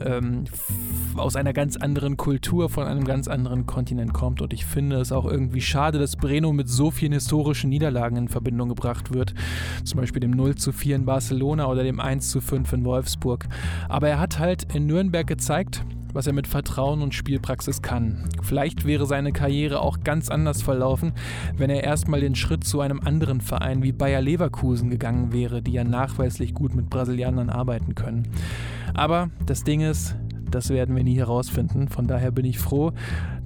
ähm, 0.00 0.44
aus 1.16 1.36
einer 1.36 1.52
ganz 1.52 1.76
anderen 1.76 2.16
Kultur 2.16 2.68
von 2.68 2.86
einem 2.86 3.04
ganz 3.04 3.28
anderen 3.28 3.66
Kontinent 3.66 4.12
kommt. 4.12 4.40
Und 4.40 4.52
ich 4.52 4.64
finde 4.64 4.96
es 4.96 5.12
auch 5.12 5.26
irgendwie 5.26 5.60
schade, 5.60 5.98
dass 5.98 6.16
Breno 6.16 6.52
mit 6.52 6.68
so 6.68 6.90
vielen 6.90 7.12
historischen 7.12 7.70
Niederlagen 7.70 8.16
in 8.16 8.28
Verbindung 8.28 8.68
gebracht 8.68 9.12
wird. 9.12 9.34
Zum 9.84 10.00
Beispiel 10.00 10.20
dem 10.20 10.30
0 10.30 10.54
zu 10.60 10.72
4 10.72 10.96
in 10.96 11.04
Barcelona 11.06 11.66
oder 11.66 11.82
dem 11.82 12.00
1 12.00 12.30
zu 12.30 12.40
5 12.40 12.72
in 12.72 12.84
Wolfsburg. 12.84 13.48
Aber 13.88 14.08
er 14.08 14.20
hat 14.20 14.38
halt 14.38 14.74
in 14.74 14.86
Nürnberg 14.86 15.26
gezeigt, 15.26 15.84
was 16.12 16.26
er 16.26 16.32
mit 16.32 16.46
Vertrauen 16.46 17.02
und 17.02 17.14
Spielpraxis 17.14 17.82
kann. 17.82 18.28
Vielleicht 18.42 18.84
wäre 18.84 19.06
seine 19.06 19.32
Karriere 19.32 19.80
auch 19.80 20.00
ganz 20.00 20.28
anders 20.28 20.62
verlaufen, 20.62 21.12
wenn 21.56 21.70
er 21.70 21.84
erstmal 21.84 22.20
den 22.20 22.34
Schritt 22.34 22.64
zu 22.64 22.80
einem 22.80 23.00
anderen 23.00 23.40
Verein 23.40 23.82
wie 23.82 23.92
Bayer 23.92 24.20
Leverkusen 24.20 24.90
gegangen 24.90 25.32
wäre, 25.32 25.62
die 25.62 25.72
ja 25.72 25.84
nachweislich 25.84 26.54
gut 26.54 26.74
mit 26.74 26.90
Brasilianern 26.90 27.50
arbeiten 27.50 27.94
können. 27.94 28.28
Aber 28.94 29.30
das 29.46 29.64
Ding 29.64 29.80
ist, 29.80 30.16
das 30.50 30.70
werden 30.70 30.96
wir 30.96 31.04
nie 31.04 31.16
herausfinden. 31.16 31.88
Von 31.88 32.06
daher 32.06 32.32
bin 32.32 32.44
ich 32.44 32.58
froh, 32.58 32.92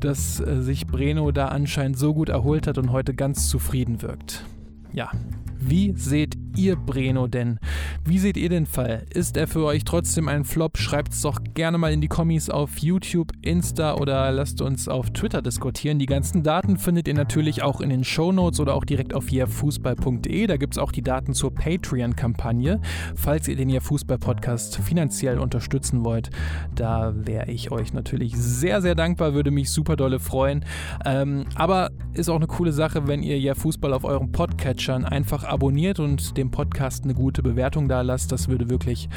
dass 0.00 0.40
äh, 0.40 0.62
sich 0.62 0.86
Breno 0.86 1.30
da 1.32 1.48
anscheinend 1.48 1.98
so 1.98 2.14
gut 2.14 2.30
erholt 2.30 2.66
hat 2.66 2.78
und 2.78 2.92
heute 2.92 3.14
ganz 3.14 3.48
zufrieden 3.48 4.00
wirkt. 4.02 4.44
Ja, 4.92 5.10
wie 5.58 5.92
seht 5.96 6.36
ihr 6.56 6.76
Breno 6.76 7.26
denn? 7.26 7.58
Wie 8.04 8.18
seht 8.18 8.36
ihr 8.36 8.48
den 8.48 8.66
Fall? 8.66 9.04
Ist 9.10 9.36
er 9.36 9.46
für 9.46 9.64
euch 9.64 9.84
trotzdem 9.84 10.28
ein 10.28 10.44
Flop? 10.44 10.78
Schreibt 10.78 11.12
es 11.12 11.22
doch 11.22 11.40
gerne 11.54 11.78
mal 11.78 11.92
in 11.92 12.00
die 12.00 12.08
Kommis 12.08 12.50
auf 12.50 12.78
YouTube, 12.78 13.32
Insta 13.42 13.94
oder 13.94 14.30
lasst 14.32 14.60
uns 14.60 14.88
auf 14.88 15.10
Twitter 15.10 15.42
diskutieren. 15.42 15.98
Die 15.98 16.06
ganzen 16.06 16.42
Daten 16.42 16.76
findet 16.76 17.08
ihr 17.08 17.14
natürlich 17.14 17.62
auch 17.62 17.80
in 17.80 17.90
den 17.90 18.04
Show 18.04 18.32
Notes 18.32 18.60
oder 18.60 18.74
auch 18.74 18.84
direkt 18.84 19.14
auf 19.14 19.30
yeahfußball.de. 19.30 20.46
Da 20.46 20.56
gibt 20.56 20.74
es 20.74 20.78
auch 20.78 20.92
die 20.92 21.02
Daten 21.02 21.34
zur 21.34 21.54
Patreon-Kampagne, 21.54 22.80
falls 23.14 23.48
ihr 23.48 23.56
den 23.56 23.70
Yeah 23.70 23.80
Fußball 23.80 24.18
Podcast 24.18 24.76
finanziell 24.78 25.38
unterstützen 25.38 26.04
wollt. 26.04 26.30
Da 26.74 27.14
wäre 27.16 27.50
ich 27.50 27.70
euch 27.70 27.92
natürlich 27.92 28.36
sehr, 28.36 28.82
sehr 28.82 28.94
dankbar, 28.94 29.34
würde 29.34 29.50
mich 29.50 29.70
super 29.70 29.96
dolle 29.96 30.20
freuen. 30.20 30.64
Ähm, 31.04 31.44
aber 31.54 31.90
ist 32.12 32.28
auch 32.28 32.36
eine 32.36 32.46
coole 32.46 32.72
Sache, 32.72 33.08
wenn 33.08 33.22
ihr 33.22 33.38
Yeah 33.38 33.54
Fußball 33.54 33.92
auf 33.92 34.04
euren 34.04 34.32
Podcatchern 34.32 35.04
einfach 35.04 35.44
abonniert 35.44 36.00
und 36.00 36.36
dem 36.44 36.50
Podcast 36.50 37.04
eine 37.04 37.14
gute 37.14 37.42
Bewertung 37.42 37.88
da 37.88 38.02
lasst. 38.02 38.30
Das 38.32 38.48
würde 38.48 38.68
wirklich 38.68 39.08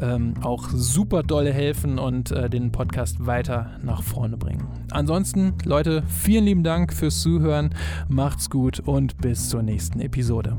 ähm, 0.00 0.34
auch 0.42 0.68
super 0.68 1.22
dolle 1.22 1.52
helfen 1.52 1.98
und 1.98 2.30
äh, 2.32 2.50
den 2.50 2.72
Podcast 2.72 3.24
weiter 3.24 3.70
nach 3.82 4.02
vorne 4.02 4.36
bringen. 4.36 4.66
Ansonsten, 4.90 5.54
Leute, 5.64 6.02
vielen 6.08 6.44
lieben 6.44 6.64
Dank 6.64 6.92
fürs 6.92 7.20
Zuhören. 7.20 7.74
Macht's 8.08 8.50
gut 8.50 8.80
und 8.80 9.18
bis 9.18 9.48
zur 9.48 9.62
nächsten 9.62 10.00
Episode. 10.00 10.56